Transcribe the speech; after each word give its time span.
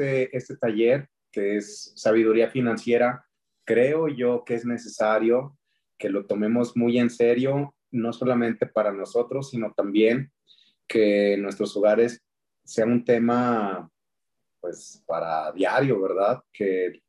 este, 0.00 0.36
este 0.36 0.56
taller, 0.56 1.08
que 1.30 1.56
es 1.56 1.92
sabiduría 1.94 2.50
financiera, 2.50 3.26
creo 3.64 4.08
yo 4.08 4.44
que 4.44 4.54
es 4.54 4.64
necesario 4.64 5.56
que 5.98 6.08
lo 6.08 6.26
tomemos 6.26 6.76
muy 6.76 6.98
en 6.98 7.10
serio, 7.10 7.74
no 7.90 8.12
solamente 8.12 8.66
para 8.66 8.92
nosotros, 8.92 9.50
sino 9.50 9.72
también 9.74 10.32
que 10.88 11.36
nuestros 11.38 11.76
hogares 11.76 12.22
sean 12.64 12.90
un 12.90 13.04
tema, 13.04 13.90
pues, 14.60 15.02
para 15.06 15.52
diario, 15.52 16.00
¿verdad? 16.00 16.42
Que 16.50 17.02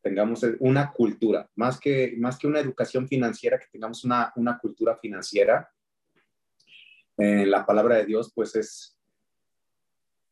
tengamos 0.00 0.46
una 0.60 0.92
cultura, 0.92 1.50
más 1.56 1.80
que, 1.80 2.14
más 2.16 2.38
que 2.38 2.46
una 2.46 2.60
educación 2.60 3.08
financiera, 3.08 3.58
que 3.58 3.66
tengamos 3.72 4.04
una, 4.04 4.32
una 4.36 4.56
cultura 4.58 4.96
financiera. 4.96 5.68
En 7.18 7.50
la 7.50 7.66
palabra 7.66 7.96
de 7.96 8.06
Dios, 8.06 8.30
pues 8.32 8.54
es, 8.54 8.95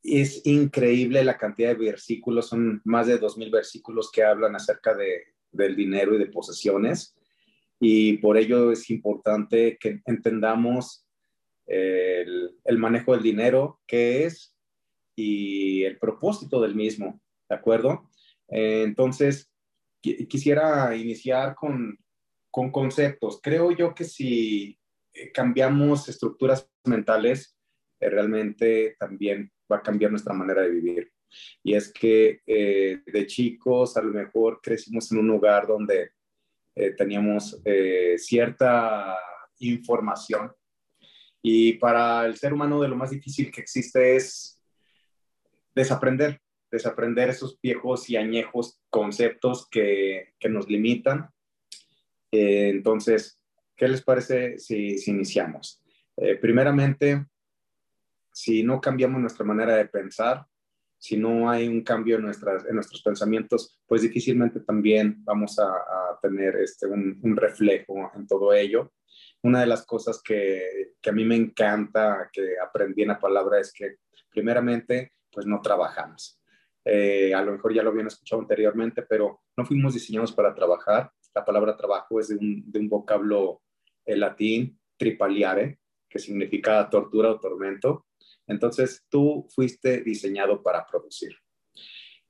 es 0.04 0.44
increíble 0.44 1.24
la 1.24 1.38
cantidad 1.38 1.70
de 1.70 1.86
versículos, 1.86 2.48
son 2.48 2.82
más 2.84 3.06
de 3.06 3.18
dos 3.18 3.38
mil 3.38 3.50
versículos 3.50 4.10
que 4.12 4.22
hablan 4.22 4.54
acerca 4.54 4.94
de, 4.94 5.34
del 5.50 5.74
dinero 5.74 6.14
y 6.14 6.18
de 6.18 6.26
posesiones. 6.26 7.16
Y 7.80 8.18
por 8.18 8.36
ello 8.36 8.70
es 8.70 8.90
importante 8.90 9.78
que 9.80 10.00
entendamos 10.04 11.06
el, 11.66 12.50
el 12.64 12.78
manejo 12.78 13.12
del 13.12 13.22
dinero, 13.22 13.80
qué 13.86 14.24
es 14.24 14.54
y 15.16 15.84
el 15.84 15.98
propósito 15.98 16.60
del 16.60 16.74
mismo, 16.74 17.20
¿de 17.48 17.54
acuerdo? 17.54 18.10
entonces, 18.46 19.50
quisiera 20.28 20.94
iniciar 20.94 21.54
con, 21.54 21.98
con 22.50 22.70
conceptos. 22.70 23.40
Creo 23.42 23.70
yo 23.70 23.94
que 23.94 24.04
si 24.04 24.78
eh, 25.12 25.32
cambiamos 25.32 26.08
estructuras 26.08 26.68
mentales, 26.84 27.56
eh, 28.00 28.10
realmente 28.10 28.96
también 28.98 29.50
va 29.70 29.76
a 29.76 29.82
cambiar 29.82 30.10
nuestra 30.10 30.34
manera 30.34 30.62
de 30.62 30.70
vivir. 30.70 31.12
Y 31.62 31.74
es 31.74 31.92
que 31.92 32.40
eh, 32.46 33.02
de 33.04 33.26
chicos 33.26 33.96
a 33.96 34.02
lo 34.02 34.12
mejor 34.12 34.60
crecimos 34.62 35.10
en 35.10 35.18
un 35.18 35.28
lugar 35.28 35.66
donde 35.66 36.12
teníamos 36.96 37.62
cierta 38.16 39.16
información 39.60 40.50
y 41.40 41.74
para 41.74 42.26
el 42.26 42.36
ser 42.36 42.52
humano 42.52 42.80
de 42.80 42.88
lo 42.88 42.96
más 42.96 43.10
difícil 43.10 43.52
que 43.52 43.60
existe 43.60 44.16
es 44.16 44.60
desaprender 45.72 46.40
desaprender 46.74 47.30
esos 47.30 47.58
viejos 47.60 48.10
y 48.10 48.16
añejos 48.16 48.80
conceptos 48.90 49.68
que, 49.70 50.34
que 50.40 50.48
nos 50.48 50.68
limitan. 50.68 51.30
Eh, 52.32 52.68
entonces, 52.68 53.40
¿qué 53.76 53.86
les 53.86 54.02
parece 54.02 54.58
si, 54.58 54.98
si 54.98 55.12
iniciamos? 55.12 55.80
Eh, 56.16 56.34
primeramente, 56.34 57.26
si 58.34 58.64
no 58.64 58.80
cambiamos 58.80 59.20
nuestra 59.20 59.44
manera 59.44 59.76
de 59.76 59.86
pensar, 59.86 60.44
si 60.98 61.16
no 61.16 61.48
hay 61.48 61.68
un 61.68 61.82
cambio 61.82 62.16
en, 62.16 62.22
nuestras, 62.22 62.66
en 62.66 62.74
nuestros 62.74 63.00
pensamientos, 63.00 63.80
pues 63.86 64.02
difícilmente 64.02 64.60
también 64.60 65.22
vamos 65.22 65.58
a, 65.58 65.68
a 65.68 66.18
tener 66.20 66.56
este, 66.56 66.86
un, 66.86 67.20
un, 67.22 67.36
reflejo 67.36 68.10
en 68.16 68.26
todo 68.26 68.52
ello. 68.52 68.92
Una 69.42 69.60
de 69.60 69.66
las 69.66 69.86
cosas 69.86 70.20
que, 70.22 70.94
que, 71.00 71.10
a 71.10 71.12
mí 71.12 71.24
me 71.24 71.36
encanta 71.36 72.28
que 72.32 72.54
aprendí 72.60 73.02
en 73.02 73.08
la 73.08 73.18
palabra 73.20 73.60
es 73.60 73.72
que 73.72 73.98
primeramente, 74.30 75.12
pues 75.30 75.46
no 75.46 75.60
trabajamos. 75.60 76.40
Eh, 76.84 77.32
a 77.32 77.42
lo 77.42 77.52
mejor 77.52 77.72
ya 77.72 77.82
lo 77.82 77.90
habían 77.90 78.08
escuchado 78.08 78.42
anteriormente, 78.42 79.02
pero 79.02 79.42
no 79.56 79.64
fuimos 79.64 79.94
diseñados 79.94 80.32
para 80.32 80.54
trabajar. 80.54 81.12
La 81.34 81.44
palabra 81.44 81.76
trabajo 81.76 82.18
es 82.18 82.28
de 82.28 82.36
un, 82.36 82.64
de 82.66 82.80
un 82.80 82.88
vocablo 82.88 83.62
eh, 84.04 84.16
latín, 84.16 84.80
tripaliare, 84.96 85.78
que 86.08 86.18
significa 86.18 86.88
tortura 86.90 87.30
o 87.30 87.40
tormento. 87.40 88.06
Entonces, 88.46 89.04
tú 89.08 89.46
fuiste 89.54 90.02
diseñado 90.02 90.62
para 90.62 90.86
producir. 90.86 91.36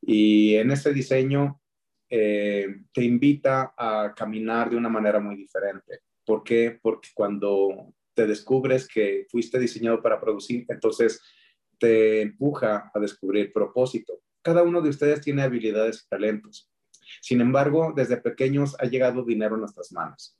Y 0.00 0.54
en 0.56 0.70
ese 0.70 0.92
diseño 0.92 1.60
eh, 2.08 2.66
te 2.92 3.05
invita 3.05 3.74
a 3.77 4.14
caminar 4.16 4.70
de 4.70 4.77
una 4.77 4.89
manera 4.89 5.20
muy 5.20 5.36
diferente. 5.36 6.00
¿Por 6.24 6.42
qué? 6.42 6.78
Porque 6.80 7.08
cuando 7.14 7.92
te 8.14 8.27
descubres 8.27 8.86
que 8.86 9.27
fuiste 9.30 9.58
diseñado 9.58 10.00
para 10.02 10.20
producir, 10.20 10.64
entonces 10.68 11.20
te 11.78 12.22
empuja 12.22 12.90
a 12.94 13.00
descubrir 13.00 13.52
propósito 13.52 14.20
cada 14.44 14.62
uno 14.62 14.83
de 14.83 14.90
ustedes 14.90 15.22
tiene 15.22 15.42
habilidades 15.42 16.05
y 16.05 16.08
talentos. 16.08 16.70
Sin 17.22 17.40
embargo, 17.40 17.92
desde 17.96 18.18
pequeños 18.18 18.77
ha 18.78 18.84
llegado 18.84 19.24
dinero 19.24 19.55
a 19.56 19.58
nuestras 19.58 19.90
manos, 19.90 20.39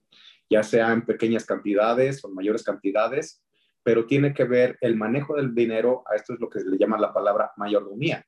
ya 0.49 0.63
sea 0.63 0.93
en 0.93 1.07
pequeñas 1.07 1.47
cantidades 1.47 2.23
o 2.23 2.29
mayores 2.29 2.63
cantidades, 2.63 3.43
pero 3.85 4.07
tiene 4.07 4.35
que 4.35 4.45
ver 4.45 4.79
el 4.81 4.97
manejo 4.97 5.37
del 5.37 5.55
dinero, 5.55 6.03
a 6.11 6.17
esto 6.17 6.33
es 6.33 6.41
lo 6.41 6.49
que 6.49 6.59
se 6.59 6.69
le 6.69 6.79
llama 6.79 6.99
la 6.99 7.13
palabra 7.13 7.53
mayordomía, 7.57 8.27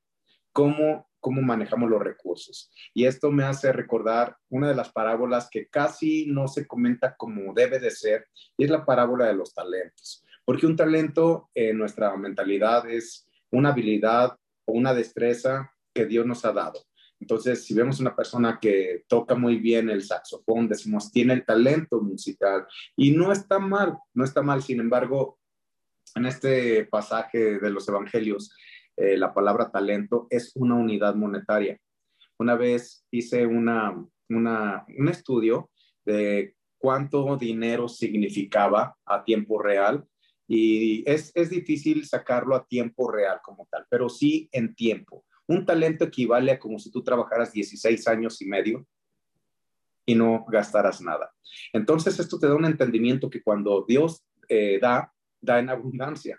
cómo, 0.53 1.09
cómo 1.19 1.43
manejamos 1.43 1.91
los 1.91 2.03
recursos. 2.03 2.71
Y 2.95 3.07
esto 3.07 3.33
me 3.33 3.43
hace 3.43 3.73
recordar 3.73 4.37
una 4.51 4.69
de 4.69 4.75
las 4.75 4.93
parábolas 4.93 5.49
que 5.51 5.67
casi 5.67 6.27
no 6.27 6.47
se 6.47 6.67
comenta 6.67 7.17
como 7.17 7.55
debe 7.55 7.81
de 7.81 7.91
ser, 7.91 8.29
y 8.57 8.65
es 8.65 8.71
la 8.71 8.85
parábola 8.85 9.27
de 9.27 9.35
los 9.35 9.53
talentos. 9.55 10.23
Porque 10.45 10.67
un 10.67 10.77
talento 10.77 11.51
en 11.55 11.79
nuestra 11.79 12.15
mentalidad 12.17 12.89
es 12.89 13.27
una 13.51 13.71
habilidad 13.71 14.39
o 14.67 14.73
una 14.73 14.95
destreza 14.95 15.73
que 15.93 16.05
Dios 16.05 16.27
nos 16.27 16.45
ha 16.45 16.53
dado. 16.53 16.81
Entonces, 17.19 17.65
si 17.65 17.75
vemos 17.75 17.99
una 17.99 18.15
persona 18.15 18.59
que 18.61 19.05
toca 19.09 19.35
muy 19.35 19.57
bien 19.57 19.89
el 19.89 20.03
saxofón, 20.03 20.69
decimos, 20.69 21.11
tiene 21.11 21.33
el 21.33 21.45
talento 21.45 22.01
musical 22.01 22.67
y 22.95 23.13
no 23.13 23.33
está 23.33 23.59
mal, 23.59 23.97
no 24.13 24.25
está 24.25 24.43
mal. 24.43 24.63
Sin 24.63 24.81
embargo, 24.81 25.39
en 26.15 26.27
este 26.27 26.85
pasaje 26.87 27.59
de 27.59 27.71
los 27.71 27.89
evangelios, 27.89 28.55
eh, 28.97 29.17
la 29.17 29.35
palabra 29.35 29.71
talento 29.71 30.27
es 30.31 30.53
una 30.55 30.75
unidad 30.75 31.15
monetaria. 31.15 31.79
Una 32.39 32.55
vez 32.55 33.05
hice 33.11 33.47
una, 33.47 33.95
un 34.29 35.09
estudio 35.09 35.71
de 36.05 36.55
cuánto 36.79 37.37
dinero 37.37 37.89
significaba 37.89 38.97
a 39.05 39.25
tiempo 39.25 39.61
real 39.61 40.07
y 40.49 41.09
es, 41.11 41.33
es 41.35 41.51
difícil 41.51 42.05
sacarlo 42.07 42.55
a 42.55 42.67
tiempo 42.67 43.11
real 43.11 43.41
como 43.43 43.67
tal, 43.71 43.85
pero 43.91 44.09
sí 44.09 44.49
en 44.53 44.75
tiempo. 44.75 45.25
Un 45.49 45.65
talento 45.67 46.05
equivale 46.05 46.53
a 46.53 46.59
como 46.59 46.79
si 46.79 46.91
tú 46.91 47.03
trabajaras 47.03 47.53
16 47.53 48.07
años 48.09 48.41
y 48.41 48.47
medio 48.47 48.87
y 50.05 50.15
no 50.15 50.45
gastaras 50.49 51.01
nada. 51.01 51.33
Entonces, 51.73 52.19
esto 52.19 52.39
te 52.39 52.47
da 52.47 52.55
un 52.55 52.65
entendimiento 52.65 53.29
que 53.29 53.43
cuando 53.43 53.85
Dios 53.87 54.25
eh, 54.49 54.79
da, 54.81 55.13
da 55.47 55.59
en 55.59 55.71
abundancia. 55.71 56.39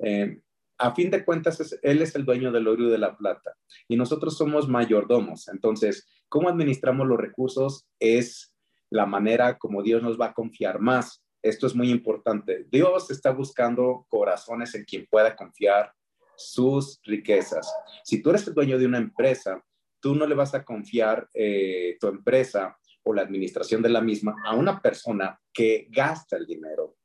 Eh, 0.00 0.40
a 0.78 0.94
fin 0.94 1.10
de 1.10 1.24
cuentas, 1.24 1.78
Él 1.82 2.02
es 2.02 2.14
el 2.16 2.24
dueño 2.24 2.50
del 2.50 2.66
oro 2.66 2.88
y 2.88 2.90
de 2.90 2.98
la 2.98 3.16
plata 3.16 3.54
y 3.86 3.96
nosotros 3.96 4.36
somos 4.36 4.68
mayordomos. 4.68 5.48
Entonces, 5.48 6.08
cómo 6.28 6.48
administramos 6.48 7.06
los 7.06 7.18
recursos 7.18 7.86
es 7.98 8.54
la 8.88 9.06
manera 9.06 9.58
como 9.58 9.82
Dios 9.82 10.02
nos 10.02 10.18
va 10.18 10.26
a 10.26 10.34
confiar 10.34 10.80
más. 10.80 11.22
Esto 11.42 11.66
es 11.66 11.74
muy 11.74 11.90
importante. 11.90 12.66
Dios 12.70 13.10
está 13.10 13.30
buscando 13.30 14.06
corazones 14.08 14.74
en 14.74 14.84
quien 14.84 15.06
pueda 15.10 15.36
confiar 15.36 15.92
sus 16.36 17.00
riquezas. 17.04 17.72
Si 18.04 18.22
tú 18.22 18.30
eres 18.30 18.46
el 18.46 18.54
dueño 18.54 18.78
de 18.78 18.86
una 18.86 18.98
empresa, 18.98 19.62
tú 20.00 20.14
no 20.14 20.26
le 20.26 20.34
vas 20.34 20.54
a 20.54 20.64
confiar 20.64 21.28
eh, 21.34 21.96
tu 22.00 22.08
empresa 22.08 22.78
o 23.02 23.12
la 23.12 23.22
administración 23.22 23.82
de 23.82 23.90
la 23.90 24.00
misma 24.00 24.34
a 24.44 24.54
una 24.54 24.80
persona 24.80 25.38
que 25.52 25.88
gasta 25.90 26.36
el 26.36 26.46
dinero, 26.46 26.96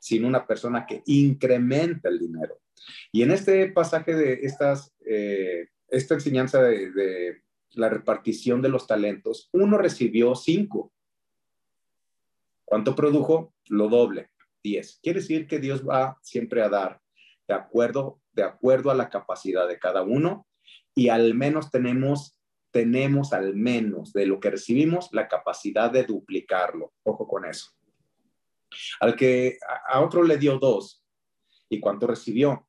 sino 0.00 0.26
una 0.26 0.46
persona 0.46 0.84
que 0.86 1.02
incrementa 1.06 2.08
el 2.08 2.18
dinero. 2.18 2.58
Y 3.12 3.22
en 3.22 3.30
este 3.30 3.70
pasaje 3.70 4.14
de 4.14 4.40
estas, 4.42 4.92
eh, 5.06 5.68
esta 5.88 6.14
enseñanza 6.14 6.62
de, 6.62 7.42
la 7.72 7.88
repartición 7.88 8.60
de 8.62 8.68
los 8.68 8.88
talentos, 8.88 9.48
uno 9.52 9.78
recibió 9.78 10.34
cinco 10.34 10.92
¿Cuánto 12.70 12.94
produjo? 12.94 13.52
Lo 13.68 13.88
doble, 13.88 14.30
10. 14.62 15.00
Quiere 15.02 15.18
decir 15.18 15.48
que 15.48 15.58
Dios 15.58 15.84
va 15.84 16.18
siempre 16.22 16.62
a 16.62 16.68
dar 16.68 17.00
de 17.48 17.54
acuerdo, 17.54 18.20
de 18.30 18.44
acuerdo 18.44 18.92
a 18.92 18.94
la 18.94 19.10
capacidad 19.10 19.66
de 19.66 19.80
cada 19.80 20.02
uno 20.02 20.46
y 20.94 21.08
al 21.08 21.34
menos 21.34 21.72
tenemos, 21.72 22.38
tenemos 22.70 23.32
al 23.32 23.56
menos 23.56 24.12
de 24.12 24.26
lo 24.26 24.38
que 24.38 24.50
recibimos 24.50 25.08
la 25.10 25.26
capacidad 25.26 25.90
de 25.90 26.04
duplicarlo. 26.04 26.92
Ojo 27.02 27.26
con 27.26 27.44
eso. 27.44 27.72
Al 29.00 29.16
que 29.16 29.58
a 29.88 30.00
otro 30.00 30.22
le 30.22 30.38
dio 30.38 30.58
dos. 30.58 31.04
¿Y 31.68 31.80
cuánto 31.80 32.06
recibió? 32.06 32.68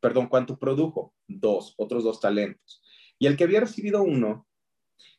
Perdón, 0.00 0.28
¿cuánto 0.28 0.58
produjo? 0.58 1.14
Dos, 1.26 1.74
otros 1.76 2.04
dos 2.04 2.20
talentos. 2.20 2.82
Y 3.18 3.26
el 3.26 3.36
que 3.36 3.44
había 3.44 3.60
recibido 3.60 4.02
uno, 4.02 4.46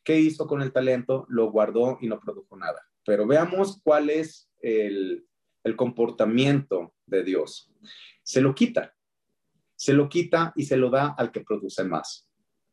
¿qué 0.04 0.20
hizo 0.20 0.48
con 0.48 0.62
el 0.62 0.72
talento? 0.72 1.26
Lo 1.30 1.52
guardó 1.52 1.98
y 2.02 2.08
no 2.08 2.20
produjo 2.20 2.56
nada. 2.56 2.81
Pero 3.06 3.28
veamos 3.28 3.81
cuál 3.84 4.10
es 4.10 4.50
el, 4.62 5.26
comportamiento 5.76 6.96
de 7.06 7.24
Dios. 7.24 7.72
Se 8.24 8.42
lo 8.42 8.56
quita, 8.56 8.96
se 9.76 9.94
lo 9.94 10.10
quita 10.10 10.52
y 10.56 10.64
se 10.66 10.78
lo 10.78 10.90
da 10.90 11.14
al 11.16 11.31
que 11.31 11.42
produce 11.42 11.84
más. 11.84 12.28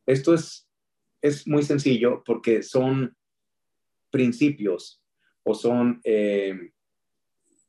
Esto 0.06 0.32
es, 0.32 0.66
es 1.20 1.46
muy 1.46 1.62
sencillo 1.62 2.22
porque 2.24 2.62
son 2.62 3.14
principios 4.10 5.02
o 5.42 5.54
son 5.54 6.00
eh, 6.04 6.72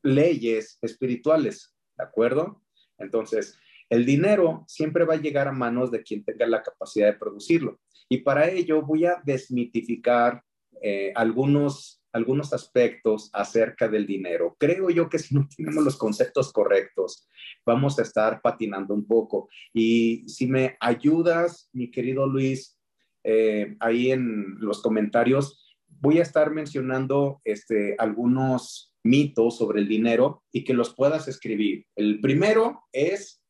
leyes 0.07 0.79
espirituales, 0.81 1.75
¿de 1.97 2.03
acuerdo? 2.03 2.63
Entonces, 2.97 3.57
El 3.89 4.05
dinero 4.05 4.65
siempre 4.67 5.05
va 5.05 5.13
a 5.13 5.21
llegar 5.21 5.47
a 5.47 5.53
manos 5.53 5.91
de 5.91 6.03
quien 6.03 6.23
tenga 6.23 6.45
la 6.45 6.61
capacidad 6.61 7.07
de 7.07 7.17
producirlo. 7.17 7.79
Y 8.09 8.19
para 8.19 8.49
ello 8.49 8.81
voy 8.81 9.05
a 9.05 9.21
desmitificar 9.23 10.43
eh, 10.81 11.11
algunos, 11.15 12.03
algunos 12.11 12.53
aspectos 12.53 13.29
acerca 13.33 13.87
del 13.87 14.05
dinero. 14.05 14.55
Creo 14.59 14.89
yo 14.89 15.09
que 15.09 15.19
si 15.19 15.35
no 15.35 15.47
tenemos 15.55 15.83
los 15.83 15.97
conceptos 15.97 16.51
correctos, 16.51 17.27
vamos 17.65 17.97
a 17.97 18.01
estar 18.01 18.41
patinando 18.41 18.93
un 18.93 19.07
poco. 19.07 19.49
Y 19.73 20.27
si 20.27 20.47
me 20.47 20.75
ayudas, 20.79 21.69
mi 21.71 21.89
querido 21.89 22.27
Luis, 22.27 22.77
eh, 23.23 23.75
ahí 23.79 24.11
en 24.11 24.57
los 24.59 24.81
comentarios, 24.81 25.63
voy 25.87 26.19
a 26.19 26.23
estar 26.23 26.51
mencionando 26.51 27.41
este, 27.45 27.95
algunos 27.97 28.93
mitos 29.07 29.57
sobre 29.57 29.79
el 29.81 29.87
dinero 29.87 30.43
y 30.51 30.63
que 30.63 30.73
los 30.73 30.93
puedas 30.93 31.27
escribir. 31.27 31.85
El 31.95 32.19
primero 32.21 32.83
es, 32.91 33.41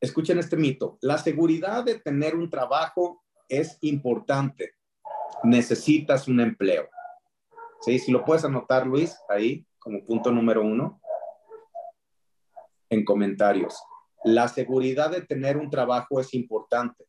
escuchen 0.00 0.38
este 0.38 0.56
mito, 0.56 0.98
la 1.00 1.18
seguridad 1.18 1.84
de 1.84 1.98
tener 1.98 2.36
un 2.36 2.50
trabajo 2.50 3.24
es 3.48 3.78
importante. 3.80 4.74
Necesitas 5.44 6.28
un 6.28 6.40
empleo. 6.40 6.88
¿Sí? 7.80 7.98
Si 7.98 8.12
lo 8.12 8.24
puedes 8.24 8.44
anotar, 8.44 8.86
Luis, 8.86 9.16
ahí 9.28 9.66
como 9.78 10.04
punto 10.04 10.30
número 10.30 10.62
uno, 10.62 11.00
en 12.88 13.04
comentarios. 13.04 13.82
La 14.24 14.46
seguridad 14.46 15.10
de 15.10 15.22
tener 15.22 15.56
un 15.56 15.68
trabajo 15.68 16.20
es 16.20 16.32
importante. 16.34 17.04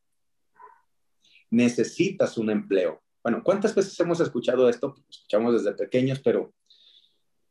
Necesitas 1.50 2.36
un 2.36 2.50
empleo. 2.50 3.03
Bueno, 3.24 3.42
¿cuántas 3.42 3.74
veces 3.74 3.98
hemos 4.00 4.20
escuchado 4.20 4.68
esto? 4.68 4.88
Lo 4.88 5.04
escuchamos 5.08 5.54
desde 5.54 5.74
pequeños, 5.74 6.20
pero 6.20 6.52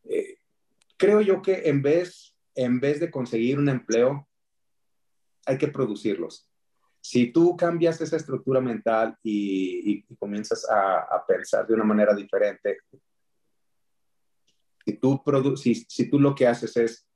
eh, 0.04 0.38
creo 0.98 1.20
yo 1.20 1.42
que 1.42 1.64
en 1.68 1.81
vez, 1.81 2.36
en 2.54 2.80
vez 2.80 3.00
de 3.00 3.10
conseguir 3.10 3.58
un 3.58 3.68
empleo, 3.68 4.30
hay 5.48 5.58
que 5.58 5.68
producirlos. 5.68 6.48
Si 7.02 7.31
tú 7.31 7.58
cambias 7.58 8.00
esa 8.02 8.18
estructura 8.18 8.62
mental 8.62 9.18
y, 9.24 10.04
comienzas 10.20 10.64
a, 10.70 11.25
pensar 11.28 11.66
de 11.66 11.74
una 11.74 11.84
manera 11.84 12.14
diferente, 12.14 12.78
si 14.86 14.94
tú, 14.98 15.24
si, 15.58 15.74
si 15.74 16.08
tú 16.08 16.19
lo 16.19 16.36
que 16.36 16.46
haces 16.46 16.78
es 16.78 17.08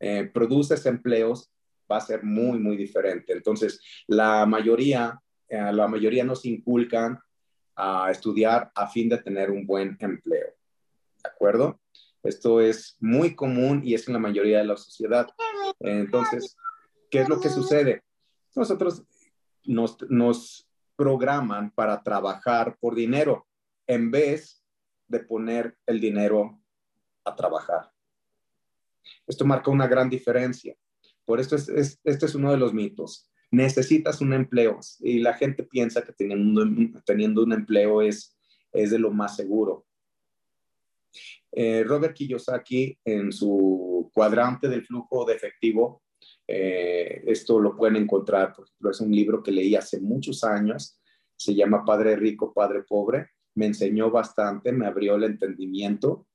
eh, 0.00 0.24
produces 0.34 0.84
empleos, 0.86 1.48
va 1.90 1.98
a 1.98 2.00
ser 2.00 2.24
muy, 2.24 2.58
muy 2.58 2.76
diferente. 2.76 3.32
Entonces, 3.32 3.80
la 4.08 4.44
mayoría, 4.46 5.22
eh, 5.48 5.72
la 5.72 5.86
mayoría 5.86 6.24
nos 6.24 6.44
inculcan 6.44 7.20
a 7.76 8.10
estudiar 8.10 8.70
a 8.74 8.86
fin 8.86 9.08
de 9.08 9.18
tener 9.18 9.50
un 9.50 9.66
buen 9.66 9.96
empleo. 10.00 10.54
¿De 11.22 11.30
acuerdo? 11.30 11.80
Esto 12.22 12.60
es 12.60 12.96
muy 13.00 13.34
común 13.34 13.82
y 13.84 13.94
es 13.94 14.06
en 14.08 14.14
la 14.14 14.18
mayoría 14.18 14.58
de 14.58 14.64
la 14.64 14.76
sociedad. 14.76 15.28
Entonces, 15.80 16.56
¿qué 17.10 17.20
es 17.20 17.28
lo 17.28 17.40
que 17.40 17.50
sucede? 17.50 18.02
Nosotros 18.54 19.04
nos, 19.64 19.98
nos 20.08 20.68
programan 20.96 21.70
para 21.70 22.02
trabajar 22.02 22.76
por 22.80 22.94
dinero 22.94 23.46
en 23.86 24.10
vez 24.10 24.64
de 25.08 25.20
poner 25.20 25.76
el 25.86 26.00
dinero 26.00 26.58
a 27.24 27.34
trabajar. 27.34 27.90
Esto 29.26 29.44
marca 29.44 29.70
una 29.70 29.86
gran 29.86 30.08
diferencia. 30.08 30.74
Por 31.24 31.40
esto 31.40 31.56
es, 31.56 31.68
este 31.68 32.26
es 32.26 32.34
uno 32.34 32.50
de 32.50 32.56
los 32.56 32.72
mitos 32.72 33.30
necesitas 33.54 34.20
un 34.20 34.32
empleo. 34.32 34.78
Y 35.00 35.20
la 35.20 35.34
gente 35.34 35.62
piensa 35.62 36.02
que 36.02 36.12
teniendo, 36.12 36.64
teniendo 37.04 37.42
un 37.42 37.52
empleo 37.52 38.02
es, 38.02 38.36
es 38.72 38.90
de 38.90 38.98
lo 38.98 39.10
más 39.10 39.36
seguro. 39.36 39.86
Eh, 41.52 41.84
Robert 41.84 42.14
Kiyosaki 42.14 42.98
en 43.04 43.30
su 43.32 44.10
cuadrante 44.12 44.68
del 44.68 44.84
flujo 44.84 45.24
de 45.24 45.34
efectivo, 45.34 46.02
eh, 46.46 47.22
esto 47.26 47.60
lo 47.60 47.76
pueden 47.76 47.96
encontrar, 47.96 48.52
por 48.52 48.66
ejemplo, 48.66 48.90
es 48.90 49.00
un 49.00 49.12
libro 49.12 49.42
que 49.42 49.52
leí 49.52 49.76
hace 49.76 50.00
muchos 50.00 50.42
años, 50.42 51.00
se 51.36 51.54
llama 51.54 51.84
Padre 51.84 52.16
Rico, 52.16 52.52
Padre 52.52 52.82
Pobre, 52.82 53.30
me 53.54 53.66
enseñó 53.66 54.10
bastante, 54.10 54.72
me 54.72 54.86
abrió 54.86 55.14
el 55.14 55.24
entendimiento 55.24 56.26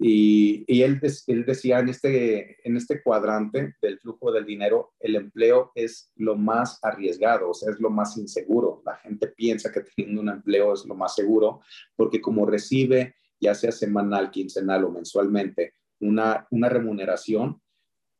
y, 0.00 0.82
él, 0.82 1.00
él, 1.26 1.44
decía 1.44 1.80
en 1.80 1.88
este, 1.88 2.56
en 2.66 2.76
este 2.76 3.02
cuadrante 3.02 3.74
del 3.82 3.98
flujo 3.98 4.30
del 4.30 4.46
dinero, 4.46 4.92
el 5.00 5.16
empleo 5.16 5.72
es 5.74 6.12
lo 6.14 6.36
más 6.36 6.78
arriesgado, 6.82 7.50
o 7.50 7.54
sea, 7.54 7.72
es 7.72 7.80
lo 7.80 7.90
más 7.90 8.16
inseguro. 8.16 8.80
La 8.86 8.94
gente 8.96 9.26
piensa 9.26 9.72
que 9.72 9.80
teniendo 9.80 10.20
un 10.20 10.28
empleo 10.28 10.72
es 10.72 10.84
lo 10.84 10.94
más 10.94 11.16
seguro, 11.16 11.62
porque 11.96 12.20
como 12.20 12.46
recibe, 12.46 13.16
ya 13.40 13.54
sea 13.54 13.72
semanal, 13.72 14.30
quincenal 14.30 14.84
o 14.84 14.90
mensualmente, 14.90 15.74
una, 15.98 16.46
una 16.50 16.68
remuneración, 16.68 17.60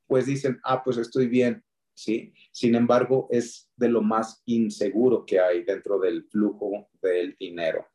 pues 0.09 0.27
dicen, 0.27 0.59
ah, 0.65 0.83
pues 0.83 0.97
estoy 0.97 1.29
bien, 1.29 1.63
¿sí? 1.95 2.33
Sin 2.51 2.75
embargo, 2.75 3.29
es 3.31 3.71
de 3.77 3.89
lo 3.89 4.03
más 4.03 4.43
inseguro 4.47 5.25
que 5.25 5.39
hay 5.39 5.63
dentro 5.63 6.01
del 6.01 6.25
flujo 6.25 6.89
del 7.01 7.37
dinero. 7.39 7.87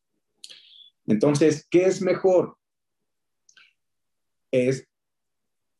Entonces, 1.05 1.67
¿qué 1.69 1.85
es 1.85 2.01
mejor? 2.01 2.55
Es 4.53 4.87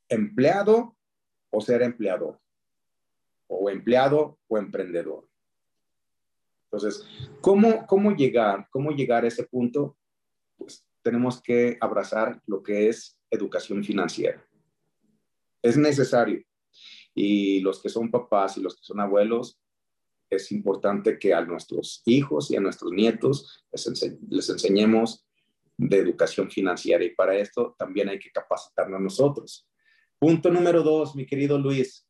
empleado 0.09 0.97
o 1.51 1.61
ser 1.61 1.83
empleador, 1.83 2.41
o 3.47 3.69
empleado 3.69 4.39
o 4.47 4.57
emprendedor. 4.57 5.29
Entonces, 6.65 7.07
¿cómo, 7.39 7.85
cómo 7.85 8.15
llegar? 8.15 8.67
¿Cómo 8.71 8.89
llegar 8.89 9.23
a 9.23 9.27
ese 9.27 9.43
punto? 9.43 9.95
Pues 10.57 10.83
tenemos 11.03 11.39
que 11.39 11.77
abrazar 11.79 12.41
lo 12.47 12.63
que 12.63 12.89
es 12.89 13.19
educación 13.29 13.83
financiera. 13.83 14.43
Es 15.61 15.77
necesario. 15.77 16.43
Y 17.13 17.59
los 17.59 17.79
que 17.79 17.89
son 17.89 18.09
papás 18.09 18.57
y 18.57 18.61
los 18.61 18.75
que 18.75 18.83
son 18.83 18.99
abuelos, 18.99 19.59
es 20.31 20.51
importante 20.51 21.19
que 21.19 21.31
a 21.31 21.45
nuestros 21.45 22.01
hijos 22.05 22.49
y 22.49 22.55
a 22.55 22.59
nuestros 22.59 22.91
nietos 22.91 23.63
les, 23.71 24.17
les 24.27 24.49
enseñemos 24.49 25.27
de 25.77 25.97
educación 25.97 26.49
financiera 26.49 27.03
y 27.03 27.15
para 27.15 27.35
esto 27.35 27.75
también 27.77 28.09
hay 28.09 28.19
que 28.19 28.31
capacitarnos 28.31 29.01
nosotros. 29.01 29.67
Punto 30.19 30.49
número 30.49 30.83
dos, 30.83 31.15
mi 31.15 31.25
querido 31.25 31.57
Luis. 31.57 32.07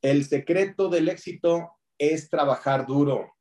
El 0.00 0.24
secreto 0.24 0.88
del 0.88 1.08
éxito 1.08 1.70
es 1.98 2.28
trabajar 2.28 2.86
duro. 2.86 3.34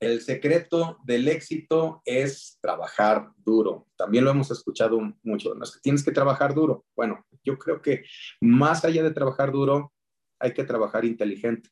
El 0.00 0.20
secreto 0.20 0.98
del 1.04 1.28
éxito 1.28 2.02
es 2.04 2.56
trabajar 2.60 3.32
duro. 3.36 3.88
También 3.96 4.24
lo 4.24 4.30
hemos 4.30 4.50
escuchado 4.50 4.98
mucho. 5.22 5.54
¿no? 5.54 5.64
tienes 5.82 6.04
que 6.04 6.12
trabajar 6.12 6.54
duro. 6.54 6.84
Bueno, 6.94 7.26
yo 7.42 7.58
creo 7.58 7.82
que 7.82 8.04
más 8.40 8.84
allá 8.84 9.02
de 9.02 9.10
trabajar 9.10 9.50
duro, 9.50 9.92
hay 10.38 10.54
que 10.54 10.64
trabajar 10.64 11.04
inteligente. 11.04 11.68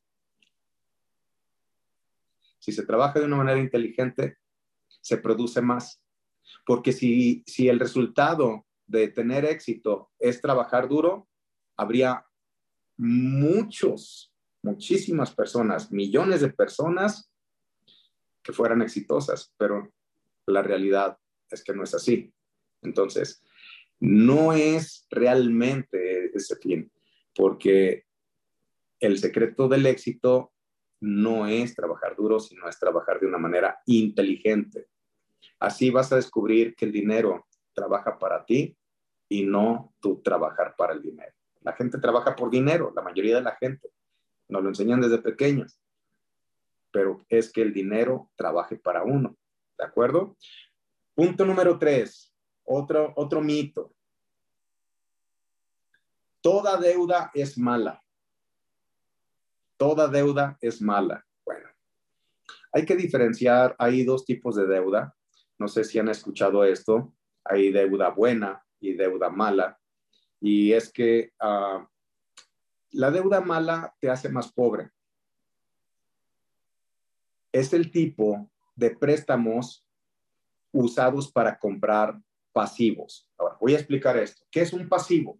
Si 2.66 2.72
se 2.72 2.84
trabaja 2.84 3.20
de 3.20 3.26
una 3.26 3.36
manera 3.36 3.60
inteligente, 3.60 4.38
se 5.00 5.18
produce 5.18 5.62
más. 5.62 6.02
Porque 6.66 6.90
si, 6.90 7.44
si 7.46 7.68
el 7.68 7.78
resultado 7.78 8.66
de 8.88 9.06
tener 9.06 9.44
éxito 9.44 10.10
es 10.18 10.40
trabajar 10.40 10.88
duro, 10.88 11.28
habría 11.76 12.26
muchos, 12.96 14.34
muchísimas 14.64 15.32
personas, 15.32 15.92
millones 15.92 16.40
de 16.40 16.52
personas 16.52 17.30
que 18.42 18.52
fueran 18.52 18.82
exitosas, 18.82 19.54
pero 19.56 19.92
la 20.46 20.62
realidad 20.62 21.16
es 21.48 21.62
que 21.62 21.72
no 21.72 21.84
es 21.84 21.94
así. 21.94 22.34
Entonces, 22.82 23.44
no 24.00 24.52
es 24.52 25.06
realmente 25.08 26.36
ese 26.36 26.56
fin, 26.56 26.90
porque 27.32 28.06
el 28.98 29.18
secreto 29.18 29.68
del 29.68 29.86
éxito 29.86 30.52
no 31.00 31.46
es 31.46 31.74
trabajar 31.74 32.16
duro, 32.16 32.40
sino 32.40 32.68
es 32.68 32.78
trabajar 32.78 33.20
de 33.20 33.26
una 33.26 33.38
manera 33.38 33.80
inteligente. 33.86 34.88
Así 35.58 35.90
vas 35.90 36.12
a 36.12 36.16
descubrir 36.16 36.74
que 36.74 36.86
el 36.86 36.92
dinero 36.92 37.46
trabaja 37.74 38.18
para 38.18 38.44
ti 38.44 38.76
y 39.28 39.44
no 39.44 39.94
tú 40.00 40.20
trabajar 40.22 40.74
para 40.76 40.94
el 40.94 41.02
dinero. 41.02 41.32
La 41.60 41.72
gente 41.72 41.98
trabaja 41.98 42.36
por 42.36 42.50
dinero, 42.50 42.92
la 42.94 43.02
mayoría 43.02 43.36
de 43.36 43.42
la 43.42 43.56
gente. 43.56 43.90
Nos 44.48 44.62
lo 44.62 44.68
enseñan 44.68 45.00
desde 45.00 45.18
pequeños. 45.18 45.80
Pero 46.92 47.24
es 47.28 47.52
que 47.52 47.62
el 47.62 47.72
dinero 47.72 48.30
trabaje 48.36 48.76
para 48.76 49.02
uno. 49.02 49.36
¿De 49.76 49.84
acuerdo? 49.84 50.36
Punto 51.14 51.44
número 51.44 51.78
tres, 51.78 52.32
otro, 52.64 53.12
otro 53.16 53.40
mito. 53.40 53.92
Toda 56.40 56.76
deuda 56.76 57.30
es 57.34 57.58
mala 57.58 58.02
toda 59.76 60.08
deuda 60.08 60.56
es 60.60 60.80
mala. 60.80 61.24
Bueno, 61.44 61.68
hay 62.72 62.84
que 62.84 62.96
diferenciar, 62.96 63.74
hay 63.78 64.04
dos 64.04 64.24
tipos 64.24 64.56
de 64.56 64.66
deuda. 64.66 65.14
No 65.58 65.68
sé 65.68 65.84
si 65.84 65.98
han 65.98 66.08
escuchado 66.08 66.64
esto. 66.64 67.14
Hay 67.44 67.70
deuda 67.70 68.10
buena 68.10 68.64
y 68.80 68.94
deuda 68.94 69.30
mala. 69.30 69.78
Y 70.40 70.72
es 70.72 70.92
que 70.92 71.32
ah, 71.40 71.88
la 72.90 73.10
deuda 73.10 73.40
mala 73.40 73.94
te 74.00 74.10
hace 74.10 74.28
más 74.28 74.52
pobre. 74.52 74.90
Es 77.52 77.72
el 77.72 77.90
tipo 77.90 78.50
de 78.74 78.90
préstamos 78.90 79.86
usados 80.72 81.30
para 81.32 81.58
comprar 81.58 82.20
pasivos. 82.52 83.30
Ahora, 83.38 83.56
voy 83.60 83.74
a 83.74 83.78
explicar 83.78 84.16
esto. 84.16 84.44
¿Qué 84.50 84.60
es 84.60 84.72
un 84.72 84.88
pasivo? 84.88 85.38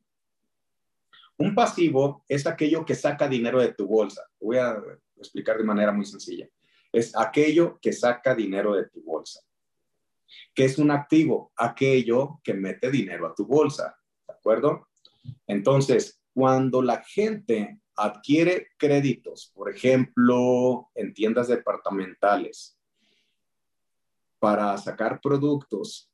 Un 1.38 1.54
pasivo 1.54 2.24
es 2.28 2.46
aquello 2.46 2.84
que 2.84 2.94
saca 2.94 3.28
dinero 3.28 3.60
de 3.60 3.74
tu 3.74 3.86
bolsa. 3.86 4.22
Voy 4.40 4.56
a 4.56 4.82
explicar 5.16 5.58
de 5.58 5.64
manera 5.64 5.92
muy 5.92 6.06
sencilla. 6.06 6.48
Es 6.92 7.16
aquello 7.16 7.78
que 7.80 7.92
saca 7.92 8.34
dinero 8.34 8.74
de 8.74 8.88
tu 8.88 9.02
bolsa. 9.02 9.40
¿Qué 10.54 10.64
es 10.64 10.78
un 10.78 10.90
activo? 10.90 11.52
Aquello 11.56 12.40
que 12.42 12.54
mete 12.54 12.90
dinero 12.90 13.26
a 13.26 13.34
tu 13.34 13.44
bolsa. 13.44 13.96
¿De 14.26 14.34
acuerdo? 14.34 14.88
Entonces, 15.46 16.20
cuando 16.32 16.82
la 16.82 17.02
gente 17.02 17.80
adquiere 17.96 18.68
créditos, 18.78 19.52
por 19.54 19.70
ejemplo, 19.70 20.90
en 20.94 21.12
tiendas 21.14 21.48
departamentales, 21.48 22.78
para 24.38 24.76
sacar 24.78 25.20
productos 25.20 26.10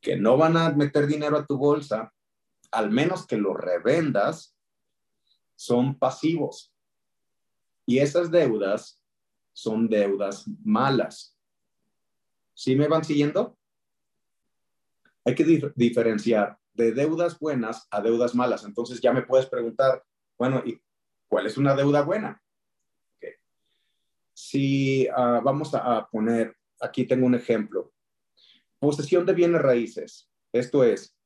que 0.00 0.16
no 0.16 0.36
van 0.36 0.56
a 0.56 0.70
meter 0.70 1.06
dinero 1.06 1.36
a 1.38 1.46
tu 1.46 1.56
bolsa, 1.56 2.12
al 2.72 2.90
menos 2.90 3.26
que 3.26 3.36
lo 3.36 3.54
revendas, 3.54 4.56
son 5.54 5.98
pasivos. 5.98 6.74
Y 7.86 7.98
esas 7.98 8.30
deudas 8.30 9.02
son 9.52 9.88
deudas 9.88 10.44
malas. 10.64 11.38
¿Sí 12.54 12.74
me 12.74 12.88
van 12.88 13.04
siguiendo? 13.04 13.58
Hay 15.24 15.34
que 15.34 15.72
diferenciar 15.76 16.58
de 16.72 16.92
deudas 16.92 17.38
buenas 17.38 17.86
a 17.90 18.00
deudas 18.00 18.34
malas. 18.34 18.64
Entonces 18.64 19.00
ya 19.00 19.12
me 19.12 19.22
puedes 19.22 19.46
preguntar, 19.46 20.04
bueno, 20.38 20.62
¿y 20.64 20.80
cuál 21.28 21.46
es 21.46 21.56
una 21.56 21.74
deuda 21.74 22.02
buena? 22.02 22.42
Si 24.32 25.06
ah, 25.14 25.40
vamos 25.44 25.74
a 25.74 26.08
poner, 26.10 26.56
aquí 26.80 27.06
tengo 27.06 27.26
un 27.26 27.34
ejemplo, 27.34 27.92
posesión 28.78 29.24
de 29.26 29.34
bienes 29.34 29.62
raíces. 29.62 30.28
Esto 30.52 30.82
es, 30.82 31.16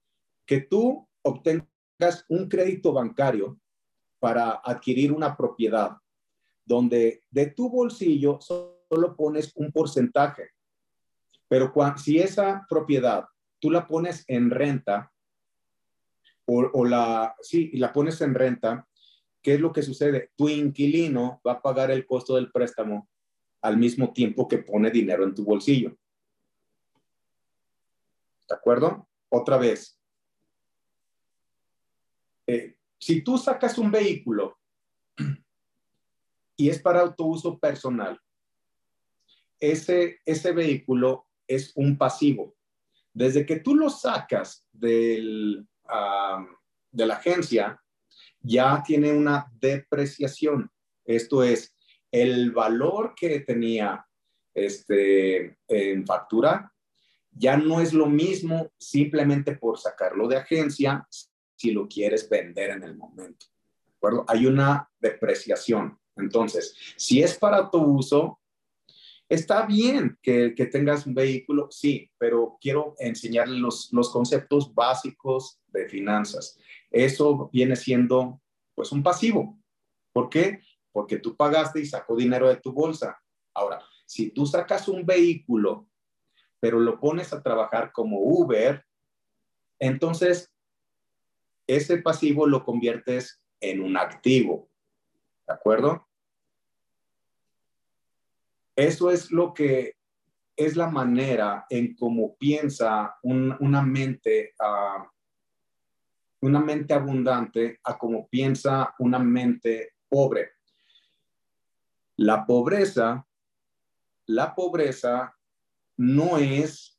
que 0.45 0.61
tú 0.61 1.09
obtengas 1.27 2.25
un 2.29 2.49
crédito 2.49 2.93
bancario 2.93 3.59
para 4.21 4.61
adquirir 4.65 5.13
una 5.13 5.37
propiedad, 5.37 5.97
donde 6.65 7.25
de 7.31 7.47
tu 7.47 7.69
bolsillo 7.69 8.39
solo 8.41 9.17
pones 9.17 9.53
un 9.57 9.73
porcentaje, 9.73 10.51
pero 11.49 11.73
si 11.97 12.19
esa 12.19 12.67
propiedad 12.69 13.25
tú 13.59 13.71
la 13.71 13.87
pones 13.87 14.25
en 14.29 14.51
renta, 14.51 15.13
o, 16.49 16.85
la, 16.85 17.35
sí, 17.41 17.73
la 17.75 17.93
pones 17.93 18.21
en 18.21 18.35
renta, 18.35 18.87
¿qué 19.43 19.55
es 19.55 19.61
lo 19.61 19.73
que 19.73 19.83
sucede? 19.83 20.31
Tu 20.37 20.49
inquilino 20.49 21.41
va 21.45 21.53
a 21.53 21.63
pagar 21.63 21.91
el 21.91 22.07
costo 22.07 22.37
del 22.37 22.53
préstamo 22.53 23.09
al 23.63 23.77
mismo 23.77 24.13
tiempo 24.13 24.47
que 24.47 24.59
pone 24.59 24.91
dinero 24.91 25.25
en 25.25 25.35
tu 25.35 25.45
bolsillo. 25.45 25.97
¿De 28.49 28.55
acuerdo? 28.55 29.09
Otra 29.29 29.57
vez. 29.57 30.01
Si 32.99 33.23
tú 33.23 33.39
sacas 33.39 33.79
un 33.79 33.91
vehículo 33.91 34.59
y 36.57 36.69
es 36.69 36.81
para 36.81 37.01
autouso 37.01 37.59
personal, 37.59 38.21
ese, 39.59 40.21
ese 40.25 40.53
vehículo 40.53 41.27
es 41.47 41.73
un 41.75 41.97
pasivo. 41.97 42.55
Desde 43.13 43.47
que 43.47 43.61
tú 43.61 43.75
lo 43.75 43.89
sacas 43.91 44.67
del, 44.73 45.67
de 46.91 47.07
la 47.07 47.15
agencia 47.15 47.83
ya 48.41 48.83
tiene 48.85 49.13
una 49.13 49.51
depreciación. 49.59 50.71
Esto 51.05 51.43
es, 51.43 51.75
el 52.11 52.53
valor 52.53 53.15
que 53.17 53.41
tenía 53.41 54.07
este, 54.55 55.59
en 55.69 56.07
factura 56.07 56.73
ya 57.31 57.57
no 57.57 57.81
es 57.81 57.93
lo 57.93 58.07
mismo 58.07 58.71
simplemente 58.79 59.57
por 59.57 59.79
sacarlo 59.79 60.27
de 60.29 60.37
agencia 60.37 61.07
si 61.57 61.73
lo 61.73 61.89
quieres 61.89 62.29
vender 62.29 62.71
en 62.71 62.83
el 62.83 62.97
momento. 62.97 63.47
¿De 63.87 63.93
acuerdo? 63.97 64.25
Hay 64.29 64.47
una 64.47 64.91
depreciación. 65.01 65.99
Entonces, 66.17 66.75
si 66.97 67.23
es 67.23 67.37
para 67.37 67.71
tu 67.71 67.79
uso, 67.79 68.41
Está 69.29 69.67
bien 69.67 70.17
que, 70.23 70.51
tengas 70.71 71.05
un 71.05 71.15
vehículo, 71.15 71.69
sí, 71.71 72.13
pero 72.17 72.59
quiero 72.61 72.95
enseñarle 72.99 73.59
los, 73.59 73.93
los 73.93 74.11
conceptos 74.11 74.73
básicos 74.73 75.59
de 75.67 75.89
finanzas. 75.89 76.57
Eso 76.93 77.51
viene 77.53 77.75
siendo 77.75 78.41
pues 78.75 78.93
un 78.93 79.03
pasivo. 79.03 79.59
¿Por 80.13 80.29
qué? 80.29 80.61
Porque 80.93 81.19
tú 81.19 81.35
pagaste 81.35 81.81
y 81.81 81.87
sacó 81.87 82.15
dinero 82.15 82.49
de 82.49 82.57
tu 82.57 82.73
bolsa. 82.73 83.21
Ahora, 83.53 83.81
si 84.07 84.31
tú 84.31 84.47
sacas 84.47 84.87
un 84.87 85.05
vehículo, 85.05 85.89
pero 86.61 86.79
lo 86.79 87.01
pones 87.01 87.33
a 87.33 87.43
trabajar 87.43 87.91
como 87.91 88.21
Uber, 88.21 88.85
entonces 89.81 90.53
ese 91.67 91.99
pasivo 91.99 92.47
lo 92.47 92.65
conviertes 92.65 93.43
en 93.61 93.81
un 93.81 93.97
activo. 93.97 94.69
¿De 95.47 95.55
acuerdo? 95.55 96.07
Eso 98.75 99.11
es 99.11 99.31
lo 99.31 99.55
que 99.55 99.97
es 100.57 100.77
la 100.77 100.89
manera 100.89 101.67
en 101.69 101.95
cómo 101.95 102.37
piensa 102.37 103.17
una 103.23 103.83
mente, 103.83 104.55
ah, 104.59 105.11
una 106.41 106.61
mente 106.61 106.95
abundante 106.95 107.81
a 107.85 107.99
cómo 107.99 108.29
piensa 108.29 108.95
una 108.99 109.19
mente 109.19 109.95
pobre. 110.09 110.53
La 112.17 112.47
pobreza, 112.47 113.27
la 114.27 114.55
pobreza 114.55 115.37
no 115.99 116.39
es 116.39 116.99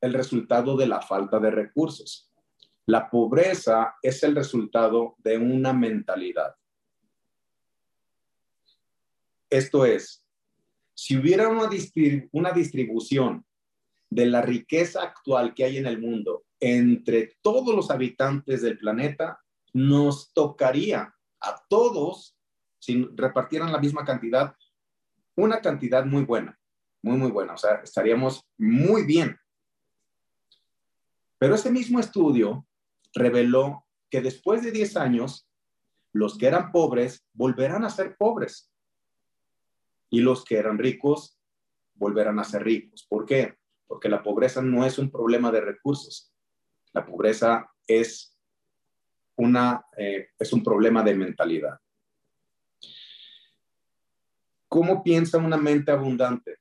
el 0.00 0.14
resultado 0.14 0.76
de 0.76 0.86
la 0.86 1.00
falta 1.00 1.40
de 1.40 1.50
recursos. 1.50 2.25
La 2.86 3.10
pobreza 3.10 3.96
es 4.00 4.22
el 4.22 4.36
resultado 4.36 5.16
de 5.18 5.38
una 5.38 5.72
mentalidad. 5.72 6.54
Esto 9.50 9.84
es, 9.84 10.24
si 10.94 11.16
hubiera 11.16 11.48
una, 11.48 11.68
distribución 12.52 13.44
de 14.08 14.26
la 14.26 14.40
riqueza 14.40 15.02
actual 15.02 15.52
que 15.52 15.64
hay 15.64 15.78
en 15.78 15.86
el 15.86 16.00
mundo 16.00 16.44
entre 16.58 17.36
todos 17.42 17.74
los 17.74 17.90
habitantes 17.90 18.62
del 18.62 18.78
planeta, 18.78 19.40
nos 19.72 20.32
tocaría 20.32 21.14
a 21.40 21.62
todos, 21.68 22.36
si 22.78 23.04
repartieran 23.14 23.72
la 23.72 23.78
misma 23.78 24.04
cantidad, 24.04 24.54
una 25.34 25.60
cantidad 25.60 26.04
muy 26.06 26.24
buena, 26.24 26.58
muy, 27.02 27.18
muy 27.18 27.30
buena. 27.30 27.54
O 27.54 27.58
sea, 27.58 27.76
estaríamos 27.82 28.42
muy 28.56 29.04
bien. 29.04 29.38
Pero 31.38 31.54
ese 31.54 31.70
mismo 31.70 32.00
estudio 32.00 32.65
reveló 33.16 33.86
que 34.10 34.20
después 34.20 34.62
de 34.62 34.70
10 34.70 34.96
años, 34.98 35.48
los 36.12 36.38
que 36.38 36.46
eran 36.46 36.70
pobres 36.70 37.26
volverán 37.32 37.84
a 37.84 37.90
ser 37.90 38.16
pobres 38.16 38.70
y 40.10 40.20
los 40.20 40.44
que 40.44 40.56
eran 40.56 40.78
ricos 40.78 41.40
volverán 41.94 42.38
a 42.38 42.44
ser 42.44 42.62
ricos. 42.62 43.06
¿Por 43.08 43.26
qué? 43.26 43.56
Porque 43.86 44.08
la 44.08 44.22
pobreza 44.22 44.62
no 44.62 44.84
es 44.84 44.98
un 44.98 45.10
problema 45.10 45.50
de 45.50 45.62
recursos. 45.62 46.32
La 46.92 47.04
pobreza 47.04 47.70
es, 47.86 48.38
una, 49.36 49.84
eh, 49.96 50.28
es 50.38 50.52
un 50.52 50.62
problema 50.62 51.02
de 51.02 51.14
mentalidad. 51.14 51.78
¿Cómo 54.68 55.02
piensa 55.02 55.38
una 55.38 55.56
mente 55.56 55.90
abundante? 55.90 56.58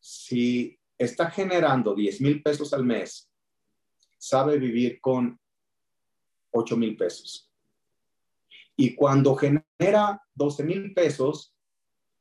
Si 0.00 0.78
está 0.96 1.30
generando 1.30 1.94
10 1.94 2.20
mil 2.20 2.42
pesos 2.42 2.72
al 2.72 2.84
mes, 2.84 3.30
sabe 4.24 4.58
vivir 4.58 5.00
con 5.00 5.38
8 6.52 6.76
mil 6.76 6.96
pesos. 6.96 7.50
Y 8.74 8.94
cuando 8.94 9.36
genera 9.36 10.22
12 10.34 10.64
mil 10.64 10.94
pesos, 10.94 11.54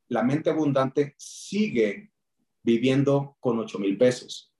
la 0.09 0.21
mente 0.21 0.49
abundante 0.49 1.15
sigue 1.17 2.11
viviendo 2.61 3.37
con 3.39 3.57
8 3.59 3.79
mil 3.79 3.97
pesos. 3.97 4.53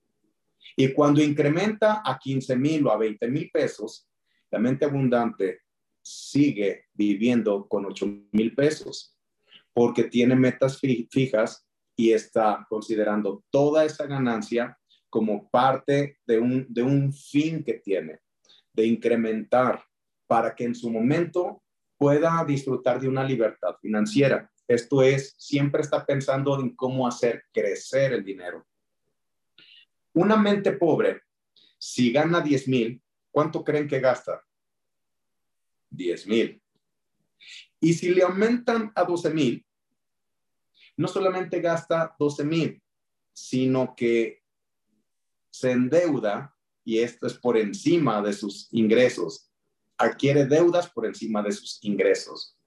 Y 0.74 0.92
cuando 0.92 1.22
incrementa 1.22 2.02
a 2.04 2.18
15 2.18 2.56
mil 2.56 2.86
o 2.86 2.90
a 2.90 2.96
20 2.96 3.28
mil 3.28 3.50
pesos, 3.52 4.08
la 4.50 4.58
mente 4.58 4.86
abundante 4.86 5.60
sigue 6.00 6.86
viviendo 6.94 7.68
con 7.68 7.84
8 7.84 8.06
mil 8.32 8.54
pesos 8.54 9.16
porque 9.74 10.04
tiene 10.04 10.34
metas 10.34 10.80
fijas 10.80 11.66
y 11.96 12.12
está 12.12 12.66
considerando 12.70 13.44
toda 13.50 13.84
esa 13.84 14.06
ganancia 14.06 14.78
como 15.14 15.48
parte 15.48 16.18
de 16.26 16.40
un, 16.40 16.66
de 16.68 16.82
un 16.82 17.12
fin 17.12 17.62
que 17.62 17.74
tiene, 17.74 18.18
de 18.72 18.84
incrementar 18.84 19.80
para 20.26 20.56
que 20.56 20.64
en 20.64 20.74
su 20.74 20.90
momento 20.90 21.62
pueda 21.96 22.44
disfrutar 22.44 23.00
de 23.00 23.06
una 23.06 23.22
libertad 23.22 23.76
financiera. 23.80 24.50
Esto 24.66 25.04
es, 25.04 25.36
siempre 25.38 25.82
está 25.82 26.04
pensando 26.04 26.58
en 26.58 26.74
cómo 26.74 27.06
hacer 27.06 27.44
crecer 27.52 28.12
el 28.12 28.24
dinero. 28.24 28.66
Una 30.14 30.36
mente 30.36 30.72
pobre, 30.72 31.20
si 31.78 32.10
gana 32.10 32.40
10 32.40 32.66
mil, 32.66 33.00
¿cuánto 33.30 33.62
creen 33.62 33.86
que 33.86 34.00
gasta? 34.00 34.42
10 35.90 36.26
mil. 36.26 36.60
Y 37.78 37.92
si 37.92 38.12
le 38.12 38.24
aumentan 38.24 38.90
a 38.96 39.04
12 39.04 39.30
mil, 39.32 39.64
no 40.96 41.06
solamente 41.06 41.60
gasta 41.60 42.16
12 42.18 42.44
mil, 42.44 42.82
sino 43.32 43.94
que 43.94 44.43
se 45.54 45.70
endeuda 45.70 46.52
y 46.84 46.98
esto 46.98 47.28
es 47.28 47.34
por 47.34 47.56
encima 47.56 48.20
de 48.20 48.32
sus 48.32 48.66
ingresos, 48.72 49.52
adquiere 49.96 50.46
deudas 50.46 50.90
por 50.90 51.06
encima 51.06 51.44
de 51.44 51.52
sus 51.52 51.78
ingresos. 51.84 52.58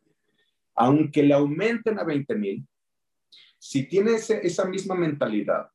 Aunque 0.73 1.21
le 1.21 1.33
aumenten 1.33 1.99
a 1.99 2.05
20 2.05 2.33
mil, 2.35 2.65
si 3.59 3.83
tiene 3.89 4.13
esa 4.15 4.63
misma 4.63 4.95
mentalidad, 4.95 5.69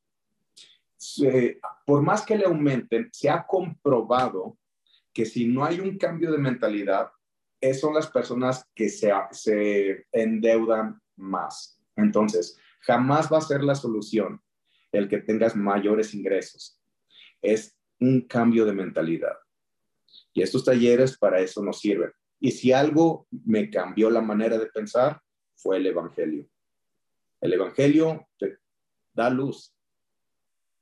por 1.85 2.01
más 2.01 2.25
que 2.25 2.39
le 2.39 2.47
aumenten, 2.47 3.11
se 3.13 3.29
ha 3.29 3.47
comprobado 3.47 4.57
que 5.13 5.27
si 5.27 5.47
no 5.47 5.67
hay 5.67 5.81
un 5.81 5.99
cambio 5.99 6.33
de 6.33 6.39
mentalidad, 6.39 7.11
son 7.79 7.93
las 7.93 8.07
personas 8.07 8.67
que 8.75 8.89
se, 8.89 9.13
se 9.33 10.07
endeudan 10.13 10.99
más. 11.17 11.79
Entonces, 11.95 12.57
jamás 12.81 13.31
va 13.31 13.37
a 13.37 13.43
ser 13.43 13.63
la 13.63 13.75
solución 13.75 14.41
el 14.93 15.11
que 15.11 15.19
tengas 15.19 15.55
mayores 15.55 16.15
ingresos. 16.15 16.82
Es 17.43 17.77
un 18.01 18.23
cambio 18.23 18.65
de 18.65 18.73
mentalidad. 18.73 19.37
Y 20.33 20.43
estos 20.43 20.65
talleres 20.65 21.19
para 21.19 21.41
eso 21.41 21.63
nos 21.63 21.81
sirven. 21.81 22.13
Y 22.41 22.53
si 22.53 22.73
algo 22.73 23.27
me 23.31 23.71
cambió 23.71 24.11
la 24.11 24.21
manera 24.21 24.59
de 24.59 24.67
pensar, 24.67 25.21
fue 25.57 25.77
el 25.77 25.87
Evangelio. 25.87 26.49
El 27.41 27.53
Evangelio 27.53 28.29
te 28.39 28.59
da 29.13 29.31
luz. 29.31 29.75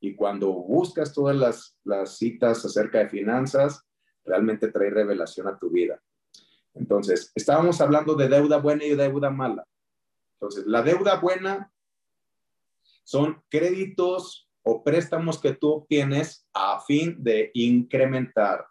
Y 0.01 0.15
cuando 0.15 0.53
buscas 0.53 1.13
todas 1.13 1.37
las, 1.37 1.77
las 1.85 2.17
citas 2.17 2.65
acerca 2.65 3.01
de 3.01 3.09
finanzas, 3.09 3.83
realmente 4.25 4.69
trae 4.69 4.91
revelación 4.91 5.49
a 5.49 5.59
tu 5.59 5.71
vida. 5.71 6.01
Entonces, 6.75 7.33
estábamos 7.35 7.81
hablando 7.81 8.15
de 8.15 8.29
deuda 8.29 8.59
buena 8.59 8.85
y 8.85 8.95
deuda 8.95 9.31
mala. 9.31 9.67
Entonces, 10.35 10.67
la 10.67 10.83
deuda 10.83 11.17
buena 11.17 11.73
son 13.05 13.43
créditos 13.49 14.50
o 14.63 14.83
préstamos 14.83 15.41
que 15.41 15.55
tú 15.55 15.71
obtienes 15.73 16.47
a 16.53 16.81
fin 16.81 17.17
de 17.23 17.51
incrementar 17.55 18.67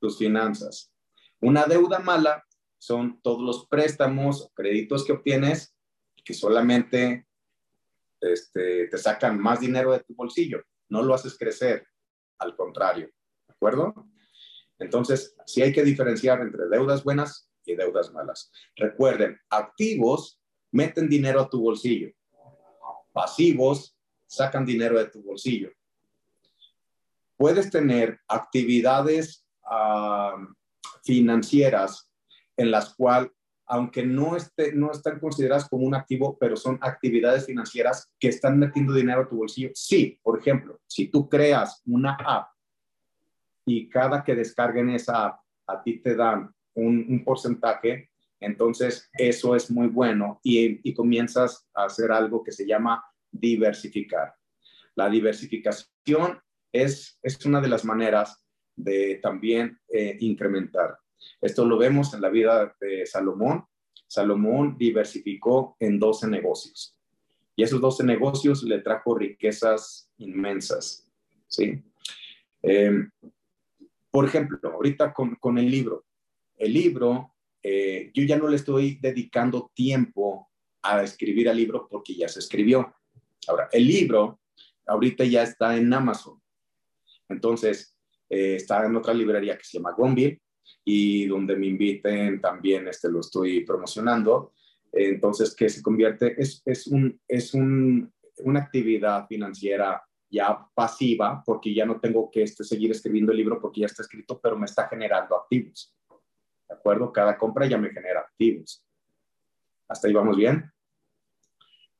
tus 0.00 0.18
finanzas. 0.18 0.92
Una 1.40 1.64
deuda 1.64 1.98
mala 1.98 2.44
son 2.78 3.20
todos 3.22 3.42
los 3.42 3.66
préstamos 3.66 4.50
créditos 4.54 5.04
que 5.04 5.12
obtienes 5.12 5.74
que 6.24 6.34
solamente 6.34 7.26
este, 8.20 8.88
te 8.88 8.98
sacan 8.98 9.38
más 9.38 9.60
dinero 9.60 9.92
de 9.92 10.00
tu 10.00 10.14
bolsillo, 10.14 10.62
no 10.88 11.02
lo 11.02 11.14
haces 11.14 11.36
crecer, 11.38 11.86
al 12.38 12.56
contrario, 12.56 13.06
¿de 13.06 13.54
acuerdo? 13.54 14.06
Entonces, 14.78 15.36
sí 15.46 15.62
hay 15.62 15.72
que 15.72 15.84
diferenciar 15.84 16.40
entre 16.40 16.68
deudas 16.68 17.04
buenas 17.04 17.50
y 17.64 17.74
deudas 17.74 18.12
malas. 18.12 18.50
Recuerden, 18.76 19.38
activos 19.50 20.40
meten 20.72 21.08
dinero 21.08 21.40
a 21.40 21.48
tu 21.48 21.60
bolsillo, 21.60 22.10
pasivos 23.12 23.96
sacan 24.30 24.64
dinero 24.64 24.96
de 24.96 25.06
tu 25.06 25.22
bolsillo. 25.22 25.72
Puedes 27.36 27.68
tener 27.70 28.20
actividades 28.28 29.44
ah, 29.64 30.36
financieras 31.02 32.08
en 32.56 32.70
las 32.70 32.94
cuales, 32.94 33.32
aunque 33.66 34.06
no, 34.06 34.36
esté, 34.36 34.72
no 34.72 34.92
están 34.92 35.18
consideradas 35.18 35.68
como 35.68 35.84
un 35.84 35.94
activo, 35.94 36.36
pero 36.38 36.56
son 36.56 36.78
actividades 36.80 37.46
financieras 37.46 38.12
que 38.20 38.28
están 38.28 38.58
metiendo 38.58 38.92
dinero 38.92 39.22
a 39.22 39.28
tu 39.28 39.36
bolsillo. 39.36 39.70
Sí, 39.74 40.18
por 40.22 40.38
ejemplo, 40.38 40.78
si 40.86 41.08
tú 41.08 41.28
creas 41.28 41.82
una 41.86 42.14
app 42.14 42.50
y 43.64 43.88
cada 43.88 44.22
que 44.22 44.36
descarguen 44.36 44.90
esa 44.90 45.26
app, 45.26 45.40
a 45.66 45.82
ti 45.82 46.00
te 46.00 46.14
dan 46.14 46.54
un, 46.74 47.22
porcentaje, 47.24 48.10
entonces 48.38 49.08
eso 49.12 49.56
es 49.56 49.70
muy 49.70 49.88
bueno 49.88 50.40
y, 50.42 50.88
y, 50.88 50.94
comienzas 50.94 51.68
a 51.74 51.84
hacer 51.84 52.10
algo 52.10 52.42
que 52.42 52.52
se 52.52 52.66
llama 52.66 53.04
diversificar. 53.30 54.34
La 54.94 55.08
diversificación 55.08 56.40
es, 56.72 57.18
es 57.22 57.44
una 57.46 57.60
de 57.60 57.68
las 57.68 57.84
maneras 57.84 58.44
de 58.76 59.18
también 59.22 59.78
eh, 59.88 60.16
incrementar. 60.20 60.98
Esto 61.40 61.64
lo 61.64 61.78
vemos 61.78 62.14
en 62.14 62.20
la 62.20 62.30
vida 62.30 62.74
de 62.80 63.06
Salomón. 63.06 63.64
Salomón 64.06 64.76
diversificó 64.78 65.76
en 65.78 65.98
12 65.98 66.28
negocios 66.28 66.96
y 67.60 67.62
esos 67.62 67.78
12 67.78 68.04
negocios 68.04 68.62
le 68.62 68.80
trajo 68.80 69.14
riquezas 69.14 70.10
inmensas. 70.16 71.06
¿sí? 71.46 71.82
Em, 72.62 73.10
por 74.10 74.24
ejemplo, 74.24 74.58
ahorita 74.62 75.12
con, 75.12 75.34
con, 75.34 75.58
el 75.58 75.70
libro. 75.70 76.06
El 76.56 76.72
libro, 76.72 77.34
eh, 77.62 78.10
yo 78.14 78.24
ya 78.24 78.38
no 78.38 78.48
le 78.48 78.56
estoy 78.56 78.98
dedicando 79.02 79.70
tiempo 79.74 80.48
a 80.80 81.02
escribir 81.02 81.48
el 81.48 81.58
libro 81.58 81.86
porque 81.90 82.14
ya 82.14 82.28
se 82.28 82.38
escribió. 82.38 82.94
Ahora, 83.50 83.68
el 83.72 83.86
libro 83.86 84.40
ahorita 84.86 85.24
ya 85.24 85.42
está 85.42 85.76
en 85.76 85.92
Amazon. 85.92 86.40
Entonces, 87.28 87.96
eh, 88.28 88.54
está 88.54 88.84
en 88.86 88.94
otra 88.94 89.12
librería 89.12 89.58
que 89.58 89.64
se 89.64 89.78
llama 89.78 89.92
Gonville 89.92 90.40
y 90.84 91.26
donde 91.26 91.56
me 91.56 91.66
inviten 91.66 92.40
también 92.40 92.86
este, 92.86 93.10
lo 93.10 93.20
estoy 93.20 93.64
promocionando. 93.64 94.52
Entonces, 94.92 95.54
que 95.54 95.68
se 95.68 95.82
convierte, 95.82 96.40
es, 96.40 96.62
es, 96.64 96.86
un, 96.86 97.20
es 97.26 97.52
un, 97.54 98.12
una 98.38 98.60
actividad 98.60 99.26
financiera 99.26 100.02
ya 100.28 100.64
pasiva, 100.72 101.42
porque 101.44 101.74
ya 101.74 101.84
no 101.84 101.98
tengo 101.98 102.30
que 102.30 102.44
este, 102.44 102.62
seguir 102.62 102.92
escribiendo 102.92 103.32
el 103.32 103.38
libro 103.38 103.60
porque 103.60 103.80
ya 103.80 103.86
está 103.86 104.02
escrito, 104.02 104.38
pero 104.40 104.56
me 104.56 104.66
está 104.66 104.86
generando 104.86 105.36
activos. 105.36 105.92
¿De 106.68 106.74
acuerdo? 106.74 107.12
Cada 107.12 107.36
compra 107.36 107.66
ya 107.66 107.78
me 107.78 107.90
genera 107.90 108.20
activos. 108.20 108.84
¿Hasta 109.88 110.06
ahí 110.06 110.14
vamos 110.14 110.36
bien? 110.36 110.70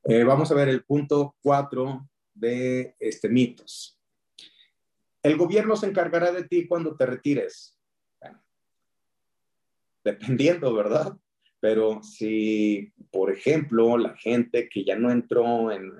Eh, 0.03 0.23
vamos 0.23 0.51
a 0.51 0.55
ver 0.55 0.69
el 0.69 0.83
punto 0.83 1.35
cuatro 1.41 2.09
de 2.33 2.95
este, 2.99 3.29
mitos. 3.29 3.99
El 5.21 5.37
gobierno 5.37 5.75
se 5.75 5.87
encargará 5.87 6.31
de 6.31 6.43
ti 6.43 6.67
cuando 6.67 6.95
te 6.95 7.05
retires. 7.05 7.77
dependiendo, 10.03 10.73
¿verdad? 10.73 11.15
Pero 11.59 12.01
si, 12.01 12.91
por 13.11 13.31
ejemplo, 13.31 13.95
la 13.99 14.15
gente 14.17 14.67
que 14.67 14.83
ya 14.83 14.95
no 14.95 15.11
entró 15.11 15.71
en, 15.71 15.93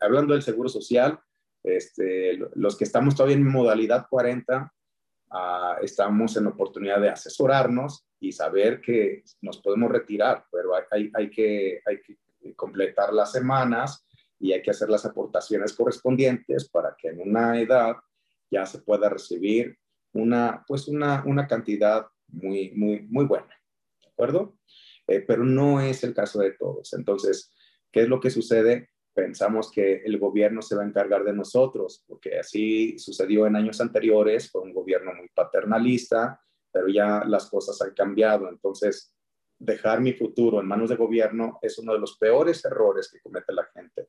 hablando 0.00 0.32
del 0.32 0.42
seguro 0.42 0.70
social, 0.70 1.20
este, 1.62 2.38
los 2.54 2.78
que 2.78 2.84
estamos 2.84 3.14
todavía 3.14 3.36
en 3.36 3.46
modalidad 3.46 4.06
40, 4.08 4.72
ah, 5.30 5.76
estamos 5.82 6.34
en 6.38 6.46
oportunidad 6.46 6.98
de 6.98 7.10
asesorarnos 7.10 8.06
y 8.18 8.32
saber 8.32 8.80
que 8.80 9.22
nos 9.42 9.60
podemos 9.60 9.92
retirar, 9.92 10.46
pero 10.50 10.70
hay, 10.90 11.10
hay, 11.12 11.30
que, 11.30 11.82
hay 11.84 12.00
que 12.00 12.16
completar 12.56 13.12
las 13.12 13.32
semanas 13.32 14.06
y 14.38 14.52
hay 14.52 14.62
que 14.62 14.72
hacer 14.72 14.88
las 14.88 15.04
aportaciones 15.04 15.72
correspondientes 15.72 16.68
para 16.68 16.96
que 16.98 17.08
en 17.08 17.20
una 17.20 17.60
edad 17.60 17.96
ya 18.50 18.66
se 18.66 18.80
pueda 18.80 19.08
recibir 19.08 19.78
una, 20.12 20.64
pues 20.66 20.88
una, 20.88 21.22
una 21.26 21.46
cantidad 21.46 22.06
muy, 22.28 22.72
muy, 22.72 23.02
muy 23.08 23.24
buena, 23.24 23.54
¿de 24.00 24.08
acuerdo? 24.08 24.56
Eh, 25.06 25.20
pero 25.20 25.44
no 25.44 25.80
es 25.80 26.04
el 26.04 26.14
caso 26.14 26.40
de 26.40 26.52
todos. 26.52 26.92
Entonces, 26.92 27.52
¿qué 27.90 28.02
es 28.02 28.08
lo 28.08 28.20
que 28.20 28.30
sucede? 28.30 28.90
Pensamos 29.14 29.70
que 29.70 30.02
el 30.04 30.18
gobierno 30.18 30.62
se 30.62 30.74
va 30.74 30.82
a 30.82 30.86
encargar 30.86 31.24
de 31.24 31.34
nosotros, 31.34 32.04
porque 32.06 32.38
así 32.38 32.98
sucedió 32.98 33.46
en 33.46 33.56
años 33.56 33.80
anteriores, 33.80 34.50
fue 34.50 34.62
un 34.62 34.72
gobierno 34.72 35.12
muy 35.14 35.28
paternalista, 35.28 36.40
pero 36.72 36.88
ya 36.88 37.22
las 37.26 37.48
cosas 37.50 37.80
han 37.82 37.94
cambiado. 37.94 38.48
Entonces, 38.48 39.14
dejar 39.62 40.00
mi 40.00 40.12
futuro 40.12 40.60
en 40.60 40.66
manos 40.66 40.90
de 40.90 40.96
gobierno 40.96 41.58
es 41.62 41.78
uno 41.78 41.92
de 41.92 42.00
los 42.00 42.18
peores 42.18 42.64
errores 42.64 43.10
que 43.10 43.20
comete 43.20 43.52
la 43.52 43.64
gente. 43.74 44.08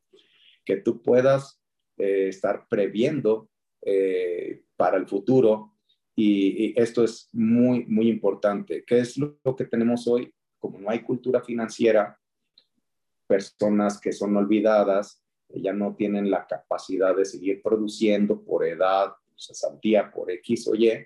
Que 0.66 0.78
tú 0.78 1.02
puedas 1.02 1.62
eh, 1.98 2.30
estar 2.30 2.68
previendo 2.68 3.50
eh, 3.82 4.64
para 4.76 4.98
el 4.98 5.08
futuro. 5.08 5.76
Y, 6.16 6.80
esto 6.80 7.04
es 7.04 7.30
muy, 7.34 7.86
muy 7.86 8.10
importante. 8.10 8.84
¿Qué 8.86 9.00
es 9.00 9.18
lo, 9.18 9.38
que 9.56 9.66
tenemos 9.66 10.08
hoy? 10.08 10.34
Como 10.60 10.80
no 10.80 10.90
hay 10.90 11.02
cultura 11.02 11.42
financiera, 11.42 12.20
personas 13.28 14.00
que 14.00 14.12
son 14.12 14.36
olvidadas, 14.36 15.22
ya 15.50 15.74
no 15.74 15.96
tienen 15.96 16.32
la 16.32 16.48
capacidad 16.48 17.16
de 17.16 17.26
seguir 17.26 17.62
produciendo 17.62 18.44
por 18.44 18.66
edad, 18.66 19.14
cesantía, 19.36 20.12
por 20.12 20.32
X 20.32 20.68
o 20.68 20.76
Y, 20.76 21.06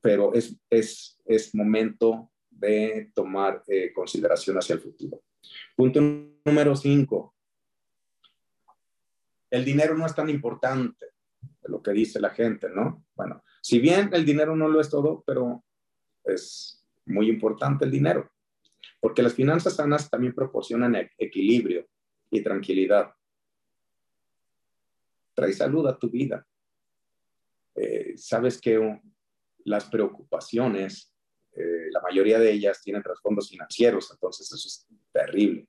pero 0.00 0.32
es, 0.34 0.56
es, 0.68 1.20
es 1.24 1.54
momento 1.54 2.30
de 2.60 3.10
tomar 3.14 3.62
eh, 3.66 3.92
consideración 3.92 4.58
hacia 4.58 4.74
el 4.74 4.80
futuro. 4.80 5.22
Punto 5.74 6.00
número 6.44 6.76
cinco. 6.76 7.34
El 9.50 9.64
dinero 9.64 9.96
no 9.96 10.06
es 10.06 10.14
tan 10.14 10.28
importante 10.28 11.06
lo 11.64 11.82
que 11.82 11.92
dice 11.92 12.20
la 12.20 12.30
gente, 12.30 12.68
¿no? 12.68 13.04
Bueno, 13.14 13.42
si 13.62 13.78
bien 13.78 14.10
el 14.12 14.24
dinero 14.24 14.54
no 14.54 14.68
lo 14.68 14.80
es 14.80 14.90
todo, 14.90 15.22
pero 15.26 15.64
es 16.24 16.84
muy 17.06 17.28
importante 17.28 17.84
el 17.84 17.90
dinero, 17.90 18.30
porque 19.00 19.22
las 19.22 19.34
finanzas 19.34 19.76
sanas 19.76 20.10
también 20.10 20.34
proporcionan 20.34 20.94
e-, 20.96 21.10
equilibrio 21.18 21.88
y 22.30 22.42
tranquilidad. 22.42 23.12
Trae 25.34 25.52
salud 25.52 25.86
a 25.86 25.98
tu 25.98 26.10
vida. 26.10 26.46
Eh, 27.74 28.14
sabes 28.16 28.60
que 28.60 29.00
las 29.64 29.84
preocupaciones, 29.86 31.09
eh, 31.52 31.88
la 31.90 32.00
mayoría 32.00 32.38
de 32.38 32.52
ellas 32.52 32.80
tienen 32.82 33.02
trasfondos 33.02 33.50
financieros, 33.50 34.10
entonces 34.12 34.50
eso 34.52 34.68
es 34.68 34.86
terrible. 35.12 35.68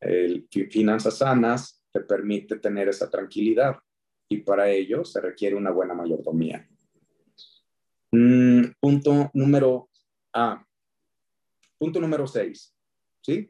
El, 0.00 0.48
finanzas 0.70 1.18
sanas 1.18 1.82
te 1.92 2.00
permite 2.00 2.56
tener 2.58 2.88
esa 2.88 3.10
tranquilidad 3.10 3.76
y 4.28 4.38
para 4.38 4.70
ello 4.70 5.04
se 5.04 5.20
requiere 5.20 5.56
una 5.56 5.70
buena 5.70 5.94
mayordomía. 5.94 6.68
Mm, 8.10 8.64
punto 8.80 9.30
número 9.34 9.88
A. 10.32 10.66
Punto 11.78 12.00
número 12.00 12.26
6. 12.26 12.76
¿Sí? 13.20 13.48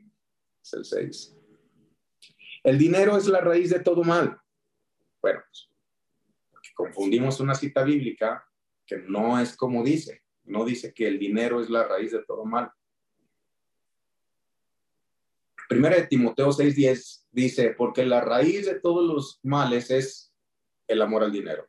Es 0.63 0.73
el 0.73 0.85
6. 0.85 1.37
El 2.65 2.79
dinero 2.79 3.17
es 3.17 3.27
la 3.27 3.41
raíz 3.41 3.71
de 3.71 3.81
todo 3.81 4.05
mal. 4.05 4.39
Bueno, 5.21 5.41
pues, 5.49 5.69
confundimos 6.75 7.41
una 7.41 7.55
cita 7.55 7.83
bíblica 7.83 8.45
que 8.87 8.99
no 8.99 9.39
es 9.39 9.57
como 9.57 9.83
dice. 9.83 10.22
No 10.45 10.65
dice 10.65 10.93
que 10.93 11.07
el 11.07 11.19
dinero 11.19 11.61
es 11.61 11.71
la 11.71 11.85
raíz 11.85 12.13
de 12.13 12.25
todo 12.25 12.45
mal. 12.45 12.71
Primera 15.69 15.97
de 15.97 16.07
Timoteo 16.07 16.53
6:10 16.53 17.27
dice, 17.31 17.71
porque 17.71 18.05
la 18.05 18.21
raíz 18.21 18.67
de 18.67 18.81
todos 18.81 19.07
los 19.07 19.41
males 19.43 19.91
es 19.91 20.35
el 20.87 21.01
amor 21.01 21.25
al 21.25 21.33
dinero. 21.33 21.67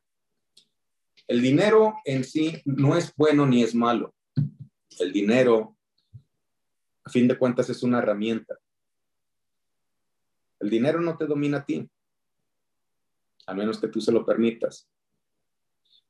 El 1.27 1.41
dinero 1.41 1.95
en 2.03 2.23
sí 2.23 2.61
no 2.65 2.97
es 2.97 3.15
bueno 3.15 3.45
ni 3.45 3.63
es 3.63 3.73
malo. 3.73 4.13
El 4.99 5.13
dinero, 5.13 5.77
a 7.03 7.09
fin 7.09 7.27
de 7.27 7.37
cuentas, 7.37 7.69
es 7.69 7.81
una 7.81 7.99
herramienta. 7.99 8.59
El 10.59 10.69
dinero 10.69 10.99
no 10.99 11.17
te 11.17 11.25
domina 11.25 11.59
a 11.59 11.65
ti, 11.65 11.89
a 13.47 13.53
menos 13.53 13.79
que 13.79 13.87
tú 13.87 14.01
se 14.01 14.11
lo 14.11 14.25
permitas. 14.25 14.89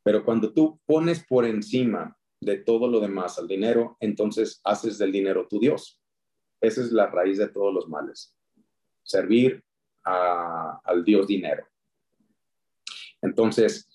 Pero 0.03 0.25
cuando 0.25 0.51
tú 0.51 0.79
pones 0.85 1.23
por 1.23 1.45
encima 1.45 2.17
de 2.43 2.57
todo 2.57 2.87
lo 2.87 2.99
demás 2.99 3.37
al 3.39 3.47
dinero, 3.47 3.97
entonces 3.99 4.61
haces 4.63 4.97
del 4.97 5.11
dinero 5.11 5.47
tu 5.47 5.59
Dios. 5.59 5.99
Esa 6.61 6.81
es 6.81 6.91
la 6.91 7.07
raíz 7.07 7.37
de 7.37 7.49
todos 7.49 7.73
los 7.73 7.87
males. 7.89 8.35
Servir 9.03 9.63
al 10.03 11.03
Dios 11.03 11.27
dinero. 11.27 11.65
Entonces, 13.21 13.89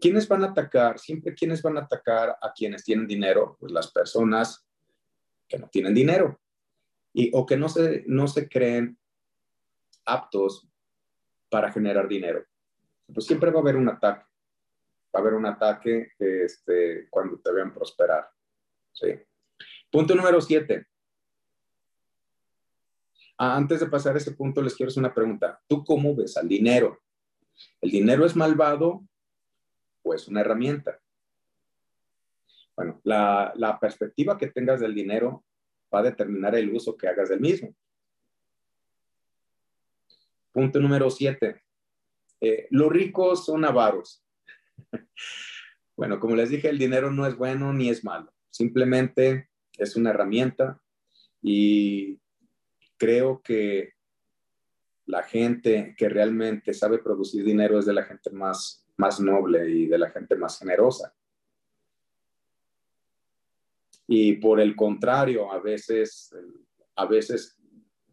¿quiénes 0.00 0.28
van 0.28 0.44
a 0.44 0.48
atacar? 0.48 0.98
Siempre 0.98 1.34
quienes 1.34 1.62
van 1.62 1.78
a 1.78 1.82
atacar 1.82 2.36
a 2.40 2.52
quienes 2.52 2.84
tienen 2.84 3.06
dinero, 3.06 3.56
pues 3.58 3.72
las 3.72 3.90
personas 3.90 4.66
que 5.48 5.58
no 5.58 5.68
tienen 5.68 5.94
dinero 5.94 6.38
y, 7.12 7.30
o 7.34 7.46
que 7.46 7.56
no 7.56 7.68
se, 7.68 8.04
no 8.06 8.28
se 8.28 8.48
creen 8.48 8.98
aptos 10.04 10.68
para 11.48 11.72
generar 11.72 12.08
dinero. 12.08 12.44
Pues 13.12 13.26
siempre 13.26 13.50
va 13.50 13.58
a 13.58 13.62
haber 13.62 13.76
un 13.76 13.88
ataque 13.88 14.27
va 15.14 15.20
a 15.20 15.22
haber 15.22 15.34
un 15.34 15.46
ataque 15.46 16.12
este, 16.18 17.08
cuando 17.10 17.38
te 17.38 17.52
vean 17.52 17.72
prosperar. 17.72 18.28
¿sí? 18.92 19.08
Punto 19.90 20.14
número 20.14 20.40
siete. 20.40 20.86
Ah, 23.38 23.56
antes 23.56 23.80
de 23.80 23.86
pasar 23.86 24.14
a 24.14 24.18
ese 24.18 24.32
punto, 24.32 24.60
les 24.60 24.74
quiero 24.74 24.88
hacer 24.88 25.00
una 25.00 25.14
pregunta. 25.14 25.60
¿Tú 25.68 25.84
cómo 25.84 26.14
ves 26.14 26.36
al 26.36 26.48
dinero? 26.48 27.00
¿El 27.80 27.90
dinero 27.90 28.26
es 28.26 28.34
malvado 28.34 29.06
o 30.02 30.14
es 30.14 30.26
una 30.28 30.40
herramienta? 30.40 31.00
Bueno, 32.76 33.00
la, 33.04 33.78
perspectiva 33.80 34.36
que 34.38 34.48
tengas 34.48 34.80
del 34.80 34.94
dinero 34.94 35.44
va 35.92 36.00
a 36.00 36.04
determinar 36.04 36.54
el 36.54 36.72
uso 36.72 36.96
que 36.96 37.08
hagas 37.08 37.28
del 37.28 37.40
mismo. 37.40 37.74
Punto 40.52 40.80
número 40.80 41.10
siete. 41.10 41.62
Eh, 42.40 42.66
los 42.70 42.90
ricos 42.90 43.46
son 43.46 43.64
avaros. 43.64 44.24
Bueno, 45.96 46.20
como 46.20 46.36
les 46.36 46.50
dije, 46.50 46.68
el 46.68 46.78
dinero 46.78 47.10
no 47.10 47.26
es 47.26 47.36
bueno 47.36 47.72
ni 47.72 47.88
es 47.88 48.04
malo, 48.04 48.32
simplemente 48.50 49.50
es 49.76 49.96
una 49.96 50.10
herramienta 50.10 50.80
y 51.42 52.20
creo 52.96 53.42
que 53.42 53.94
la 55.06 55.24
gente 55.24 55.96
que 55.96 56.08
realmente 56.08 56.72
sabe 56.72 56.98
producir 56.98 57.44
dinero 57.44 57.78
es 57.78 57.86
de 57.86 57.94
la 57.94 58.04
gente 58.04 58.30
más, 58.30 58.86
más 58.96 59.18
noble 59.20 59.68
y 59.70 59.86
de 59.86 59.98
la 59.98 60.10
gente 60.10 60.36
más 60.36 60.58
generosa. 60.58 61.14
Y 64.06 64.34
por 64.34 64.60
el 64.60 64.76
contrario, 64.76 65.50
a 65.50 65.58
veces, 65.58 66.34
a 66.94 67.06
veces, 67.06 67.58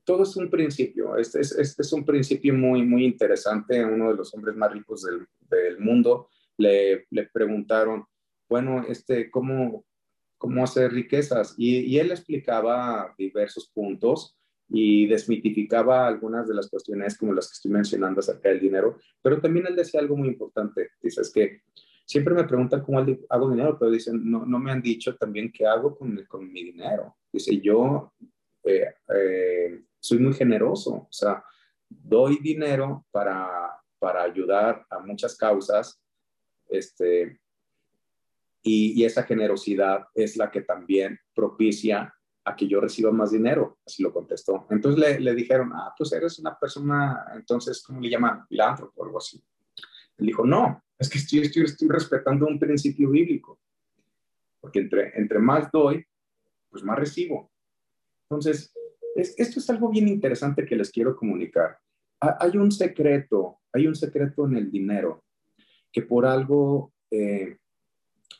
todo 0.04 0.23
es 0.23 0.36
un 0.38 0.49
principio. 0.49 1.17
Este 1.17 1.41
es, 1.41 1.93
un 1.93 2.06
principio 2.06 2.54
muy, 2.54 2.84
muy 2.84 3.06
interesante. 3.06 3.84
Uno 3.84 4.10
de 4.10 4.15
los 4.15 4.34
hombres 4.34 4.56
más 4.56 4.71
ricos 4.71 5.04
del, 5.04 5.28
del 5.49 5.80
mundo 5.80 6.30
le, 6.57 7.07
preguntaron, 7.33 8.05
bueno, 8.49 8.83
este, 8.87 9.29
¿cómo, 9.29 9.85
cómo 10.37 10.63
hacer 10.63 10.91
riquezas? 10.91 11.55
Y, 11.57 11.97
él 11.97 12.11
explicaba 12.11 13.13
diversos 13.17 13.69
puntos 13.73 14.37
y 14.69 15.07
desmitificaba 15.07 16.07
algunas 16.07 16.47
de 16.47 16.55
las 16.55 16.69
cuestiones 16.69 17.17
como 17.17 17.33
las 17.33 17.47
que 17.47 17.53
estoy 17.53 17.71
mencionando 17.71 18.19
acerca 18.19 18.49
del 18.49 18.59
dinero, 18.59 18.97
pero 19.21 19.39
también 19.39 19.67
él 19.67 19.75
decía 19.75 19.99
algo 19.99 20.17
muy 20.17 20.29
importante, 20.29 20.89
dice, 21.01 21.21
es 21.21 21.31
que 21.31 21.61
siempre 22.05 22.33
me 22.33 22.45
preguntan 22.45 22.83
cómo 22.83 22.99
hago 23.29 23.49
dinero, 23.49 23.77
pero 23.79 23.91
dicen, 23.91 24.29
no, 24.29 24.45
no 24.45 24.59
me 24.59 24.71
han 24.71 24.81
dicho 24.81 25.15
también 25.15 25.51
qué 25.51 25.65
hago 25.65 25.95
con, 25.95 26.23
con 26.27 26.51
mi 26.51 26.63
dinero. 26.63 27.15
Dice, 27.31 27.59
yo 27.59 28.13
eh, 28.63 28.93
eh, 29.13 29.81
soy 29.99 30.19
muy 30.19 30.33
generoso, 30.33 30.93
o 30.93 31.07
sea, 31.11 31.43
doy 31.89 32.37
dinero 32.41 33.05
para, 33.11 33.71
para 33.99 34.23
ayudar 34.23 34.85
a 34.89 34.99
muchas 34.99 35.35
causas 35.35 35.99
este, 36.69 37.39
y, 38.62 39.04
esa 39.04 39.23
generosidad 39.23 40.06
es 40.13 40.38
la 40.38 40.49
que 40.49 40.62
también 40.62 41.19
propicia 41.34 42.13
a 42.43 42.56
que 42.56 42.67
yo 42.67 42.80
reciba 42.80 43.12
más 43.12 43.32
dinero, 43.32 43.80
así 43.86 44.04
lo 44.04 44.13
contestó. 44.13 44.67
Entonces 44.69 45.19
le, 45.19 45.36
dijeron, 45.36 45.71
ah, 45.73 45.93
pues 45.97 46.12
eres 46.13 46.39
una 46.39 46.58
persona, 46.58 47.25
entonces, 47.36 47.84
¿cómo 47.84 48.01
le 48.01 48.10
llaman? 48.10 48.45
Filántropo 48.47 49.01
o 49.01 49.06
algo 49.06 49.17
así. 49.17 49.43
Él 50.17 50.28
dijo, 50.28 50.45
no, 50.45 50.84
es 50.97 51.10
que 51.10 51.17
estoy, 51.17 51.39
estoy, 51.39 51.63
estoy 51.63 51.88
respetando 51.89 52.47
un 52.47 52.60
principio 52.60 53.10
bíblico, 53.10 53.60
porque 54.62 54.80
entre, 54.80 55.17
entre 55.19 55.39
más 55.39 55.69
doy, 55.71 56.06
pues 56.69 56.84
más 56.84 56.97
recibo. 56.97 57.51
Entonces, 58.30 58.73
esto 59.15 59.60
es 59.60 59.69
algo 59.69 59.89
bien 59.89 60.08
interesante 60.08 60.65
que 60.65 60.75
les 60.75 60.91
quiero 60.91 61.15
comunicar. 61.15 61.80
hay 62.19 62.58
un 62.58 62.71
secreto, 62.71 63.60
hay 63.71 63.88
un 63.88 63.95
secreto 63.95 64.45
en 64.45 64.58
el 64.58 64.71
dinero 64.71 65.24
que 65.95 66.01
por 66.01 66.25
algo 66.25 66.91
eh, 67.10 67.58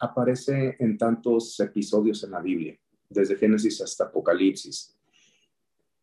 aparece 0.02 0.76
en 0.78 0.98
tantos 0.98 1.58
episodios 1.62 2.22
en 2.26 2.32
la 2.32 2.41
Biblia, 2.41 2.78
desde 3.10 3.38
Génesis 3.38 3.82
hasta 3.82 4.04
Apocalipsis. 4.04 4.94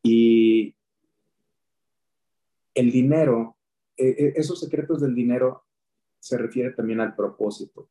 Y 0.02 0.74
el 2.72 2.90
dinero, 2.90 3.58
eh, 3.98 4.16
eh, 4.18 4.32
esos 4.36 4.60
secretos 4.60 5.02
del 5.02 5.14
dinero 5.14 5.66
se 6.18 6.38
refiere 6.38 6.70
también 6.70 7.02
al 7.02 7.14
propósito. 7.14 7.90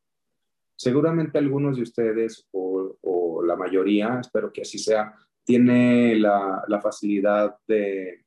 Seguramente 0.74 1.38
algunos 1.38 1.76
de 1.76 1.82
ustedes, 1.82 2.48
o, 2.50 3.44
la 3.46 3.54
mayoría, 3.54 4.18
espero 4.20 4.52
que 4.52 4.62
así 4.62 4.78
sea, 4.78 5.14
tiene 5.44 6.16
la, 6.16 6.80
facilidad 6.82 7.58
de, 7.68 8.24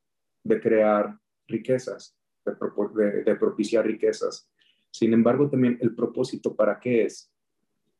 crear 0.61 1.19
riquezas, 1.45 2.17
de 2.45 3.35
propiciar 3.35 3.85
riquezas. 3.85 4.49
Sin 4.97 5.13
embargo, 5.13 5.49
también 5.49 5.77
el 5.81 5.93
propósito, 5.93 6.55
¿para 6.55 6.79
qué 6.79 7.03
es? 7.03 7.29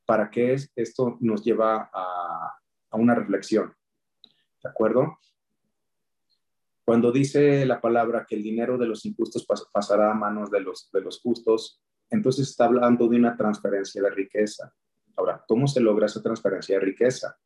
¿Para 0.06 0.30
qué 0.30 0.54
es? 0.54 0.72
Esto 0.78 1.18
nos 1.20 1.44
lleva 1.44 1.90
a, 1.94 2.58
una 2.94 3.14
reflexión. 3.14 3.76
¿De 4.64 4.70
acuerdo? 4.70 5.20
Cuando 6.86 7.12
dice 7.12 7.66
la 7.66 7.82
palabra 7.82 8.26
que 8.26 8.36
el 8.36 8.44
dinero 8.44 8.78
de 8.78 8.86
los 8.86 9.06
injustos 9.06 9.46
pasará 9.74 10.12
a 10.12 10.14
manos 10.14 10.50
de 10.50 10.62
los, 10.62 10.90
de 10.94 11.02
los 11.02 11.20
justos, 11.20 11.82
entonces 12.10 12.48
está 12.48 12.64
hablando 12.64 13.10
de 13.10 13.18
una 13.18 13.36
transferencia 13.36 14.02
de 14.02 14.12
riqueza. 14.12 14.74
Ahora, 15.18 15.44
¿cómo 15.46 15.68
se 15.68 15.82
logra 15.82 16.06
esa 16.06 16.24
transferencia 16.24 16.80
de 16.80 16.86
riqueza? 16.86 17.38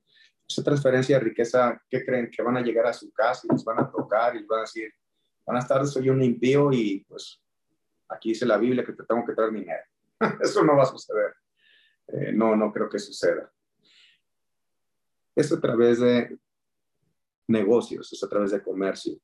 Esa 0.47 0.63
transferencia 0.63 1.17
de 1.17 1.23
riqueza, 1.23 1.81
¿qué 1.89 2.05
creen? 2.05 2.29
Que 2.29 2.43
van 2.43 2.57
a 2.57 2.62
llegar 2.62 2.85
a 2.85 2.93
su 2.93 3.12
casa 3.12 3.47
y 3.49 3.53
les 3.53 3.63
van 3.63 3.79
a 3.79 3.89
tocar 3.89 4.35
y 4.35 4.41
les 4.41 4.47
van 4.47 4.59
a 4.59 4.62
decir, 4.62 4.93
buenas 5.43 5.67
tardes, 5.67 5.89
soy 5.89 6.07
un 6.12 6.21
impío 6.21 6.71
y 6.71 7.03
pues 7.05 7.41
aquí 8.10 8.30
dice 8.30 8.45
la 8.45 8.58
Biblia 8.58 8.84
que 8.84 8.93
te 8.93 9.04
tengo 9.04 9.26
que 9.26 9.34
traer 9.34 9.52
dinero. 9.52 9.84
Eso 10.41 10.63
no 10.63 10.76
va 10.76 10.84
a 10.84 10.88
suceder. 10.88 11.34
Eh, 12.08 12.32
no, 12.34 12.56
no 12.56 12.72
creo 12.72 12.89
que 12.89 13.00
suceda. 13.00 13.52
Es 15.36 15.52
a 15.52 15.60
través 15.62 16.00
de 16.00 16.38
negocios, 17.48 18.12
es 18.12 18.24
a 18.24 18.28
través 18.28 18.52
de 18.52 18.62
comercio. 18.62 19.17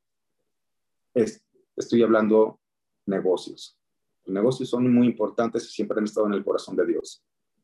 estoy 1.14 2.04
hablando 2.04 2.60
negocios. 3.06 3.78
Los 4.24 4.34
negocios 4.34 4.70
son 4.70 4.92
muy 4.94 5.08
importantes 5.08 5.66
y 5.66 5.70
siempre 5.70 6.00
han 6.00 6.06
estado 6.06 6.28
en 6.28 6.34
el 6.34 6.44
corazón 6.44 6.76
de 6.76 6.86
Dios. 6.86 7.24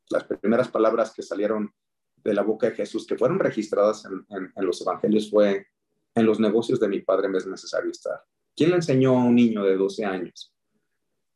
Las 0.10 0.26
primeras 0.26 0.70
palabras 0.70 1.14
que 1.14 1.24
salieron 1.24 1.74
de 2.18 2.34
la 2.34 2.44
boca 2.44 2.70
de 2.70 2.76
Jesús, 2.76 3.08
que 3.08 3.18
fueron 3.18 3.40
registradas 3.40 4.06
en, 4.06 4.52
los 4.58 4.82
evangelios, 4.82 5.32
fue, 5.32 5.68
en 6.14 6.26
los 6.26 6.40
negocios 6.40 6.80
de 6.80 6.88
mi 6.88 7.02
padre 7.02 7.30
me 7.30 7.38
es 7.38 7.48
necesario 7.48 7.90
estar. 7.90 8.22
¿Quién 8.56 8.72
le 8.72 8.76
enseñó 8.76 9.18
a 9.18 9.24
un 9.24 9.36
niño 9.36 9.64
de 9.64 9.78
12 9.78 10.06
años 10.06 10.51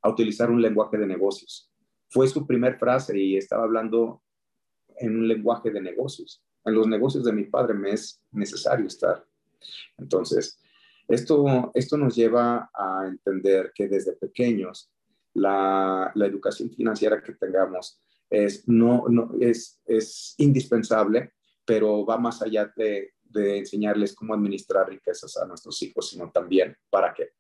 a 0.06 0.10
utilizar 0.10 0.52
un 0.52 0.62
lenguaje 0.62 0.98
de 0.98 1.08
negocios. 1.08 1.68
Fue 2.10 2.28
su 2.28 2.46
primer 2.46 2.78
frase 2.78 3.18
y 3.20 3.38
estaba 3.38 3.64
hablando 3.64 4.22
en 4.98 5.18
un 5.18 5.28
lenguaje 5.28 5.72
de 5.72 5.82
negocios. 5.82 6.44
En 6.64 6.76
los 6.76 6.88
negocios 6.88 7.24
de 7.24 7.34
mi 7.34 7.46
padre 7.46 7.74
me 7.74 7.90
es 7.90 8.22
necesario 8.32 8.86
estar. 8.86 9.26
Entonces, 9.98 10.60
esto, 11.08 11.72
esto 11.74 11.98
nos 11.98 12.16
lleva 12.16 12.70
a 12.72 13.08
entender 13.08 13.72
que 13.74 13.88
desde 13.88 14.14
pequeños 14.14 14.92
la, 15.34 16.12
la 16.14 16.26
educación 16.28 16.70
financiera 16.70 17.24
que 17.24 17.34
tengamos 17.34 18.00
es, 18.30 18.68
no, 18.68 19.06
no, 19.10 19.32
es, 19.40 19.82
es 19.86 20.36
indispensable, 20.38 21.34
pero 21.66 22.06
va 22.06 22.20
más 22.20 22.44
allá 22.44 22.72
de, 22.76 23.16
de 23.24 23.58
enseñarles 23.58 24.14
cómo 24.14 24.36
administrar 24.36 24.88
riquezas 24.88 25.36
a 25.38 25.48
nuestros 25.48 25.82
hijos, 25.82 26.12
sino 26.12 26.32
también 26.32 26.78
para 26.92 27.12
qué, 27.12 27.32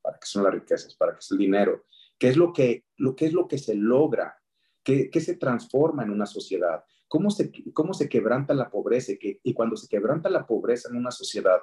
para 0.00 0.16
qué 0.18 0.26
son 0.26 0.44
las 0.44 0.54
riquezas, 0.54 0.94
para 0.94 1.14
qué 1.14 1.18
es 1.18 1.30
el 1.32 1.38
dinero, 1.38 1.84
qué 2.18 2.28
es 2.28 2.36
lo 2.36 2.52
que, 2.52 2.84
lo, 2.96 3.14
qué 3.16 3.26
es 3.26 3.32
lo 3.32 3.48
que 3.48 3.58
se 3.58 3.74
logra, 3.74 4.36
qué, 4.82 5.10
qué 5.10 5.20
se 5.20 5.36
transforma 5.36 6.02
en 6.02 6.10
una 6.10 6.26
sociedad, 6.26 6.84
cómo 7.08 7.30
se, 7.30 7.52
cómo 7.72 7.94
se 7.94 8.08
quebranta 8.08 8.54
la 8.54 8.70
pobreza 8.70 9.12
y, 9.20 9.54
cuando 9.54 9.76
se 9.76 9.88
quebranta 9.88 10.28
la 10.30 10.46
pobreza 10.46 10.88
en 10.88 10.96
una 10.96 11.10
sociedad, 11.10 11.58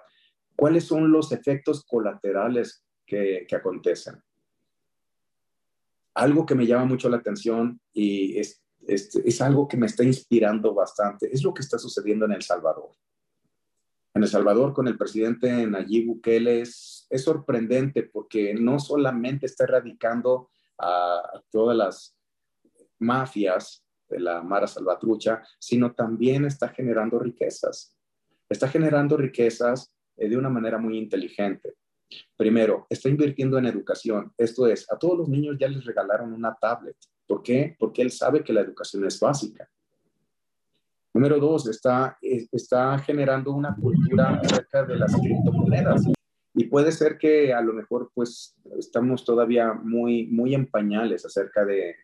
cuáles 0.55 0.85
son 0.85 1.11
los 1.11 1.31
efectos 1.31 1.83
colaterales 1.85 2.85
que, 3.05 3.45
que 3.47 3.55
acontecen. 3.55 4.21
Algo 6.13 6.45
que 6.45 6.55
me 6.55 6.67
llama 6.67 6.85
mucho 6.85 7.09
la 7.09 7.17
atención 7.17 7.81
y 7.91 8.37
es, 8.37 8.63
es, 8.87 9.15
es 9.15 9.41
algo 9.41 9.67
que 9.67 9.77
me 9.77 9.87
está 9.87 10.03
inspirando 10.03 10.73
bastante, 10.73 11.33
es 11.33 11.43
lo 11.43 11.53
que 11.53 11.61
está 11.61 11.79
sucediendo 11.79 12.25
en 12.25 12.33
El 12.33 12.43
Salvador. 12.43 12.91
En 14.13 14.21
El 14.21 14.29
Salvador 14.29 14.73
con 14.73 14.87
el 14.87 14.97
presidente 14.97 15.65
Nayib 15.65 16.05
Bukele 16.05 16.61
es 17.13 17.23
sorprendente 17.23 18.03
porque 18.03 18.55
no 18.55 18.79
solamente 18.79 19.45
está 19.45 19.65
erradicando 19.65 20.49
a, 20.79 21.21
todas 21.51 21.77
las 21.77 22.17
mafias 22.97 23.85
de 24.09 24.19
la 24.19 24.41
Mara 24.41 24.65
Salvatrucha, 24.65 25.43
sino 25.59 25.93
también 25.93 26.45
está 26.45 26.69
generando 26.69 27.19
riquezas. 27.19 27.95
Está 28.49 28.67
generando 28.67 29.15
riquezas 29.15 29.93
eh, 30.17 30.27
de 30.27 30.37
una 30.37 30.49
manera 30.49 30.79
muy 30.79 30.97
inteligente. 30.97 31.75
Primero, 32.35 32.87
está 32.89 33.09
invirtiendo 33.09 33.59
en 33.59 33.67
educación. 33.67 34.33
Esto 34.35 34.65
es, 34.65 34.91
a 34.91 34.97
todos 34.97 35.19
los 35.19 35.29
niños 35.29 35.55
ya 35.59 35.67
les 35.67 35.85
regalaron 35.85 36.33
una 36.33 36.55
tablet. 36.55 36.97
¿Por 37.27 37.43
qué? 37.43 37.75
Porque 37.77 38.01
él 38.01 38.09
sabe 38.09 38.43
que 38.43 38.53
la 38.53 38.61
educación 38.61 39.05
es 39.05 39.19
básica. 39.19 39.69
Número 41.13 41.37
dos, 41.37 41.67
está, 41.67 42.17
está 42.21 42.97
generando 42.97 43.51
una 43.51 43.75
cultura 43.75 44.41
acerca 44.43 44.83
de 44.83 44.95
las 44.95 45.15
criptomonedas. 45.15 46.07
Y 46.55 46.65
puede 46.65 46.91
ser 46.91 47.17
que 47.17 47.53
a 47.53 47.61
lo 47.61 47.73
mejor 47.73 48.11
pues 48.13 48.55
estamos 48.77 49.25
todavía 49.25 49.73
muy, 49.73 50.27
muy 50.27 50.53
en 50.53 50.67
pañales 50.67 51.25
acerca 51.25 51.65
de, 51.65 51.95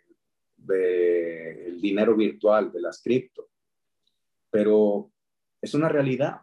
de 0.57 1.77
dinero 1.79 2.15
virtual, 2.15 2.71
de 2.71 2.81
las 2.81 3.01
cripto. 3.01 3.49
Pero 4.49 5.11
es 5.61 5.73
una 5.73 5.89
realidad 5.89 6.41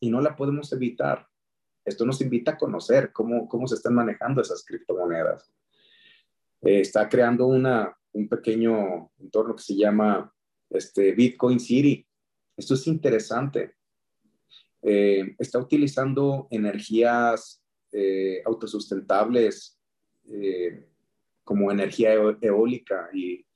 y 0.00 0.10
no 0.10 0.20
la 0.20 0.36
podemos 0.36 0.72
evitar. 0.72 1.26
Esto 1.84 2.06
nos 2.06 2.20
invita 2.20 2.52
a 2.52 2.58
conocer 2.58 3.12
cómo, 3.12 3.48
cómo 3.48 3.66
se 3.66 3.74
están 3.74 3.94
manejando 3.94 4.40
esas 4.40 4.64
criptomonedas. 4.64 5.52
Eh, 6.60 6.80
está 6.80 7.08
creando 7.08 7.46
una, 7.46 7.96
un 8.12 8.28
pequeño 8.28 9.10
entorno 9.18 9.56
que 9.56 9.62
se 9.62 9.76
llama 9.76 10.32
este, 10.70 11.12
Bitcoin 11.12 11.58
City. 11.58 12.06
Esto 12.56 12.74
es 12.74 12.86
interesante. 12.86 13.74
Eh, 14.82 15.36
está 15.38 15.60
utilizando 15.60 16.48
energías 16.50 17.62
eh, 17.92 18.42
autosustentables 18.44 19.78
eh, 20.28 20.88
como 21.44 21.70
energía 21.70 22.14
eólica 22.40 23.08
y, 23.12 23.46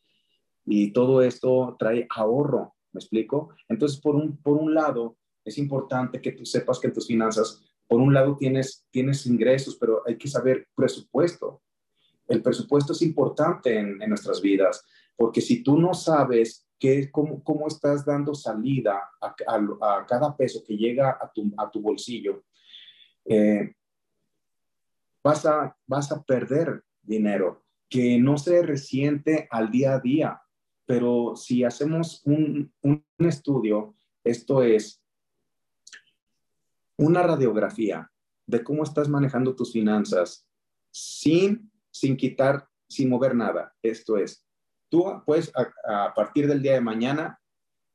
todo 0.92 1.22
esto 1.22 1.76
trae 1.78 2.06
ahorro, 2.10 2.74
¿me 2.92 2.98
explico? 2.98 3.50
Entonces, 3.68 4.00
por 4.00 4.16
un, 4.16 4.36
por 4.36 4.56
un 4.56 4.74
lado, 4.74 5.16
es 5.44 5.58
importante 5.58 6.20
que 6.20 6.32
tú 6.32 6.44
sepas 6.44 6.80
que 6.80 6.90
tus 6.90 7.06
finanzas, 7.06 7.62
por 7.86 8.00
un 8.00 8.12
lado 8.12 8.36
tienes, 8.36 8.84
tienes 8.90 9.26
ingresos, 9.26 9.76
pero 9.76 10.02
hay 10.06 10.16
que 10.16 10.26
saber 10.26 10.66
presupuesto. 10.74 11.62
El 12.26 12.42
presupuesto 12.42 12.94
es 12.94 13.02
importante 13.02 13.78
en 13.78 14.08
nuestras 14.08 14.40
vidas, 14.42 14.84
porque 15.16 15.40
si 15.40 15.62
tú 15.62 15.78
no 15.78 15.94
sabes 15.94 16.65
cómo, 17.10 17.42
cómo, 17.42 17.66
estás 17.66 18.04
dando 18.04 18.34
salida 18.34 19.10
a, 19.20 19.34
a, 19.46 20.06
cada 20.06 20.36
peso 20.36 20.62
que 20.66 20.76
llega 20.76 21.18
a 21.20 21.30
tu, 21.32 21.52
a 21.56 21.70
tu 21.70 21.80
bolsillo, 21.80 22.44
eh, 23.24 23.74
vas, 25.22 25.46
a, 25.46 25.76
vas 25.86 26.12
a 26.12 26.22
perder 26.22 26.84
dinero 27.02 27.64
que 27.88 28.18
no 28.18 28.36
se 28.38 28.62
resiente 28.62 29.48
al 29.50 29.70
día 29.70 29.94
a 29.94 30.00
día. 30.00 30.42
Pero 30.84 31.34
si 31.34 31.64
hacemos 31.64 32.22
un, 32.24 32.72
un 32.82 33.04
estudio, 33.18 33.96
esto 34.22 34.62
es 34.62 35.02
una 36.96 37.22
radiografía 37.22 38.10
de 38.46 38.62
cómo 38.62 38.84
estás 38.84 39.08
manejando 39.08 39.54
tus 39.54 39.72
finanzas 39.72 40.46
sin, 40.90 41.70
sin 41.90 42.16
quitar, 42.16 42.68
sin 42.88 43.08
mover 43.08 43.34
nada. 43.34 43.74
Esto 43.82 44.16
es, 44.16 44.45
Tú 44.96 45.22
puedes 45.26 45.52
a, 45.54 46.14
partir 46.14 46.48
del 46.48 46.62
día 46.62 46.72
de 46.72 46.80
mañana 46.80 47.38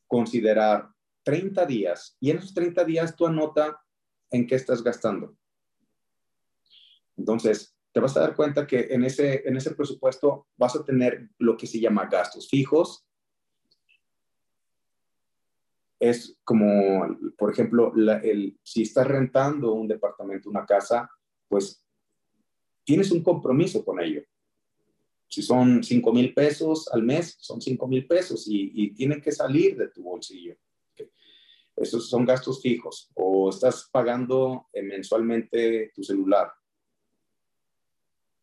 considerar 0.05 0.87
30 1.23 1.65
días 1.65 2.15
y 2.19 2.29
en 2.29 2.37
esos 2.37 2.53
30 2.53 2.83
días 2.83 3.15
tú 3.15 3.25
anota 3.25 3.81
en 4.29 4.45
qué 4.45 4.53
estás 4.53 4.83
gastando. 4.83 5.35
Entonces, 7.17 7.75
te 7.91 7.99
vas 7.99 8.15
a 8.15 8.19
dar 8.19 8.35
cuenta 8.35 8.67
que 8.67 8.89
en 8.91 9.03
ese, 9.03 9.41
en 9.47 9.57
ese 9.57 9.73
presupuesto 9.73 10.45
vas 10.57 10.75
a 10.75 10.85
tener 10.85 11.27
lo 11.39 11.57
que 11.57 11.65
se 11.65 11.79
llama 11.79 12.05
gastos 12.05 12.47
fijos. 12.47 13.03
Es 15.99 16.37
como, 16.43 17.17
por 17.35 17.51
ejemplo, 17.51 17.91
si 18.61 18.83
estás 18.83 19.07
rentando 19.07 19.73
un 19.73 19.87
departamento, 19.87 20.51
una 20.51 20.67
casa, 20.67 21.09
pues 21.47 21.83
tienes 22.83 23.11
un 23.11 23.23
compromiso 23.23 23.83
con 23.83 23.99
ello. 23.99 24.21
Si 25.31 25.41
son 25.41 25.81
5 25.81 26.11
mil 26.11 26.33
pesos 26.33 26.89
al 26.91 27.03
mes, 27.03 27.37
son 27.39 27.61
5 27.61 27.87
mil 27.87 28.05
pesos 28.05 28.43
y, 28.49 28.93
tienen 28.93 29.21
que 29.21 29.31
salir 29.31 29.77
de 29.77 29.87
tu 29.87 30.03
bolsillo. 30.03 30.57
Esos 31.77 32.09
son 32.09 32.25
gastos 32.25 32.61
fijos. 32.61 33.09
O 33.13 33.49
estás 33.49 33.87
pagando 33.89 34.67
eh, 34.73 34.83
mensualmente 34.83 35.93
tu 35.95 36.03
celular. 36.03 36.51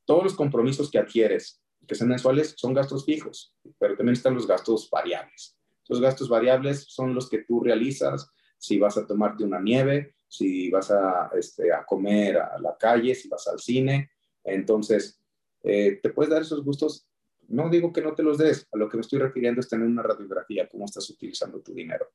Todos 0.07 0.25
los 0.25 0.35
compromisos 0.35 0.91
que 0.91 0.99
adquieres, 0.99 1.63
que 1.87 1.95
son 1.95 2.09
mensuales, 2.09 2.55
son 2.57 2.73
gastos 2.73 3.05
fijos, 3.05 3.55
pero 3.79 3.95
también 3.95 4.15
están 4.15 4.35
los 4.35 4.47
gastos 4.47 4.89
variables. 4.91 5.59
Los 5.89 6.01
gastos 6.01 6.31
variables 6.31 6.87
son 6.89 7.15
los 7.15 7.29
que 7.29 7.45
tú 7.45 7.61
realizas 7.61 8.33
si 8.57 8.79
vas 8.79 8.97
a 8.97 9.07
tomarte 9.07 9.45
una 9.45 9.61
nieve, 9.61 10.15
si 10.27 10.71
vas 10.71 10.91
a, 10.91 11.31
este, 11.39 11.71
a 11.71 11.85
comer 11.85 12.39
a 12.39 12.59
la 12.59 12.79
calle, 12.79 13.15
si 13.15 13.29
vas 13.29 13.47
al 13.47 13.59
cine. 13.59 14.11
Entonces, 14.43 15.21
eh, 15.63 15.99
te 16.03 16.11
puedes 16.11 16.31
dar 16.31 16.43
esos 16.43 16.65
gustos. 16.65 17.07
No 17.49 17.71
digo 17.71 17.93
que 17.93 18.03
no 18.03 18.15
te 18.15 18.23
los 18.23 18.39
des, 18.39 18.69
a 18.73 18.77
lo 18.77 18.89
que 18.89 18.97
me 18.97 19.01
estoy 19.01 19.19
refiriendo 19.19 19.61
es 19.61 19.69
tener 19.69 19.87
una 19.87 20.03
radiografía, 20.03 20.69
cómo 20.69 20.85
estás 20.85 21.09
utilizando 21.11 21.61
tu 21.61 21.73
dinero. 21.73 22.09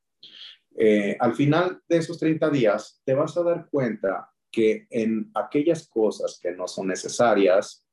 Eh, 0.75 1.17
al 1.19 1.34
final 1.34 1.82
de 1.88 1.97
esos 1.97 2.17
30 2.19 2.49
días, 2.49 3.01
te 3.03 3.13
vas 3.13 3.36
a 3.38 3.43
dar 3.43 3.67
cuenta 3.69 4.32
que 4.51 4.86
en 4.89 5.32
aquellas 5.34 5.88
cosas 5.88 6.39
que 6.41 6.51
no 6.51 6.67
son 6.67 6.88
necesarias, 6.88 7.84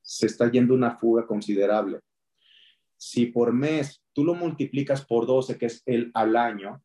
se 0.00 0.26
está 0.26 0.50
yendo 0.50 0.74
una 0.74 0.96
fuga 0.96 1.26
considerable. 1.26 2.00
Si 2.96 3.26
por 3.26 3.52
mes 3.52 4.02
tú 4.12 4.24
lo 4.24 4.34
multiplicas 4.34 5.04
por 5.04 5.26
12, 5.26 5.58
que 5.58 5.66
es 5.66 5.82
el 5.86 6.10
al 6.14 6.36
año, 6.36 6.82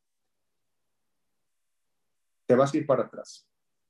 te 2.46 2.56
vas 2.56 2.74
a 2.74 2.78
ir 2.78 2.86
para 2.86 3.04
atrás. 3.04 3.48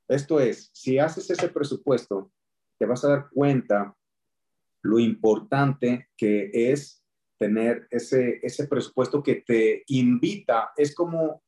Esto 0.07 0.39
es, 0.39 0.69
si 0.73 0.97
haces 0.99 1.29
ese 1.29 1.49
presupuesto 1.49 2.31
te 2.79 2.85
vas 2.85 3.03
a 3.03 3.09
dar 3.09 3.29
cuenta 3.29 3.95
lo 4.81 4.97
importante 4.97 6.09
que 6.17 6.49
es 6.53 7.03
tener 7.37 7.87
ese, 7.91 8.39
ese 8.41 8.67
presupuesto 8.67 9.21
que 9.21 9.35
te 9.35 9.83
invita. 9.87 10.71
Es 10.75 10.95
como, 10.95 11.43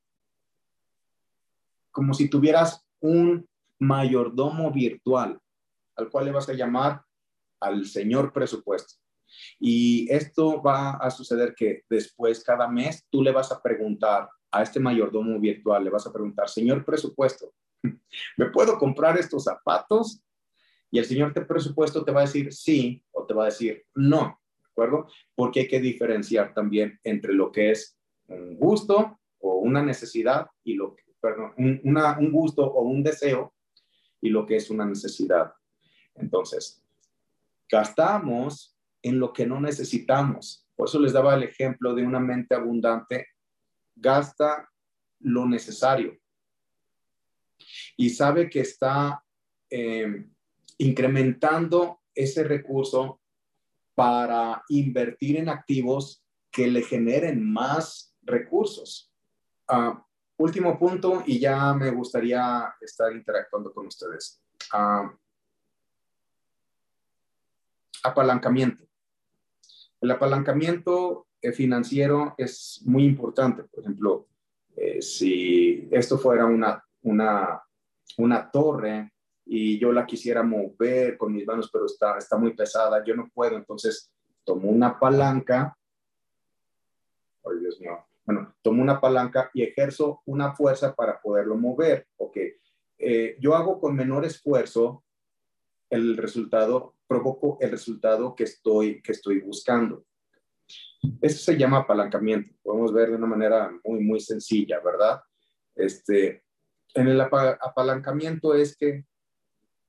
como 1.92 2.14
si 2.14 2.30
tuvieras 2.30 2.86
un 3.00 3.48
mayordomo 3.80 4.72
virtual 4.72 5.40
al 5.96 6.10
cual 6.10 6.26
le 6.26 6.32
vas 6.32 6.50
a 6.50 6.54
llamar 6.54 7.04
al 7.60 7.86
señor 7.86 8.34
presupuesto. 8.34 8.96
Y 9.60 10.12
esto 10.12 10.62
va 10.62 10.92
a 10.92 11.10
suceder 11.10 11.54
que 11.56 11.84
después, 11.90 12.44
cada 12.44 12.68
mes, 12.68 13.06
tú 13.10 13.22
le 13.22 13.32
vas 13.32 13.52
a 13.52 13.62
preguntar 13.62 14.30
a 14.52 14.64
este 14.64 14.80
mayordomo 14.80 15.40
virtual, 15.40 15.84
le 15.84 15.90
vas 15.90 16.06
a 16.06 16.12
preguntar, 16.12 16.50
señor 16.50 16.84
presupuesto, 16.84 17.54
¿me 18.38 18.46
puedo 18.48 18.78
comprar 18.78 19.18
estos 19.18 19.46
zapatos? 19.46 20.22
Y 20.92 21.00
el 21.00 21.06
señor 21.06 21.34
de 21.34 21.42
presupuesto 21.42 22.04
te 22.04 22.12
va 22.12 22.22
a 22.22 22.26
decir 22.26 22.54
sí 22.54 23.04
o 23.12 23.26
te 23.26 23.34
va 23.34 23.44
a 23.44 23.46
decir 23.46 23.86
no, 23.96 24.40
¿de 24.62 24.68
acuerdo? 24.70 25.08
Porque 25.34 25.62
hay 25.62 25.68
que 25.68 25.80
diferenciar 25.80 26.54
también 26.54 27.00
entre 27.04 27.34
lo 27.34 27.52
que 27.52 27.72
es 27.72 27.98
un 28.28 28.58
gusto 28.58 29.20
o 29.40 29.56
una 29.60 29.82
necesidad 29.82 30.48
y 30.64 30.76
lo 30.76 30.96
que, 30.96 31.04
perdón, 31.20 31.54
un, 31.58 31.82
un 31.84 32.32
gusto 32.32 32.66
o 32.66 32.84
un 32.84 33.04
deseo 33.04 33.54
y 34.22 34.30
lo 34.30 34.46
que 34.46 34.58
es 34.58 34.70
una 34.70 34.86
necesidad. 34.86 35.54
Entonces, 36.16 36.84
gastamos 37.70 38.78
en 39.02 39.20
lo 39.20 39.34
que 39.34 39.46
no 39.46 39.60
necesitamos. 39.60 40.68
Por 40.76 40.88
eso 40.88 41.00
les 41.00 41.14
daba 41.14 41.36
el 41.36 41.44
ejemplo 41.44 41.96
de 41.96 42.06
una 42.06 42.20
mente 42.20 42.54
abundante. 42.54 43.28
Gasta 43.96 44.70
lo 45.20 45.48
necesario 45.48 46.22
y 47.98 48.10
sabe 48.10 48.50
que 48.50 48.62
está 48.62 49.24
eh, 49.70 50.26
incrementando 50.82 52.02
ese 52.16 52.44
recurso 52.44 53.22
para 53.94 54.64
invertir 54.70 55.38
en 55.38 55.50
activos 55.50 56.24
que 56.52 56.68
le 56.68 56.82
generen 56.82 57.52
más 57.52 58.16
recursos. 58.24 59.12
Ah, 59.68 60.04
último 60.38 60.78
punto 60.80 61.24
y 61.26 61.40
ya 61.40 61.74
me 61.74 61.92
gustaría 61.92 62.74
estar 62.82 63.14
interactuando 63.14 63.72
con 63.72 63.88
ustedes. 63.88 64.42
Ah, 64.74 65.14
apalancamiento. 68.04 68.84
El 70.02 70.10
apalancamiento 70.10 71.28
eh, 71.42 71.52
financiero 71.52 72.34
es 72.40 72.82
muy 72.86 73.06
importante. 73.06 73.64
Por 73.66 73.84
ejemplo, 73.84 74.28
eh, 74.76 75.00
si 75.02 75.88
esto 75.92 76.18
fuera 76.18 76.46
una, 76.46 76.84
una, 77.04 77.62
una 78.18 78.50
torre 78.50 79.11
y 79.46 79.80
yo 79.80 79.92
la 79.92 80.06
quisiera 80.06 80.44
mover 80.44 81.18
con 81.18 81.34
mis 81.34 81.46
manos, 81.46 81.70
pero 81.72 81.86
está, 81.86 82.18
está 82.18 82.38
muy 82.38 82.54
pesada, 82.54 83.04
yo 83.04 83.16
no 83.16 83.30
puedo, 83.34 83.58
entonces 83.58 84.12
tomo 84.44 84.70
una 84.70 85.00
palanca, 85.00 85.78
ay 87.46 87.60
Dios 87.60 87.80
mío, 87.80 88.06
bueno, 88.26 88.56
tomo 88.62 88.82
una 88.82 89.00
palanca 89.00 89.50
y 89.54 89.64
ejerzo 89.64 90.22
una 90.26 90.54
fuerza 90.54 90.96
para 90.96 91.20
poderlo 91.22 91.56
mover, 91.56 92.08
ok, 92.18 92.38
eh, 93.00 93.36
yo 93.40 93.56
hago 93.56 93.80
con 93.80 93.96
menor 93.96 94.26
esfuerzo 94.26 95.04
el 95.90 96.18
resultado, 96.18 96.96
provoco 97.08 97.58
el 97.60 97.72
resultado 97.72 98.36
que 98.36 98.46
estoy, 98.46 99.02
que 99.02 99.12
estoy 99.12 99.42
buscando. 99.42 100.06
Eso 101.20 101.40
se 101.40 101.58
llama 101.58 101.80
apalancamiento. 101.80 102.54
Podemos 102.64 102.94
ver 102.94 103.10
de 103.10 103.16
una 103.16 103.28
manera 103.28 103.72
muy, 103.84 104.00
muy 104.00 104.20
sencilla, 104.22 104.80
¿verdad? 104.80 105.20
Este, 105.76 106.44
en 106.94 107.08
el 107.08 107.20
apalancamiento 107.20 108.54
es 108.54 108.78
que 108.78 109.06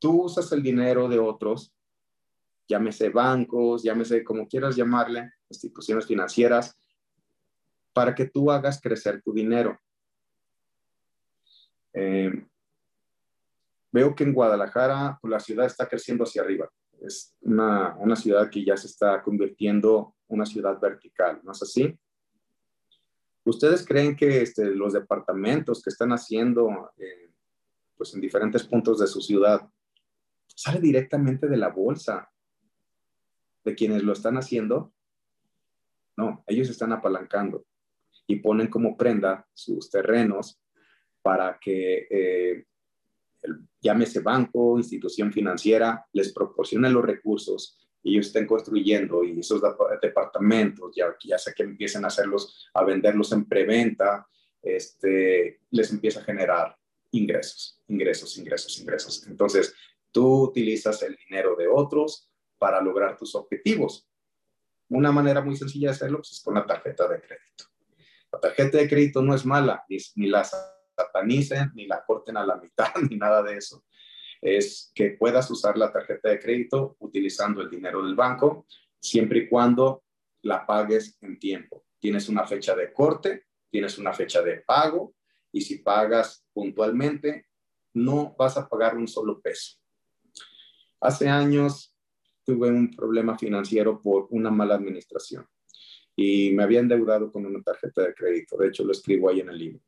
tú 0.02 0.24
usas 0.24 0.50
el 0.50 0.62
dinero 0.62 1.08
de 1.08 1.20
otros, 1.20 1.72
llámese 2.68 3.08
bancos, 3.08 3.84
llámese 3.84 4.24
como 4.24 4.48
quieras 4.48 4.74
llamarle, 4.74 5.32
instituciones 5.48 6.06
financieras, 6.06 6.76
para 7.92 8.12
que 8.12 8.26
tú 8.26 8.50
hagas 8.50 8.80
crecer 8.80 9.22
tu 9.22 9.32
dinero. 9.32 9.78
Eh, 11.92 12.32
veo 13.92 14.14
que 14.14 14.24
en 14.24 14.32
Guadalajara 14.32 15.18
pues, 15.20 15.30
la 15.30 15.38
ciudad 15.38 15.66
está 15.66 15.88
creciendo 15.88 16.24
hacia 16.24 16.42
arriba. 16.42 16.68
Es 17.00 17.36
una, 17.42 17.94
una 17.98 18.16
ciudad 18.16 18.50
que 18.50 18.64
ya 18.64 18.76
se 18.76 18.88
está 18.88 19.22
convirtiendo 19.22 20.16
en 20.28 20.34
una 20.34 20.46
ciudad 20.46 20.80
vertical, 20.80 21.40
¿no 21.44 21.52
es 21.52 21.62
así? 21.62 21.96
¿Ustedes 23.44 23.86
creen 23.86 24.16
que 24.16 24.42
este, 24.42 24.64
los 24.64 24.94
departamentos 24.94 25.80
que 25.80 25.90
están 25.90 26.10
haciendo 26.10 26.90
eh, 26.96 27.30
pues 27.96 28.14
en 28.14 28.20
diferentes 28.20 28.64
puntos 28.64 28.98
de 28.98 29.06
su 29.06 29.20
ciudad 29.20 29.68
sale 30.54 30.80
directamente 30.80 31.48
de 31.48 31.56
la 31.56 31.68
bolsa 31.68 32.30
de 33.64 33.74
quienes 33.74 34.02
lo 34.02 34.12
están 34.12 34.36
haciendo. 34.36 34.92
No, 36.16 36.44
ellos 36.46 36.68
están 36.68 36.92
apalancando 36.92 37.64
y 38.26 38.36
ponen 38.36 38.68
como 38.68 38.96
prenda 38.96 39.46
sus 39.52 39.90
terrenos 39.90 40.60
para 41.22 41.58
que 41.60 42.06
eh, 42.10 42.64
llámese 43.80 44.20
banco, 44.20 44.78
institución 44.78 45.32
financiera, 45.32 46.06
les 46.12 46.32
proporcione 46.32 46.90
los 46.90 47.04
recursos 47.04 47.78
y 48.02 48.14
ellos 48.14 48.28
estén 48.28 48.46
construyendo 48.46 49.22
y 49.24 49.38
esos 49.38 49.62
departamentos, 50.00 50.94
ya, 50.94 51.06
ya 51.24 51.38
sea 51.38 51.52
que 51.52 51.62
empiecen 51.62 52.04
a 52.04 52.08
hacerlos, 52.08 52.68
a 52.74 52.84
venderlos 52.84 53.32
en 53.32 53.44
preventa, 53.44 54.26
este, 54.60 55.60
les 55.70 55.92
empieza 55.92 56.20
a 56.20 56.24
generar 56.24 56.76
ingresos, 57.12 57.80
ingresos, 57.88 58.36
ingresos, 58.38 58.80
ingresos. 58.80 59.26
Entonces, 59.26 59.74
Tú 60.12 60.42
utilizas 60.42 61.02
el 61.02 61.16
dinero 61.16 61.56
de 61.56 61.66
otros 61.66 62.30
para 62.58 62.80
lograr 62.80 63.16
tus 63.16 63.34
objetivos. 63.34 64.08
Una 64.88 65.10
manera 65.10 65.40
muy 65.40 65.56
sencilla 65.56 65.88
de 65.88 65.94
hacerlo 65.94 66.18
pues, 66.18 66.32
es 66.32 66.42
con 66.42 66.54
la 66.54 66.66
tarjeta 66.66 67.08
de 67.08 67.20
crédito. 67.20 67.64
La 68.30 68.40
tarjeta 68.40 68.78
de 68.78 68.88
crédito 68.88 69.22
no 69.22 69.34
es 69.34 69.44
mala, 69.44 69.84
ni, 69.88 70.26
la 70.28 70.44
satanicen, 70.44 71.72
ni 71.74 71.86
la 71.86 72.04
corten 72.04 72.36
a 72.36 72.46
la 72.46 72.56
mitad, 72.56 72.94
ni 73.10 73.16
nada 73.16 73.42
de 73.42 73.56
eso. 73.56 73.84
Es 74.40 74.92
que 74.94 75.10
puedas 75.10 75.50
usar 75.50 75.76
la 75.76 75.92
tarjeta 75.92 76.28
de 76.28 76.38
crédito 76.38 76.96
utilizando 77.00 77.62
el 77.62 77.70
dinero 77.70 78.04
del 78.04 78.14
banco, 78.14 78.66
siempre 79.00 79.40
y 79.40 79.48
cuando 79.48 80.04
la 80.42 80.66
pagues 80.66 81.18
en 81.20 81.38
tiempo. 81.38 81.84
Tienes 81.98 82.28
una 82.28 82.46
fecha 82.46 82.74
de 82.74 82.92
corte, 82.92 83.46
tienes 83.70 83.98
una 83.98 84.12
fecha 84.12 84.42
de 84.42 84.58
pago, 84.60 85.14
y 85.52 85.60
si 85.60 85.78
pagas 85.78 86.44
puntualmente, 86.52 87.46
no 87.94 88.34
vas 88.38 88.56
a 88.56 88.68
pagar 88.68 88.96
un 88.96 89.06
solo 89.06 89.40
peso. 89.40 89.81
Hace 91.02 91.28
años 91.28 91.92
tuve 92.44 92.70
un 92.70 92.94
problema 92.94 93.36
financiero 93.36 94.00
por 94.00 94.28
una 94.30 94.52
mala 94.52 94.76
administración 94.76 95.44
y 96.14 96.52
me 96.52 96.62
había 96.62 96.78
endeudado 96.78 97.32
con 97.32 97.44
una 97.44 97.60
tarjeta 97.60 98.02
de 98.02 98.14
crédito. 98.14 98.56
De 98.56 98.68
hecho, 98.68 98.84
lo 98.84 98.92
escribo 98.92 99.28
ahí 99.28 99.40
en 99.40 99.48
el 99.48 99.58
libro. 99.58 99.80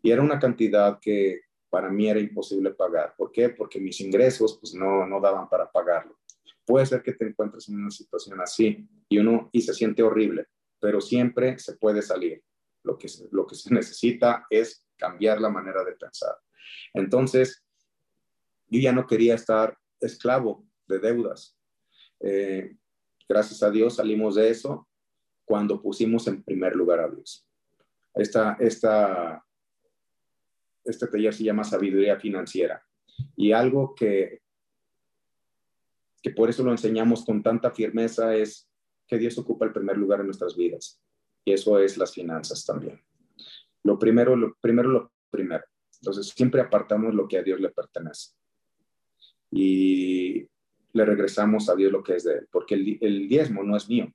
Y 0.00 0.10
era 0.10 0.22
una 0.22 0.38
cantidad 0.38 0.98
que 0.98 1.42
para 1.68 1.90
mí 1.90 2.08
era 2.08 2.20
imposible 2.20 2.70
pagar. 2.70 3.14
¿Por 3.18 3.30
qué? 3.30 3.50
Porque 3.50 3.78
mis 3.78 4.00
ingresos 4.00 4.56
pues, 4.58 4.72
no, 4.74 5.06
no 5.06 5.20
daban 5.20 5.46
para 5.50 5.70
pagarlo. 5.70 6.18
Puede 6.64 6.86
ser 6.86 7.02
que 7.02 7.12
te 7.12 7.26
encuentres 7.26 7.68
en 7.68 7.76
una 7.76 7.90
situación 7.90 8.40
así 8.40 8.88
y 9.10 9.18
uno 9.18 9.50
y 9.52 9.60
se 9.60 9.74
siente 9.74 10.02
horrible, 10.02 10.46
pero 10.80 11.02
siempre 11.02 11.58
se 11.58 11.76
puede 11.76 12.00
salir. 12.00 12.42
Lo 12.82 12.96
que, 12.96 13.08
lo 13.30 13.46
que 13.46 13.56
se 13.56 13.72
necesita 13.74 14.46
es 14.48 14.86
cambiar 14.96 15.38
la 15.38 15.50
manera 15.50 15.84
de 15.84 15.92
pensar. 15.92 16.34
Entonces, 16.94 17.62
yo 18.68 18.80
ya 18.80 18.92
no 18.92 19.06
quería 19.06 19.34
estar 19.34 19.76
esclavo 20.02 20.66
de 20.86 20.98
deudas. 20.98 21.58
Eh, 22.20 22.76
gracias 23.28 23.62
a 23.62 23.70
Dios 23.70 23.96
salimos 23.96 24.34
de 24.34 24.50
eso 24.50 24.88
cuando 25.44 25.80
pusimos 25.80 26.26
en 26.28 26.42
primer 26.42 26.76
lugar 26.76 27.00
a 27.00 27.08
Dios. 27.08 27.46
Esta, 28.14 28.56
esta, 28.60 29.44
este 30.84 31.06
taller 31.06 31.34
se 31.34 31.44
llama 31.44 31.64
sabiduría 31.64 32.18
financiera 32.18 32.84
y 33.36 33.52
algo 33.52 33.94
que, 33.94 34.42
que 36.22 36.30
por 36.30 36.50
eso 36.50 36.62
lo 36.62 36.70
enseñamos 36.70 37.24
con 37.24 37.42
tanta 37.42 37.70
firmeza 37.70 38.34
es 38.34 38.68
que 39.06 39.18
Dios 39.18 39.36
ocupa 39.38 39.64
el 39.64 39.72
primer 39.72 39.96
lugar 39.96 40.20
en 40.20 40.26
nuestras 40.26 40.56
vidas 40.56 41.00
y 41.44 41.52
eso 41.52 41.78
es 41.78 41.96
las 41.96 42.12
finanzas 42.12 42.64
también. 42.64 43.00
Lo 43.82 43.98
primero, 43.98 44.36
lo 44.36 44.54
primero, 44.60 44.88
lo 44.88 45.12
primero. 45.30 45.64
Entonces 46.00 46.28
siempre 46.28 46.60
apartamos 46.60 47.14
lo 47.14 47.26
que 47.26 47.38
a 47.38 47.42
Dios 47.42 47.60
le 47.60 47.70
pertenece 47.70 48.32
y 49.52 50.48
le 50.94 51.04
regresamos 51.04 51.68
a 51.68 51.76
Dios 51.76 51.92
lo 51.92 52.02
que 52.02 52.16
es 52.16 52.24
de 52.24 52.38
Él, 52.38 52.48
porque 52.50 52.74
el, 52.74 52.98
el 53.00 53.28
diezmo 53.28 53.62
no 53.62 53.76
es 53.76 53.88
mío, 53.88 54.12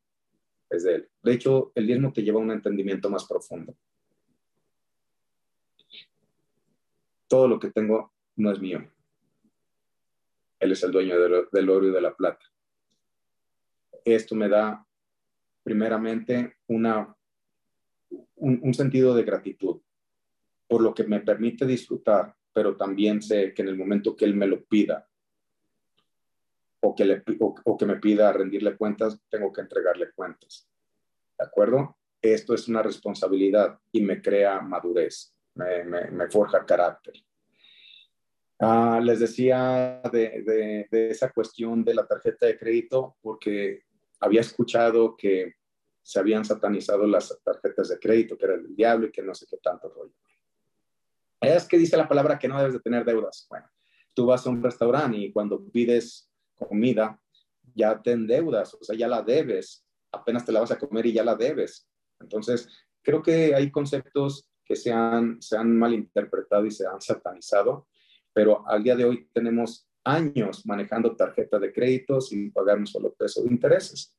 es 0.70 0.84
de 0.84 0.96
Él. 0.96 1.10
De 1.24 1.34
hecho, 1.34 1.72
el 1.76 1.86
diezmo 1.86 2.12
te 2.12 2.24
lleva 2.24 2.40
a 2.40 2.44
un 2.44 2.52
entendimiento 2.52 3.10
más 3.10 3.26
profundo. 3.26 3.76
Todo 7.28 7.48
lo 7.48 7.60
que 7.60 7.72
tengo 7.72 8.12
no 8.36 8.52
es 8.52 8.60
mío. 8.60 8.90
Él 10.60 10.72
es 10.72 10.84
el 10.84 10.92
dueño 10.92 11.16
del 11.52 11.70
oro 11.70 11.88
y 11.88 11.92
de 11.92 12.02
la 12.02 12.16
plata. 12.16 12.46
Esto 14.04 14.34
me 14.34 14.50
da, 14.50 14.86
primeramente, 15.64 16.58
una, 16.68 17.16
un, 18.36 18.60
un 18.64 18.74
sentido 18.74 19.14
de 19.14 19.24
gratitud 19.24 19.82
por 20.68 20.82
lo 20.82 20.94
que 20.94 21.04
me 21.04 21.20
permite 21.22 21.66
disfrutar, 21.66 22.36
pero 22.54 22.76
también 22.76 23.22
sé 23.22 23.54
que 23.54 23.62
en 23.62 23.70
el 23.70 23.78
momento 23.78 24.16
que 24.16 24.26
Él 24.26 24.36
me 24.36 24.48
lo 24.48 24.66
pida, 24.66 25.07
o 26.82 26.96
que, 26.96 27.06
le, 27.06 27.24
o, 27.40 27.78
que 27.78 27.86
me 27.86 27.98
pida 27.98 28.32
rendirle 28.32 28.78
cuentas, 28.78 29.20
tengo 29.30 29.52
que 29.52 29.62
entregarle 29.62 30.12
cuentas. 30.12 30.70
¿De 31.38 31.46
acuerdo? 31.46 31.98
Esto 32.22 32.54
es 32.54 32.68
una 32.68 32.82
responsabilidad 32.82 33.80
y 33.92 34.02
me 34.02 34.22
crea 34.22 34.60
madurez, 34.62 35.34
me, 35.56 35.84
me, 35.84 36.30
forja 36.30 36.66
carácter. 36.66 37.14
Ah, 38.60 39.00
les 39.04 39.20
decía 39.20 40.02
de, 40.12 40.88
de, 40.90 41.10
esa 41.10 41.32
cuestión 41.32 41.84
de 41.84 41.94
la 41.94 42.08
tarjeta 42.08 42.48
de 42.48 42.58
crédito 42.58 43.18
porque 43.22 43.84
había 44.20 44.42
escuchado 44.42 45.16
que 45.16 45.56
se 46.02 46.20
habían 46.20 46.44
satanizado 46.44 47.06
las 47.06 47.38
tarjetas 47.44 47.90
de 47.90 48.00
crédito, 48.00 48.38
que 48.38 48.46
era 48.46 48.56
el 48.56 48.76
diablo 48.76 49.08
y 49.08 49.12
que 49.12 49.22
no 49.22 49.36
sé 49.36 49.46
qué 49.48 49.58
tanto 49.58 49.90
rollo. 49.90 50.14
Es 51.42 51.68
que 51.68 51.78
dice 51.78 51.98
la 51.98 52.08
palabra 52.08 52.40
que 52.40 52.48
no 52.48 52.58
debes 52.58 52.74
de 52.74 52.80
tener 52.80 53.06
deudas. 53.06 53.46
Bueno, 53.50 53.68
tú 54.14 54.26
vas 54.26 54.48
a 54.48 54.50
un 54.50 54.64
restaurante 54.64 55.18
y 55.18 55.32
cuando 55.32 55.64
pides 55.66 56.28
comida, 56.58 57.20
ya 57.76 58.02
te 58.02 58.12
endeudas, 58.12 58.74
o 58.74 58.84
sea, 58.84 58.96
ya 58.96 59.08
la 59.08 59.22
debes, 59.22 59.86
apenas 60.12 60.46
te 60.46 60.52
la 60.52 60.62
vas 60.62 60.72
a 60.72 60.80
comer 60.80 61.06
y 61.06 61.14
ya 61.14 61.24
la 61.24 61.36
debes. 61.36 61.88
Entonces, 62.20 62.70
creo 63.02 63.22
que 63.22 63.54
hay 63.54 63.72
conceptos 63.72 64.50
que 64.66 64.76
se 64.76 64.92
han, 64.92 65.42
se 65.42 65.56
han 65.58 65.78
malinterpretado 65.78 66.66
y 66.66 66.72
se 66.72 66.86
han 66.86 67.00
satanizado, 67.00 67.88
pero 68.34 68.68
al 68.68 68.84
día 68.84 68.96
de 68.96 69.06
hoy 69.06 69.30
tenemos 69.34 69.88
años 70.04 70.66
manejando 70.66 71.16
tarjeta 71.16 71.60
de 71.60 71.74
crédito 71.74 72.22
sin 72.22 72.52
pagar 72.52 72.78
un 72.78 72.88
solo 72.88 73.14
peso 73.14 73.44
de 73.44 73.50
intereses 73.50 74.16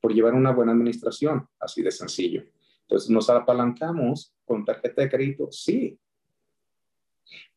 por 0.00 0.12
llevar 0.12 0.34
una 0.34 0.52
buena 0.52 0.72
administración, 0.72 1.48
así 1.58 1.82
de 1.82 1.90
sencillo. 1.90 2.44
Entonces, 2.82 3.10
¿nos 3.10 3.28
apalancamos 3.28 4.34
con 4.44 4.64
tarjeta 4.64 5.02
de 5.02 5.10
crédito? 5.10 5.48
Sí, 5.50 5.98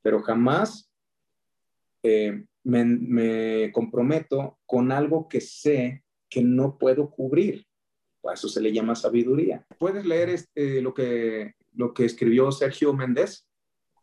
pero 0.02 0.22
jamás 0.22 0.92
eh, 2.04 2.44
me, 2.64 3.72
comprometo 3.72 4.60
con 4.66 4.92
algo 4.92 5.28
que 5.28 5.42
sé 5.42 6.04
que 6.30 6.42
no 6.42 6.78
puedo 6.78 7.10
cubrir. 7.10 7.66
A 8.24 8.34
eso 8.34 8.48
se 8.48 8.62
le 8.62 8.72
llama 8.72 8.96
sabiduría. 8.96 9.66
¿Puedes 9.80 10.06
leer 10.06 10.30
este, 10.30 10.82
lo, 10.82 10.94
que, 10.94 11.56
lo 11.74 11.94
que 11.94 12.06
escribió 12.06 12.52
Sergio 12.52 12.94
Méndez? 12.94 13.48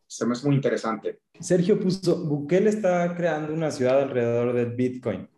Se 0.07 0.27
me 0.27 0.33
hace 0.33 0.47
muy 0.47 0.57
interesante. 0.57 1.21
Sergio 1.39 1.79
puso, 1.79 2.25
Bukele 2.25 2.71
está 2.71 3.15
creando 3.15 3.53
una 3.53 3.71
ciudad 3.71 4.03
alrededor 4.03 4.55
del 4.55 4.73
Bitcoin, 4.75 5.29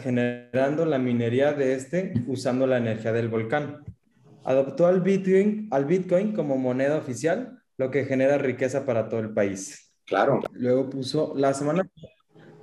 generando 0.00 0.84
la 0.84 0.98
minería 0.98 1.52
de 1.52 1.74
este 1.74 2.12
usando 2.26 2.66
la 2.66 2.76
energía 2.76 3.12
del 3.12 3.28
volcán. 3.28 3.84
Adoptó 4.44 4.86
al 4.86 5.00
Bitcoin, 5.00 5.68
al 5.70 5.86
Bitcoin 5.86 6.32
como 6.32 6.58
moneda 6.58 6.98
oficial, 6.98 7.62
lo 7.78 7.90
que 7.90 8.04
genera 8.04 8.38
riqueza 8.38 8.84
para 8.84 9.08
todo 9.08 9.20
el 9.20 9.32
país. 9.32 9.92
Claro. 10.04 10.40
Luego 10.52 10.88
puso, 10.90 11.34
la 11.36 11.52
semana 11.52 11.88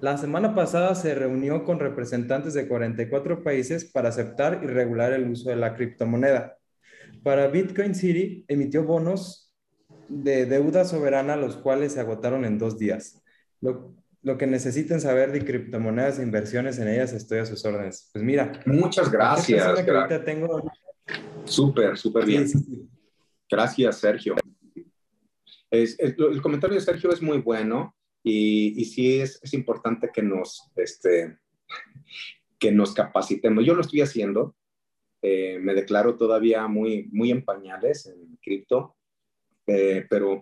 la 0.04 0.18
semana 0.18 0.54
pasada 0.54 0.96
se 0.96 1.16
reunió 1.16 1.64
con 1.64 1.80
representantes 1.80 2.54
de 2.54 2.68
44 2.68 3.42
países 3.42 3.86
para 3.86 4.10
aceptar 4.10 4.60
y 4.62 4.68
regular 4.68 5.14
el 5.14 5.30
uso 5.30 5.50
de 5.50 5.56
la 5.56 5.76
criptomoneda. 5.76 6.58
Para 7.24 7.48
Bitcoin 7.48 7.96
City 7.96 8.44
emitió 8.50 8.84
bonos 8.84 9.54
de 10.10 10.46
deuda 10.46 10.84
soberana, 10.84 11.38
los 11.38 11.56
cuales 11.56 11.94
se 11.94 12.02
agotaron 12.02 12.44
en 12.44 12.58
dos 12.58 12.78
días. 12.78 13.24
Lo, 13.62 13.96
que 14.38 14.46
necesiten 14.46 15.00
saber 15.00 15.32
de 15.32 15.46
criptomonedas 15.46 16.20
e 16.20 16.24
inversiones 16.24 16.80
en 16.80 16.90
ellas, 16.90 17.14
estoy 17.14 17.40
a 17.40 17.46
sus 17.46 17.64
órdenes. 17.64 18.10
Pues 18.12 18.26
mira. 18.26 18.52
Muchas 18.66 19.10
gracias. 19.10 19.86
tengo... 20.26 20.70
Súper, 21.46 21.98
súper 21.98 22.26
bien. 22.26 22.46
Gracias, 23.50 24.00
Sergio. 24.00 24.36
el 25.72 26.42
comentario 26.42 26.76
de 26.76 26.82
Sergio 26.82 27.14
es 27.14 27.22
muy 27.22 27.38
bueno 27.38 27.96
y, 28.24 28.86
sí 28.86 29.20
es, 29.20 29.40
es, 29.44 29.54
importante 29.54 30.10
que 30.14 30.22
nos, 30.22 30.72
este, 30.78 31.38
que 32.58 32.72
nos 32.72 32.94
capacitemos. 32.94 33.66
Yo 33.66 33.76
lo 33.76 33.82
estoy 33.82 34.02
haciendo, 34.02 34.56
eh, 35.22 35.60
me 35.60 35.74
declaro 35.74 36.16
todavía 36.16 36.68
muy, 36.68 37.10
muy 37.12 37.32
en 37.32 37.44
pañales 37.44 38.06
en 38.08 38.38
cripto, 38.42 38.96
eh, 39.68 40.06
pero 40.10 40.42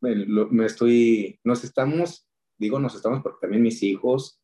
me, 0.00 0.66
estoy, 0.66 1.38
nos 1.44 1.62
estamos, 1.62 2.28
digo 2.58 2.80
nos 2.80 2.94
estamos 2.94 3.22
porque 3.22 3.38
también 3.42 3.62
mis 3.62 3.82
hijos 3.82 4.40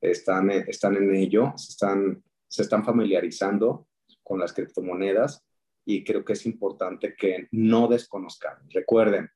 están, 0.00 0.50
están 0.50 0.96
en 0.96 1.14
ello, 1.14 1.52
se 1.56 1.72
están, 1.72 2.22
se 2.48 2.62
están 2.62 2.84
familiarizando 2.84 3.88
con 4.22 4.38
las 4.38 4.52
criptomonedas 4.52 5.44
y 5.84 6.04
creo 6.04 6.24
que 6.24 6.32
es 6.32 6.46
importante 6.46 7.14
que 7.14 7.48
no 7.50 7.88
desconozcan. 7.88 8.56
Recuerden, 8.70 9.30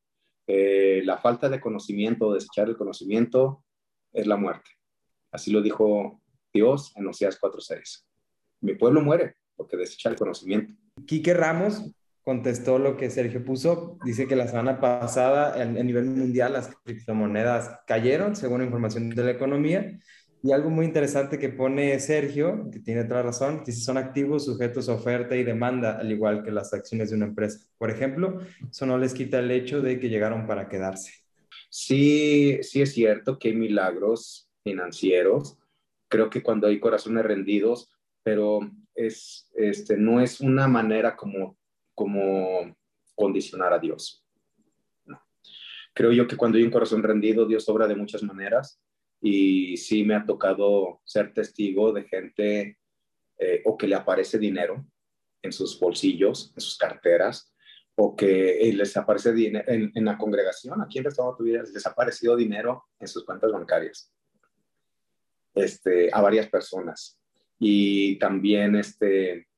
eh, 0.47 1.03
la 1.05 1.19
falta 1.19 1.49
de 1.49 1.61
conocimiento, 1.61 2.33
desechar 2.33 2.69
el 2.69 2.77
conocimiento, 2.77 3.65
es 4.13 4.27
la 4.27 4.37
muerte. 4.37 4.71
Así 5.31 5.51
lo 5.51 5.61
dijo 5.61 6.21
Dios 6.53 6.93
en 6.97 7.07
Oseas 7.07 7.41
4.6. 7.41 8.05
Mi 8.61 8.75
pueblo 8.75 9.03
muere 9.03 9.37
porque 9.57 9.77
desecha 9.77 10.09
el 10.09 10.17
conocimiento. 10.17 10.75
Quique 11.07 11.35
Ramos 11.35 11.93
contestó 12.23 12.79
lo 12.79 12.97
que 12.97 13.11
Sergio 13.11 13.45
puso. 13.45 13.99
Dice 14.05 14.27
que 14.27 14.37
la 14.37 14.49
semana 14.49 14.81
pasada 14.81 15.61
a 15.61 15.65
nivel 15.65 16.07
mundial 16.07 16.55
las 16.55 16.75
criptomonedas 16.85 17.81
cayeron, 17.87 18.35
según 18.35 18.63
información 18.63 19.11
de 19.11 19.25
la 19.25 19.31
economía, 19.31 19.99
y 20.47 20.53
algo 20.53 20.71
muy 20.71 20.87
interesante 20.87 21.41
que 21.41 21.49
pone 21.49 21.99
Sergio, 21.99 22.69
que 22.71 22.79
tiene 22.79 23.01
otra 23.01 23.21
razón, 23.21 23.65
dice 23.67 23.81
son 23.81 23.97
activos 23.97 24.45
sujetos 24.45 24.89
a 24.89 24.95
oferta 24.95 25.35
y 25.35 25.43
demanda, 25.43 25.99
al 25.99 26.13
igual 26.13 26.45
que 26.45 26.53
las 26.53 26.73
acciones 26.73 27.11
de 27.11 27.17
una 27.17 27.27
empresa. 27.27 27.67
Por 27.79 27.91
ejemplo, 27.91 28.39
eso 28.71 28.87
no 28.87 28.97
les 28.97 29.13
quita 29.13 29.41
el 29.41 29.51
hecho 29.51 29.81
de 29.81 29.99
que 29.99 30.09
llegaron 30.09 30.47
para 30.47 30.69
quedarse. 30.69 31.15
Sí, 31.69 32.59
sí 32.63 32.81
es 32.81 32.93
cierto 32.93 33.41
que 33.41 33.49
hay 33.49 33.57
milagros 33.57 34.49
financieros. 34.63 35.59
Creo 36.07 36.31
que 36.31 36.45
cuando 36.45 36.69
hay 36.69 36.79
corazones 36.79 37.25
rendidos, 37.25 37.91
pero 38.23 38.61
es, 38.95 39.51
este, 39.57 39.97
no 39.97 40.21
es 40.21 40.41
una 40.41 40.69
manera 40.69 41.17
como, 41.17 41.59
como 41.93 42.73
condicionar 43.17 43.73
a 43.73 43.81
Dios. 43.81 44.25
Creo 45.93 46.13
yo 46.13 46.29
que 46.29 46.37
cuando 46.37 46.59
hay 46.59 46.63
un 46.63 46.71
corazón 46.71 47.03
rendido, 47.03 47.47
Dios 47.47 47.69
obra 47.69 47.89
de 47.89 47.97
muchas 47.97 48.23
maneras 48.23 48.81
y 49.21 49.77
sí 49.77 50.05
me 50.05 50.15
ha 50.15 50.25
tocado 50.25 51.01
ser 51.05 51.33
testigo 51.33 51.93
de 51.93 52.05
gente 52.05 52.79
eh, 53.39 53.63
o 53.65 53.77
que 53.77 53.87
le 53.87 53.95
aparece 53.95 54.39
dinero 54.39 54.87
en 55.43 55.53
sus 55.53 55.79
bolsillos, 55.79 56.53
en 56.55 56.61
sus 56.61 56.77
carteras, 56.77 57.53
o 57.95 58.15
que 58.15 58.69
eh, 58.69 58.73
les 58.73 58.97
aparece 58.97 59.33
dinero 59.33 59.65
en, 59.69 60.05
la 60.05 60.19
congregación, 60.19 60.81
aquí 60.83 60.99
en 60.99 61.05
Restaurante 61.05 61.43
Vida, 61.43 61.63
les 61.63 61.87
ha 61.87 61.91
aparecido 61.91 62.37
dinero 62.37 62.85
en 62.99 63.09
sus 63.09 63.25
cuentas 63.25 63.51
bancarias 63.51 64.13
este, 65.55 66.11
a 66.13 66.21
varias 66.21 66.49
personas. 66.49 67.19
Y 67.59 68.19
también 68.19 68.77
este, 68.77 69.49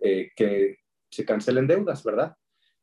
eh, 0.00 0.30
que 0.36 0.78
se 1.10 1.24
cancelen 1.24 1.66
deudas, 1.66 2.04
¿verdad? 2.04 2.36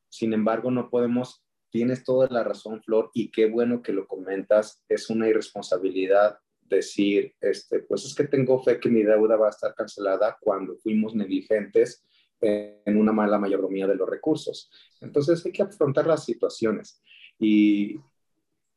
Sin 0.09 0.33
embargo, 0.33 0.69
no 0.69 0.89
podemos 0.89 1.43
Tienes 1.69 2.03
toda 2.03 2.27
la 2.29 2.43
razón, 2.43 2.81
Flor, 2.81 3.11
y 3.13 3.29
qué 3.29 3.47
bueno 3.47 3.81
que 3.81 3.93
lo 3.93 4.07
comentas. 4.07 4.83
Es 4.89 5.09
una 5.09 5.27
irresponsabilidad 5.27 6.39
decir, 6.61 7.35
este, 7.41 7.79
pues 7.79 8.05
es 8.05 8.15
que 8.15 8.25
tengo 8.25 8.61
fe 8.63 8.79
que 8.79 8.89
mi 8.89 9.03
deuda 9.03 9.35
va 9.35 9.47
a 9.47 9.51
estar 9.51 9.73
cancelada 9.75 10.37
cuando 10.39 10.75
fuimos 10.77 11.15
negligentes 11.15 12.05
en 12.41 12.97
una 12.97 13.11
mala 13.11 13.37
mayordomía 13.37 13.85
de 13.87 13.95
los 13.95 14.09
recursos. 14.09 14.69
Entonces 15.01 15.45
hay 15.45 15.51
que 15.51 15.63
afrontar 15.63 16.07
las 16.07 16.23
situaciones 16.23 17.01
y 17.37 17.99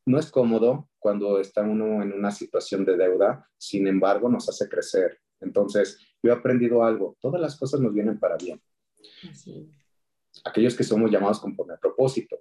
no 0.05 0.18
es 0.18 0.30
cómodo 0.30 0.88
cuando 0.99 1.38
está 1.38 1.62
uno 1.62 2.03
en 2.03 2.12
una 2.12 2.30
situación 2.30 2.84
de 2.84 2.97
deuda, 2.97 3.49
sin 3.57 3.86
embargo 3.86 4.28
nos 4.28 4.49
hace 4.49 4.68
crecer. 4.68 5.20
Entonces 5.40 5.99
yo 6.22 6.30
he 6.30 6.34
aprendido 6.34 6.82
algo, 6.82 7.16
todas 7.20 7.40
las 7.40 7.57
cosas 7.57 7.80
nos 7.80 7.95
vienen 7.95 8.18
para 8.18 8.36
bien. 8.36 8.61
Aquellos 10.45 10.74
que 10.74 10.84
somos 10.84 11.11
llamados 11.11 11.38
conforme 11.40 11.74
a 11.74 11.78
propósito 11.78 12.40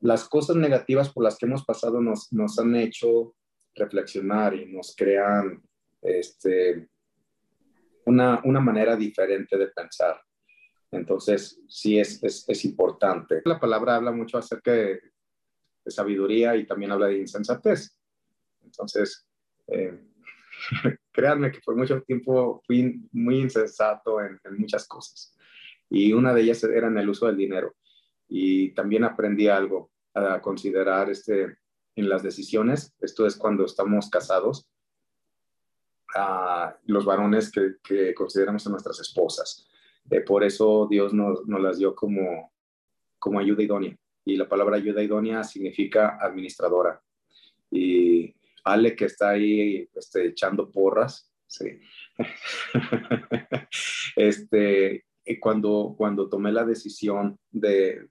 las 0.00 0.28
cosas 0.28 0.56
negativas 0.56 1.10
por 1.10 1.24
las 1.24 1.36
que 1.36 1.46
hemos 1.46 1.64
pasado 1.64 2.00
nos, 2.00 2.32
nos 2.32 2.58
han 2.58 2.74
hecho 2.76 3.34
reflexionar 3.74 4.54
y 4.54 4.66
nos 4.66 4.94
crean 4.96 5.62
este, 6.02 6.88
una, 8.06 8.40
una 8.44 8.60
manera 8.60 8.96
diferente 8.96 9.56
de 9.56 9.68
pensar. 9.68 10.20
Entonces, 10.90 11.60
sí 11.68 11.98
es, 11.98 12.22
es, 12.22 12.48
es, 12.48 12.64
importante. 12.64 13.42
La 13.44 13.60
palabra 13.60 13.96
habla 13.96 14.10
mucho 14.10 14.38
acerca 14.38 14.72
de, 14.72 15.00
sabiduría 15.86 16.56
y 16.56 16.66
también 16.66 16.92
habla 16.92 17.06
de 17.06 17.18
insensatez. 17.18 17.96
Entonces, 18.62 19.26
eh, 19.68 19.98
créanme 21.12 21.50
que 21.50 21.60
por 21.64 21.76
mucho 21.76 22.02
tiempo 22.02 22.62
fui 22.66 23.08
muy 23.12 23.40
insensato 23.40 24.20
en, 24.20 24.38
en, 24.44 24.58
muchas 24.58 24.86
cosas. 24.86 25.36
Y 25.88 26.12
una 26.12 26.32
de 26.32 26.42
ellas 26.42 26.62
era 26.64 26.88
en 26.88 26.98
el 26.98 27.08
uso 27.08 27.26
del 27.26 27.36
dinero 27.36 27.74
y 28.30 28.70
también 28.70 29.04
aprendí 29.04 29.48
algo 29.48 29.90
a 30.14 30.40
considerar 30.40 31.10
este, 31.10 31.58
en 31.96 32.08
las 32.08 32.22
decisiones. 32.22 32.94
Esto 33.00 33.26
es 33.26 33.36
cuando 33.36 33.64
estamos 33.64 34.08
casados, 34.08 34.66
a 36.14 36.76
los 36.86 37.04
varones 37.04 37.52
que, 37.52 38.14
consideramos 38.14 38.66
a 38.66 38.70
nuestras 38.70 38.98
esposas. 39.00 39.68
Eh, 40.10 40.20
por 40.20 40.42
eso 40.42 40.88
Dios 40.90 41.12
nos, 41.12 41.46
nos, 41.46 41.60
las 41.60 41.78
dio 41.78 41.94
como, 41.94 42.52
como 43.18 43.38
ayuda 43.38 43.62
idónea. 43.62 43.96
Y 44.24 44.36
la 44.36 44.48
palabra 44.48 44.76
ayuda 44.76 45.02
idónea 45.02 45.44
significa 45.44 46.18
administradora. 46.20 47.00
Y 47.70 48.34
Ale 48.64 48.96
que 48.96 49.06
está 49.06 49.30
ahí 49.30 49.88
este, 49.94 50.26
echando 50.26 50.70
porras, 50.70 51.32
sí. 51.46 51.80
este, 54.16 55.04
cuando, 55.40 55.94
cuando 55.96 56.28
tomé 56.28 56.52
la 56.52 56.64
decisión 56.64 57.38
de, 57.50 58.08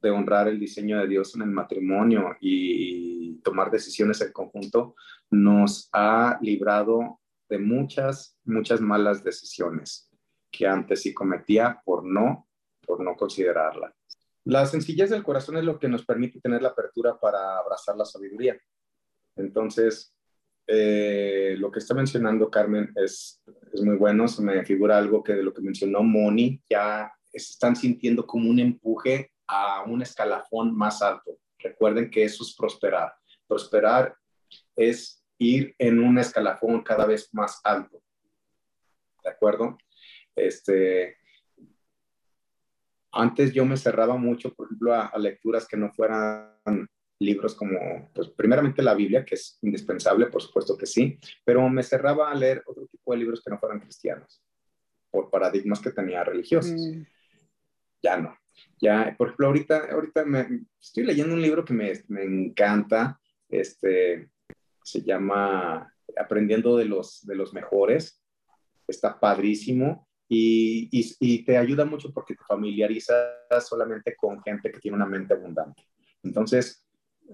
de 0.00 0.10
honrar 0.10 0.48
el 0.48 0.58
diseño 0.58 0.98
de 0.98 1.08
Dios 1.08 1.34
en 1.34 1.42
el 1.42 1.50
matrimonio 1.50 2.36
y 2.40 3.34
tomar 3.42 3.70
decisiones 3.70 4.20
en 4.20 4.32
conjunto, 4.32 4.94
nos 5.30 5.88
ha 5.92 6.38
librado 6.40 7.20
de 7.48 7.58
muchas, 7.58 8.38
muchas 8.44 8.80
malas 8.80 9.24
decisiones 9.24 10.10
que 10.50 10.66
antes 10.66 11.02
sí 11.02 11.14
cometía 11.14 11.80
por 11.84 12.04
no, 12.04 12.48
por 12.86 13.02
no 13.02 13.16
considerarla. 13.16 13.94
La 14.44 14.66
sencillez 14.66 15.10
del 15.10 15.22
corazón 15.22 15.58
es 15.58 15.64
lo 15.64 15.78
que 15.78 15.88
nos 15.88 16.04
permite 16.04 16.40
tener 16.40 16.62
la 16.62 16.70
apertura 16.70 17.18
para 17.18 17.58
abrazar 17.58 17.96
la 17.96 18.04
sabiduría. 18.04 18.58
Entonces, 19.36 20.14
eh, 20.66 21.56
lo 21.58 21.70
que 21.70 21.78
está 21.80 21.94
mencionando 21.94 22.50
Carmen 22.50 22.92
es, 22.96 23.42
es 23.72 23.82
muy 23.82 23.96
bueno, 23.96 24.28
se 24.28 24.42
me 24.42 24.64
figura 24.64 24.96
algo 24.98 25.22
que 25.22 25.34
de 25.34 25.42
lo 25.42 25.52
que 25.52 25.62
mencionó 25.62 26.02
Moni, 26.02 26.62
ya 26.68 27.12
están 27.32 27.76
sintiendo 27.76 28.26
como 28.26 28.50
un 28.50 28.58
empuje 28.58 29.32
a 29.50 29.82
un 29.82 30.00
escalafón 30.00 30.76
más 30.76 31.02
alto. 31.02 31.38
Recuerden 31.58 32.10
que 32.10 32.22
eso 32.22 32.44
es 32.44 32.54
prosperar. 32.56 33.12
Prosperar 33.48 34.14
es 34.76 35.24
ir 35.38 35.74
en 35.78 35.98
un 35.98 36.18
escalafón 36.18 36.82
cada 36.82 37.04
vez 37.04 37.28
más 37.32 37.60
alto. 37.64 38.00
¿De 39.24 39.30
acuerdo? 39.30 39.76
Este, 40.36 41.16
antes 43.10 43.52
yo 43.52 43.64
me 43.64 43.76
cerraba 43.76 44.16
mucho, 44.16 44.54
por 44.54 44.66
ejemplo, 44.66 44.94
a, 44.94 45.12
lecturas 45.18 45.66
que 45.66 45.76
no 45.76 45.92
fueran 45.92 46.88
libros 47.18 47.54
como, 47.54 48.10
pues 48.14 48.28
primeramente 48.28 48.82
la 48.82 48.94
Biblia, 48.94 49.24
que 49.24 49.34
es 49.34 49.58
indispensable, 49.62 50.26
por 50.26 50.42
supuesto 50.42 50.76
que 50.76 50.86
sí, 50.86 51.18
pero 51.44 51.68
me 51.68 51.82
cerraba 51.82 52.30
a 52.30 52.34
leer 52.34 52.62
otro 52.66 52.86
tipo 52.86 53.12
de 53.12 53.18
libros 53.18 53.42
que 53.44 53.50
no 53.50 53.58
fueran 53.58 53.80
cristianos, 53.80 54.42
por 55.10 55.28
paradigmas 55.28 55.80
que 55.80 55.90
tenía 55.90 56.22
religiosos. 56.24 56.72
Mm. 56.72 57.02
Ya 58.02 58.16
no. 58.16 58.39
Ya, 58.80 59.14
por 59.16 59.28
ejemplo, 59.28 59.48
ahorita, 59.48 59.88
ahorita 59.92 60.24
me, 60.24 60.62
estoy 60.80 61.04
leyendo 61.04 61.34
un 61.34 61.42
libro 61.42 61.64
que 61.64 61.74
me, 61.74 61.92
me 62.08 62.24
encanta, 62.24 63.20
este, 63.48 64.30
se 64.82 65.02
llama 65.02 65.92
Aprendiendo 66.16 66.76
de 66.76 66.86
los, 66.86 67.24
de 67.26 67.34
los 67.34 67.52
Mejores, 67.52 68.22
está 68.88 69.18
padrísimo 69.20 70.08
y, 70.28 70.88
y, 70.90 71.16
y 71.20 71.44
te 71.44 71.56
ayuda 71.56 71.84
mucho 71.84 72.12
porque 72.12 72.34
te 72.34 72.44
familiarizas 72.44 73.68
solamente 73.68 74.16
con 74.16 74.42
gente 74.42 74.70
que 74.72 74.80
tiene 74.80 74.96
una 74.96 75.06
mente 75.06 75.34
abundante. 75.34 75.84
Entonces, 76.22 76.84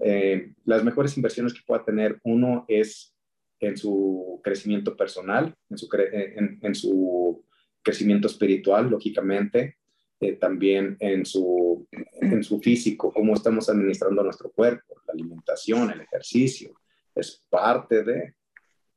eh, 0.01 0.53
las 0.65 0.83
mejores 0.83 1.15
inversiones 1.17 1.53
que 1.53 1.61
pueda 1.65 1.83
tener 1.83 2.19
uno 2.23 2.65
es 2.67 3.15
en 3.59 3.75
su 3.75 4.39
crecimiento 4.43 4.95
personal, 4.95 5.55
en 5.69 5.77
su, 5.77 5.89
eh, 5.97 6.35
en, 6.61 6.75
su 6.75 7.43
crecimiento 7.81 8.27
espiritual, 8.27 8.89
lógicamente, 8.89 9.77
eh, 10.19 10.33
también 10.33 10.97
en 10.99 11.25
su, 11.25 11.87
en 11.91 12.43
su 12.43 12.59
físico, 12.59 13.11
cómo 13.13 13.33
estamos 13.33 13.69
administrando 13.69 14.23
nuestro 14.23 14.51
cuerpo, 14.51 14.95
la 15.05 15.13
alimentación, 15.13 15.91
el 15.91 16.01
ejercicio, 16.01 16.73
es 17.13 17.45
parte 17.49 18.03
de, 18.03 18.35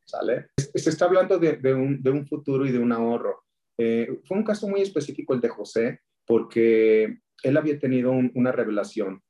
¿sale? 0.05 0.47
Se 0.57 0.91
está 0.91 1.07
hablando 1.07 1.39
de, 1.39 1.57
de, 1.57 1.75
un, 1.75 2.03
de 2.03 2.11
un, 2.11 2.27
futuro 2.27 2.67
y 2.67 2.73
de 2.73 2.79
un 2.79 2.93
ahorro. 2.93 3.45
fue 3.77 4.37
un 4.37 4.45
caso 4.45 4.69
muy 4.69 4.83
específico 4.83 5.35
el 5.35 5.41
de 5.41 5.49
José, 5.49 6.01
porque 6.27 7.19
él 7.43 7.57
había 7.57 7.79
tenido 7.79 8.13
una 8.13 8.53
revelación 8.53 9.23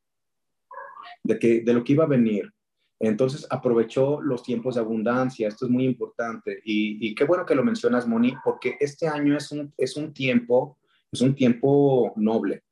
de, 1.22 1.38
que, 1.38 1.60
de 1.60 1.72
lo 1.72 1.84
que 1.84 1.92
iba 1.92 2.04
a 2.04 2.08
venir. 2.08 2.52
Entonces 2.98 3.46
aprovechó 3.48 4.20
los 4.20 4.42
tiempos 4.42 4.74
de 4.74 4.82
abundancia, 4.82 5.48
esto 5.48 5.64
es 5.64 5.70
muy 5.70 5.84
importante. 5.84 6.60
Y, 6.64 7.14
qué 7.14 7.24
bueno 7.24 7.46
que 7.46 7.54
lo 7.54 7.64
mencionas, 7.64 8.06
Moni, 8.06 8.34
porque 8.44 8.76
este 8.78 9.08
año 9.08 9.36
es 9.36 9.50
un, 9.50 9.72
es 9.78 9.96
un 9.96 10.12
tiempo, 10.12 10.78
es 11.12 11.20
un 11.20 11.34
tiempo 11.34 12.12
noble. 12.16 12.62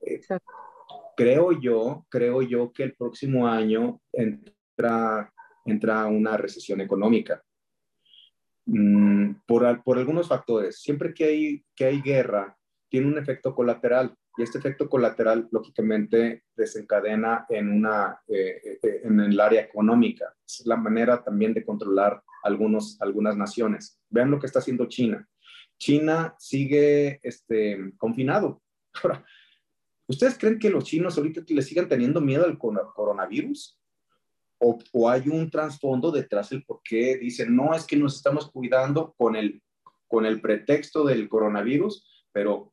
Eh, 0.00 0.20
creo 1.16 1.52
yo, 1.52 2.06
creo 2.08 2.42
yo 2.42 2.72
que 2.72 2.82
el 2.82 2.94
próximo 2.94 3.46
año 3.46 4.00
entra, 4.12 5.32
entra 5.64 6.06
una 6.06 6.36
recesión 6.36 6.80
económica. 6.80 7.42
Mm, 8.66 9.36
por, 9.46 9.82
por, 9.84 9.98
algunos 9.98 10.28
factores. 10.28 10.80
Siempre 10.80 11.14
que 11.14 11.24
hay, 11.24 11.64
que 11.74 11.84
hay 11.86 12.02
guerra, 12.02 12.56
tiene 12.88 13.06
un 13.06 13.18
efecto 13.18 13.54
colateral 13.54 14.14
y 14.36 14.42
este 14.42 14.58
efecto 14.58 14.88
colateral 14.90 15.48
lógicamente 15.50 16.44
desencadena 16.54 17.46
en, 17.48 17.72
una, 17.72 18.20
eh, 18.28 18.78
eh, 18.82 19.00
en 19.04 19.20
el 19.20 19.40
área 19.40 19.62
económica. 19.62 20.34
Es 20.44 20.66
la 20.66 20.76
manera 20.76 21.22
también 21.22 21.54
de 21.54 21.64
controlar 21.64 22.22
algunos, 22.42 23.00
algunas 23.00 23.36
naciones. 23.36 23.98
Vean 24.10 24.30
lo 24.30 24.38
que 24.38 24.46
está 24.46 24.58
haciendo 24.58 24.86
China. 24.86 25.26
China 25.78 26.34
sigue 26.38 27.20
este, 27.22 27.92
confinado. 27.96 28.62
¿ustedes 30.06 30.38
creen 30.38 30.58
que 30.58 30.70
los 30.70 30.84
chinos 30.84 31.16
ahorita 31.16 31.42
le 31.48 31.62
sigan 31.62 31.88
teniendo 31.88 32.20
miedo 32.20 32.44
al 32.44 32.58
coronavirus? 32.58 33.78
O, 34.58 34.78
o, 34.92 35.10
hay 35.10 35.28
un 35.28 35.50
trasfondo 35.50 36.10
detrás 36.10 36.48
del 36.48 36.64
por 36.64 36.80
qué 36.82 37.18
dicen, 37.18 37.54
no, 37.54 37.74
es 37.74 37.84
que 37.84 37.96
nos 37.96 38.16
estamos 38.16 38.50
cuidando 38.50 39.12
con 39.18 39.36
el, 39.36 39.62
con 40.08 40.24
el 40.24 40.40
pretexto 40.40 41.04
del 41.04 41.28
coronavirus, 41.28 42.26
pero 42.32 42.72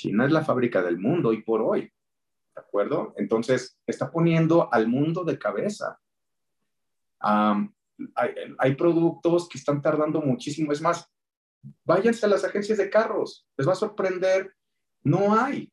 China 0.00 0.24
es 0.24 0.32
la 0.32 0.42
fábrica 0.42 0.82
del 0.82 0.98
mundo 0.98 1.34
y 1.34 1.42
por 1.42 1.60
hoy, 1.60 1.82
¿de 1.82 2.60
acuerdo? 2.60 3.12
Entonces, 3.18 3.78
está 3.86 4.10
poniendo 4.10 4.72
al 4.72 4.88
mundo 4.88 5.24
de 5.24 5.38
cabeza. 5.38 6.00
hay, 7.20 8.74
productos 8.76 9.46
que 9.46 9.58
están 9.58 9.82
tardando 9.82 10.22
muchísimo. 10.22 10.72
Es 10.72 10.80
más, 10.80 11.06
váyanse 11.84 12.26
a 12.26 12.28
las 12.28 12.44
agencias 12.44 12.78
de 12.78 12.90
carros, 12.90 13.46
les 13.56 13.68
va 13.68 13.72
a 13.72 13.76
sorprender, 13.76 14.54
no 15.02 15.34
hay. 15.34 15.72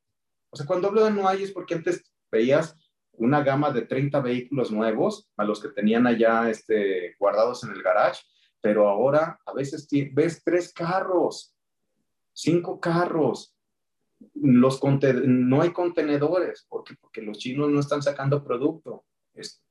O 0.49 0.55
sea, 0.55 0.65
cuando 0.65 0.87
hablo 0.87 1.03
de 1.03 1.11
no 1.11 1.27
hay 1.27 1.43
es 1.43 1.51
porque 1.51 1.75
antes 1.75 2.13
veías 2.31 2.75
una 3.13 3.43
gama 3.43 3.71
de 3.71 3.81
30 3.83 4.19
vehículos 4.21 4.71
nuevos 4.71 5.29
a 5.37 5.43
los 5.43 5.61
que 5.61 5.69
tenían 5.69 6.07
allá 6.07 6.49
este, 6.49 7.15
guardados 7.19 7.63
en 7.63 7.71
el 7.71 7.81
garage, 7.81 8.21
pero 8.61 8.87
ahora 8.87 9.39
a 9.45 9.53
veces 9.53 9.87
ves 10.13 10.43
tres 10.43 10.73
carros, 10.73 11.55
cinco 12.33 12.79
carros, 12.79 13.55
los 14.33 14.79
no 14.83 15.61
hay 15.61 15.71
contenedores, 15.71 16.65
porque, 16.69 16.95
porque 16.99 17.21
los 17.21 17.37
chinos 17.37 17.69
no 17.69 17.79
están 17.79 18.01
sacando 18.01 18.43
producto, 18.43 19.05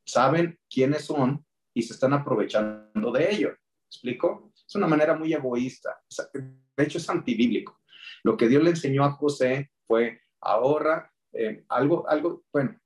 saben 0.05 0.59
quiénes 0.71 1.05
son 1.05 1.45
y 1.75 1.83
se 1.83 1.95
están 1.95 2.12
aprovechando 2.12 3.12
de 3.12 3.31
ello. 3.31 3.57
explico? 3.89 4.53
Es 4.67 4.75
una 4.75 4.87
manera 4.87 5.17
muy 5.17 5.33
egoísta, 5.33 6.01
de 6.35 6.85
hecho 6.85 6.99
es 6.99 7.09
antibíblico. 7.09 7.81
Lo 8.25 8.37
que 8.37 8.49
Dios 8.49 8.62
le 8.62 8.71
enseñó 8.71 9.05
a 9.05 9.12
José 9.12 9.71
fue 9.87 10.21
ahorra 10.41 11.12
eh, 11.33 11.64
algo, 11.69 12.09
algo, 12.09 12.45
bueno, 12.53 12.77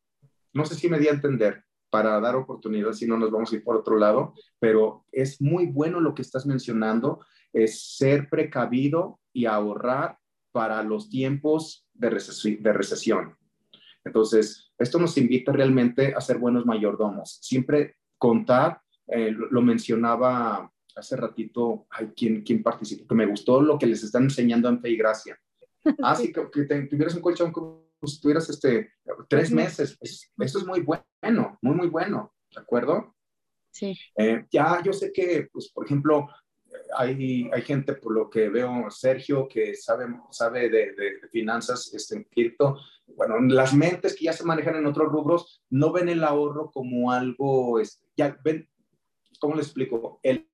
no 0.52 0.64
sé 0.64 0.74
si 0.74 0.88
me 0.88 0.98
di 0.98 1.08
a 1.08 1.12
entender 1.12 1.64
para 1.88 2.20
dar 2.20 2.36
oportunidad, 2.36 2.92
si 2.92 3.06
no 3.06 3.16
nos 3.16 3.30
vamos 3.30 3.52
a 3.52 3.56
ir 3.56 3.64
por 3.64 3.76
otro 3.76 3.96
lado, 3.96 4.34
pero 4.58 5.04
es 5.12 5.40
muy 5.40 5.66
bueno 5.66 6.00
lo 6.00 6.14
que 6.14 6.22
estás 6.22 6.46
mencionando, 6.46 7.24
es 7.52 7.96
ser 7.96 8.28
precavido 8.28 9.20
y 9.32 9.46
ahorrar 9.46 10.18
para 10.52 10.82
los 10.82 11.08
tiempos 11.08 11.86
de, 11.94 12.10
recesión. 12.10 13.36
Entonces, 14.04 14.72
esto 14.78 14.98
nos 14.98 15.16
invita 15.18 15.52
realmente 15.52 16.14
a 16.14 16.20
ser 16.20 16.38
buenos 16.38 16.64
mayordomos. 16.64 17.38
Siempre 17.42 17.96
contar, 18.18 18.80
eh, 19.06 19.32
lo, 19.32 19.62
mencionaba 19.62 20.72
hace 20.96 21.16
ratito, 21.16 21.86
hay 21.90 22.08
quien, 22.08 22.42
quien 22.42 22.62
participó, 22.62 23.06
que 23.08 23.14
me 23.14 23.26
gustó 23.26 23.60
lo 23.60 23.78
que 23.78 23.86
les 23.86 24.02
están 24.02 24.24
enseñando 24.24 24.68
en 24.68 24.80
Fe 24.80 24.90
y 24.90 24.96
Gracia. 24.96 25.38
Ah, 26.02 26.14
sí, 26.14 26.30
que, 26.30 26.42
tuvieras 26.42 27.14
un 27.14 27.22
colchón 27.22 27.52
como 27.52 27.90
si 28.04 28.20
tuvieras 28.20 28.48
este, 28.50 28.92
tres 29.28 29.50
meses. 29.50 29.96
Eso 30.00 30.58
es 30.58 30.66
muy 30.66 30.80
bueno, 30.80 31.58
muy, 31.62 31.74
muy 31.74 31.88
bueno, 31.88 32.34
¿de 32.54 32.60
acuerdo? 32.60 33.14
Sí. 33.70 33.98
Eh, 34.16 34.44
ya 34.50 34.82
yo 34.82 34.92
sé 34.92 35.10
que, 35.10 35.48
pues, 35.50 35.70
por 35.72 35.86
ejemplo, 35.86 36.28
hay, 36.96 37.48
hay 37.52 37.62
gente, 37.62 37.94
por 37.94 38.12
lo 38.12 38.28
que 38.28 38.48
veo, 38.48 38.90
Sergio, 38.90 39.48
que 39.48 39.74
sabe, 39.74 40.06
sabe 40.30 40.68
de, 40.68 40.92
de, 40.92 41.28
finanzas 41.30 41.92
este, 41.94 42.16
en 42.16 42.24
cripto. 42.24 42.78
Bueno, 43.06 43.40
las 43.40 43.74
mentes 43.74 44.14
que 44.14 44.24
ya 44.26 44.32
se 44.32 44.44
manejan 44.44 44.76
en 44.76 44.86
otros 44.86 45.10
rubros 45.10 45.62
no 45.70 45.92
ven 45.92 46.08
el 46.08 46.24
ahorro 46.24 46.70
como 46.70 47.10
algo, 47.10 47.80
este, 47.80 48.06
ya 48.16 48.38
ven, 48.44 48.68
¿cómo 49.38 49.56
les 49.56 49.66
explico? 49.66 50.20
El, 50.22 50.49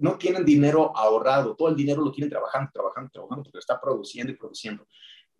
no 0.00 0.16
tienen 0.18 0.44
dinero 0.44 0.96
ahorrado, 0.96 1.54
todo 1.54 1.68
el 1.68 1.76
dinero 1.76 2.02
lo 2.02 2.10
tienen 2.10 2.30
trabajando, 2.30 2.70
trabajando, 2.72 3.10
trabajando, 3.10 3.44
porque 3.44 3.58
está 3.58 3.80
produciendo 3.80 4.32
y 4.32 4.36
produciendo. 4.36 4.86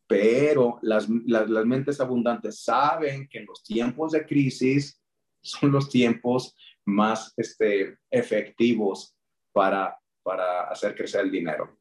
Pero 0.07 0.79
las, 0.83 1.09
las, 1.27 1.65
mentes 1.67 2.01
abundantes 2.01 2.63
saben 2.63 3.29
que 3.29 3.39
en 3.39 3.47
los 3.47 3.63
tiempos 3.63 4.13
de 4.13 4.27
crisis 4.27 5.01
son 5.41 5.73
los 5.73 5.89
tiempos 5.89 6.57
más 6.85 7.33
este, 7.37 7.99
efectivos 8.11 9.17
para, 9.53 9.99
para 10.23 10.65
hacer 10.65 10.95
crecer 10.95 11.23
el 11.23 11.31
dinero. 11.31 11.79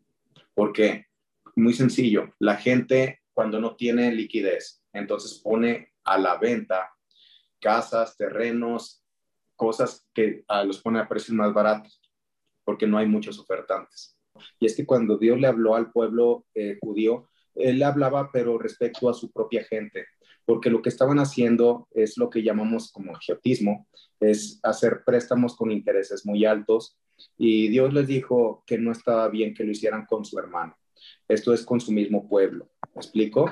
Porque, 0.54 1.08
muy 1.56 1.74
sencillo, 1.74 2.34
la 2.40 2.56
gente 2.56 3.22
cuando 3.34 3.60
no 3.60 3.76
tiene 3.76 4.12
liquidez, 4.12 4.84
entonces 4.94 5.40
pone 5.40 5.94
a 6.04 6.18
la 6.18 6.38
venta 6.38 6.92
casas, 7.60 8.16
terrenos, 8.16 9.04
cosas 9.56 10.08
que 10.14 10.44
los 10.66 10.80
pone 10.82 11.00
a 11.00 11.08
precios 11.08 11.36
más 11.36 11.54
baratos, 11.54 11.99
porque 12.70 12.86
no 12.86 13.00
hay 13.00 13.08
muchos 13.08 13.40
ofertantes. 13.40 14.16
Y 14.60 14.68
es 14.68 14.76
que 14.76 14.86
cuando 14.86 15.18
Dios 15.18 15.40
le 15.40 15.48
habló 15.48 15.74
al 15.74 15.92
pueblo 15.92 16.46
eh, 16.54 16.78
judío, 16.80 17.28
él 17.56 17.82
hablaba, 17.82 18.30
pero 18.32 18.60
respecto 18.60 19.10
a 19.10 19.16
su 19.16 19.32
propia 19.32 19.64
gente, 19.64 20.06
porque 20.46 20.70
lo 20.70 20.80
que 20.84 20.90
estaban 20.90 21.18
haciendo 21.18 21.88
es 21.90 22.16
lo 22.16 22.30
que 22.30 22.44
llamamos 22.44 22.92
como 22.92 23.16
geotismo, 23.16 23.88
es 24.20 24.60
hacer 24.62 25.02
préstamos 25.04 25.56
con 25.56 25.72
intereses 25.72 26.28
muy 26.28 26.46
altos 26.46 26.96
y 27.40 27.70
Dios 27.70 27.92
les 27.92 28.06
dijo 28.06 28.64
que 28.68 28.78
no 28.78 28.92
estaba 28.92 29.28
bien 29.30 29.56
que 29.56 29.64
lo 29.64 29.72
hicieran 29.72 30.06
con 30.06 30.24
su 30.24 30.38
hermano. 30.38 30.78
Esto 31.28 31.56
es 31.56 31.66
con 31.66 31.82
su 31.82 31.92
mismo 31.92 32.30
pueblo. 32.30 32.70
¿Me 32.94 33.02
explico? 33.02 33.50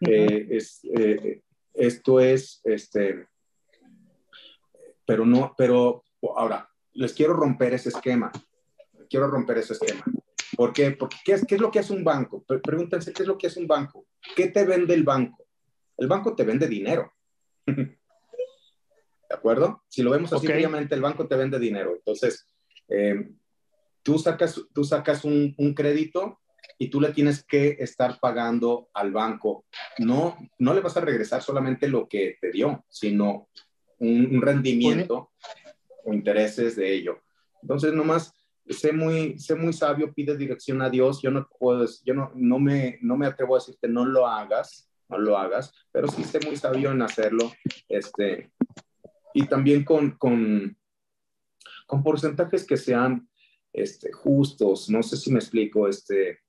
Eh, 0.00 0.46
es, 0.48 0.80
eh, 0.96 1.42
esto 1.74 2.20
es, 2.20 2.62
este, 2.64 3.26
pero 5.04 5.26
no, 5.26 5.54
pero 5.58 6.02
ahora, 6.34 6.70
les 6.96 7.12
quiero 7.12 7.34
romper 7.34 7.74
ese 7.74 7.90
esquema. 7.90 8.32
Quiero 9.08 9.28
romper 9.28 9.58
ese 9.58 9.74
esquema. 9.74 10.04
¿Por 10.56 10.72
qué? 10.72 10.92
Porque 10.92 11.16
¿qué 11.24 11.32
es, 11.32 11.44
qué 11.46 11.56
es 11.56 11.60
lo 11.60 11.70
que 11.70 11.80
hace 11.80 11.92
un 11.92 12.04
banco? 12.04 12.44
Pregúntense, 12.44 13.12
¿qué 13.12 13.22
es 13.22 13.28
lo 13.28 13.36
que 13.36 13.48
hace 13.48 13.60
un 13.60 13.66
banco? 13.66 14.06
¿Qué 14.34 14.48
te 14.48 14.64
vende 14.64 14.94
el 14.94 15.02
banco? 15.02 15.46
El 15.96 16.08
banco 16.08 16.34
te 16.34 16.44
vende 16.44 16.66
dinero. 16.66 17.12
¿De 17.66 19.34
acuerdo? 19.34 19.84
Si 19.88 20.02
lo 20.02 20.10
vemos 20.10 20.32
así, 20.32 20.46
obviamente 20.46 20.94
el 20.94 21.02
banco 21.02 21.26
te 21.26 21.36
vende 21.36 21.58
dinero. 21.58 21.94
Entonces, 21.96 22.48
eh, 22.88 23.28
tú 24.02 24.18
sacas, 24.18 24.60
tú 24.72 24.84
sacas 24.84 25.24
un, 25.24 25.54
crédito 25.74 26.40
y 26.78 26.88
tú 26.88 27.00
le 27.00 27.12
tienes 27.12 27.44
que 27.44 27.76
estar 27.80 28.18
pagando 28.20 28.88
al 28.94 29.10
banco. 29.10 29.64
No, 29.98 30.36
no 30.58 30.74
le 30.74 30.80
vas 30.80 30.96
a 30.96 31.00
regresar 31.00 31.42
solamente 31.42 31.88
lo 31.88 32.08
que 32.08 32.38
te 32.40 32.50
dio, 32.50 32.84
sino 32.88 33.48
un, 33.98 34.40
rendimiento 34.40 35.32
o 36.04 36.12
intereses 36.12 36.76
de 36.76 36.94
ello. 36.94 37.20
Entonces, 37.62 37.92
nomás 37.92 38.32
sé 38.68 38.92
muy, 38.92 39.38
sé 39.38 39.54
muy 39.54 39.72
sabio, 39.72 40.12
pide 40.12 40.36
dirección 40.36 40.82
a 40.82 40.90
Dios. 40.90 41.20
Yo 41.22 41.30
no 41.30 41.48
puedo, 41.58 41.86
yo 42.04 42.14
no, 42.14 42.32
no, 42.34 42.58
me, 42.58 42.98
no 43.02 43.16
me 43.16 43.26
atrevo 43.26 43.54
a 43.54 43.58
decirte 43.58 43.88
no 43.88 44.04
lo 44.04 44.26
hagas, 44.26 44.90
no 45.08 45.18
lo 45.18 45.38
hagas, 45.38 45.72
pero 45.92 46.08
sí 46.08 46.24
sé 46.24 46.40
muy 46.44 46.56
sabio 46.56 46.90
en 46.90 47.02
hacerlo. 47.02 47.52
Este, 47.88 48.50
y 49.34 49.46
también 49.46 49.84
con, 49.84 50.12
con, 50.12 50.76
con 51.86 52.02
porcentajes 52.02 52.66
que 52.66 52.76
sean 52.76 53.28
este, 53.72 54.12
justos. 54.12 54.90
No 54.90 55.02
sé 55.02 55.16
si 55.16 55.30
me 55.30 55.38
explico. 55.38 55.88
Este, 55.88 56.40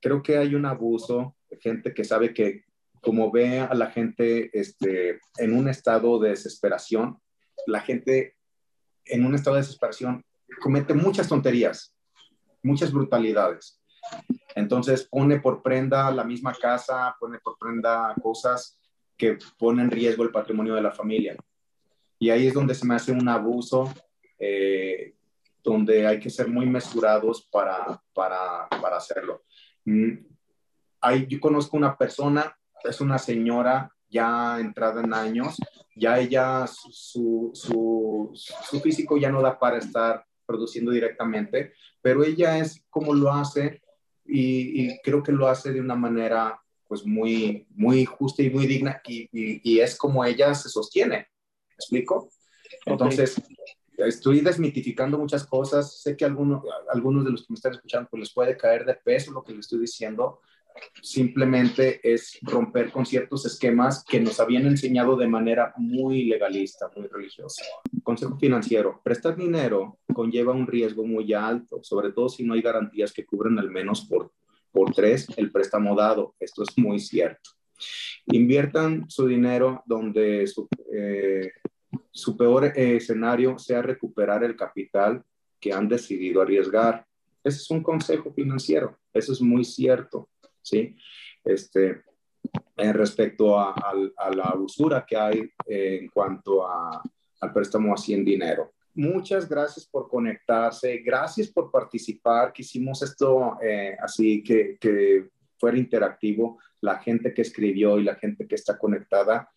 creo 0.00 0.22
que 0.22 0.36
hay 0.36 0.54
un 0.54 0.66
abuso 0.66 1.36
de 1.48 1.58
gente 1.58 1.92
que 1.94 2.04
sabe 2.04 2.32
que 2.32 2.64
como 3.00 3.30
ve 3.32 3.60
a 3.60 3.74
la 3.74 3.90
gente 3.90 4.50
este, 4.58 5.20
en 5.38 5.54
un 5.54 5.68
estado 5.68 6.18
de 6.18 6.30
desesperación, 6.30 7.18
la 7.66 7.80
gente 7.80 8.36
en 9.06 9.24
un 9.24 9.34
estado 9.34 9.56
de 9.56 9.62
desesperación 9.62 10.24
comete 10.60 10.94
muchas 10.94 11.28
tonterías, 11.28 11.94
muchas 12.62 12.92
brutalidades. 12.92 13.80
Entonces 14.54 15.06
pone 15.08 15.40
por 15.40 15.62
prenda 15.62 16.10
la 16.10 16.24
misma 16.24 16.52
casa, 16.54 17.14
pone 17.18 17.38
por 17.38 17.56
prenda 17.58 18.14
cosas 18.22 18.78
que 19.16 19.38
ponen 19.58 19.86
en 19.86 19.90
riesgo 19.90 20.24
el 20.24 20.30
patrimonio 20.30 20.74
de 20.74 20.82
la 20.82 20.90
familia. 20.90 21.36
Y 22.18 22.30
ahí 22.30 22.46
es 22.46 22.54
donde 22.54 22.74
se 22.74 22.86
me 22.86 22.94
hace 22.94 23.12
un 23.12 23.28
abuso, 23.28 23.92
eh, 24.38 25.14
donde 25.62 26.06
hay 26.06 26.18
que 26.18 26.30
ser 26.30 26.48
muy 26.48 26.66
mesurados 26.66 27.46
para, 27.50 28.02
para, 28.14 28.68
para 28.68 28.96
hacerlo. 28.96 29.42
Mm, 29.84 30.12
ahí 31.00 31.26
yo 31.28 31.40
conozco 31.40 31.76
una 31.76 31.96
persona, 31.96 32.56
es 32.84 33.00
una 33.00 33.18
señora 33.18 33.90
ya 34.08 34.58
entrada 34.58 35.02
en 35.02 35.14
años, 35.14 35.56
ya 35.94 36.18
ella, 36.18 36.66
su, 36.66 37.50
su, 37.54 38.30
su, 38.34 38.80
físico 38.80 39.16
ya 39.16 39.30
no 39.30 39.40
da 39.40 39.58
para 39.58 39.78
estar 39.78 40.24
produciendo 40.50 40.90
directamente, 40.90 41.72
pero 42.02 42.24
ella 42.24 42.58
es 42.58 42.82
como 42.90 43.14
lo 43.14 43.32
hace 43.32 43.80
y, 44.26 44.98
creo 45.02 45.22
que 45.22 45.32
lo 45.32 45.46
hace 45.46 45.72
de 45.72 45.80
una 45.80 45.94
manera 45.94 46.60
pues 46.88 47.06
muy, 47.06 47.66
muy 47.70 48.04
justa 48.04 48.42
y 48.42 48.50
muy 48.50 48.66
digna 48.66 49.00
y, 49.06 49.28
y, 49.32 49.78
es 49.78 49.96
como 49.96 50.24
ella 50.24 50.54
se 50.54 50.68
sostiene. 50.68 51.16
¿Me 51.16 51.74
explico? 51.74 52.30
Entonces, 52.84 53.40
estoy 53.96 54.40
desmitificando 54.40 55.18
muchas 55.18 55.46
cosas. 55.46 56.00
Sé 56.00 56.16
que 56.16 56.24
algunos, 56.24 56.64
algunos 56.92 57.24
de 57.24 57.30
los 57.30 57.42
que 57.42 57.52
me 57.52 57.54
están 57.54 57.72
escuchando 57.72 58.08
pues 58.10 58.20
les 58.20 58.32
puede 58.32 58.56
caer 58.56 58.84
de 58.84 58.94
peso 58.94 59.30
lo 59.30 59.44
que 59.44 59.52
les 59.52 59.60
estoy 59.60 59.80
diciendo, 59.80 60.40
simplemente 61.02 62.00
es 62.02 62.38
romper 62.42 62.90
con 62.90 63.06
ciertos 63.06 63.46
esquemas 63.46 64.04
que 64.04 64.20
nos 64.20 64.40
habían 64.40 64.66
enseñado 64.66 65.16
de 65.16 65.26
manera 65.26 65.72
muy 65.76 66.24
legalista, 66.24 66.90
muy 66.96 67.08
religiosa. 67.08 67.64
Consejo 68.02 68.38
financiero, 68.38 69.00
prestar 69.02 69.36
dinero 69.36 69.98
conlleva 70.12 70.52
un 70.52 70.66
riesgo 70.66 71.04
muy 71.04 71.32
alto, 71.32 71.80
sobre 71.82 72.12
todo 72.12 72.28
si 72.28 72.44
no 72.44 72.54
hay 72.54 72.62
garantías 72.62 73.12
que 73.12 73.24
cubren 73.24 73.58
al 73.58 73.70
menos 73.70 74.02
por, 74.02 74.32
por 74.72 74.92
tres 74.92 75.26
el 75.36 75.50
préstamo 75.50 75.94
dado. 75.96 76.34
Esto 76.38 76.62
es 76.62 76.76
muy 76.76 76.98
cierto. 76.98 77.50
Inviertan 78.26 79.08
su 79.08 79.26
dinero 79.26 79.82
donde 79.86 80.46
su, 80.46 80.68
eh, 80.92 81.50
peor 82.36 82.66
eh, 82.66 82.96
escenario 82.96 83.58
sea 83.58 83.82
recuperar 83.82 84.44
el 84.44 84.56
capital 84.56 85.22
que 85.58 85.72
han 85.72 85.88
decidido 85.88 86.42
arriesgar. 86.42 87.06
Ese 87.42 87.58
es 87.58 87.70
un 87.70 87.82
consejo 87.82 88.32
financiero, 88.32 88.98
eso 89.12 89.32
es 89.32 89.40
muy 89.40 89.64
cierto. 89.64 90.28
¿Sí? 90.62 90.96
Este, 91.44 92.02
en 92.76 92.94
respecto 92.94 93.58
a, 93.58 93.74
la 94.34 94.54
usura 94.58 95.04
que 95.06 95.16
hay 95.16 95.50
eh, 95.66 95.98
en 96.00 96.08
cuanto 96.08 96.66
a, 96.66 97.02
al 97.40 97.52
préstamo 97.52 97.94
así 97.94 98.14
en 98.14 98.24
dinero. 98.24 98.72
Muchas 98.94 99.48
gracias 99.48 99.86
por 99.86 100.08
conectarse, 100.08 100.98
gracias 100.98 101.48
por 101.48 101.70
participar, 101.70 102.52
que 102.52 102.62
hicimos 102.62 103.02
esto 103.02 103.58
eh, 103.62 103.96
así 104.02 104.42
que, 104.42 104.76
que 104.80 105.28
fuera 105.58 105.78
interactivo, 105.78 106.58
la 106.80 106.98
gente 106.98 107.32
que 107.32 107.42
escribió 107.42 107.98
y 107.98 108.04
la 108.04 108.16
gente 108.16 108.48
que 108.48 108.54
está 108.54 108.78
conectada, 108.78 109.50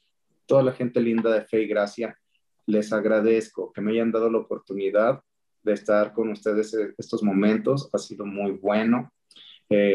toda 0.45 0.62
la 0.62 0.74
gente 0.74 1.01
linda 1.01 1.32
de 1.32 1.41
fe 1.45 1.64
y 1.64 1.68
gracia, 1.68 2.18
les 2.66 2.93
agradezco 2.93 3.72
que 3.72 3.82
me 3.82 3.91
hayan 3.91 4.12
dado 4.12 4.30
la 4.30 4.39
oportunidad 4.39 5.22
de 5.64 5.74
estar 5.74 6.14
con 6.14 6.30
ustedes 6.30 6.74
en 6.74 6.93
estos 6.97 7.24
momentos, 7.24 7.89
ha 7.93 7.97
sido 7.97 8.26
muy 8.26 8.51
bueno. 8.51 9.12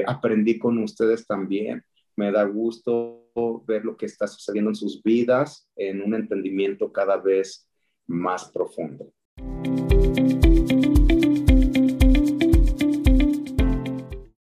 Aprendí 0.07 0.59
con 0.59 0.79
ustedes 0.79 1.27
también. 1.27 1.83
Me 2.16 2.33
da 2.33 2.45
gusto 2.45 3.31
ver 3.66 3.85
lo 3.85 3.97
que 3.97 4.07
está 4.07 4.27
sucediendo 4.27 4.71
en 4.71 4.77
sus 4.77 5.03
vidas 5.03 5.69
en 5.77 6.03
un 6.03 6.14
entendimiento 6.14 6.93
cada 6.93 7.16
vez 7.16 7.69
más 8.07 8.51
profundo. 8.51 9.12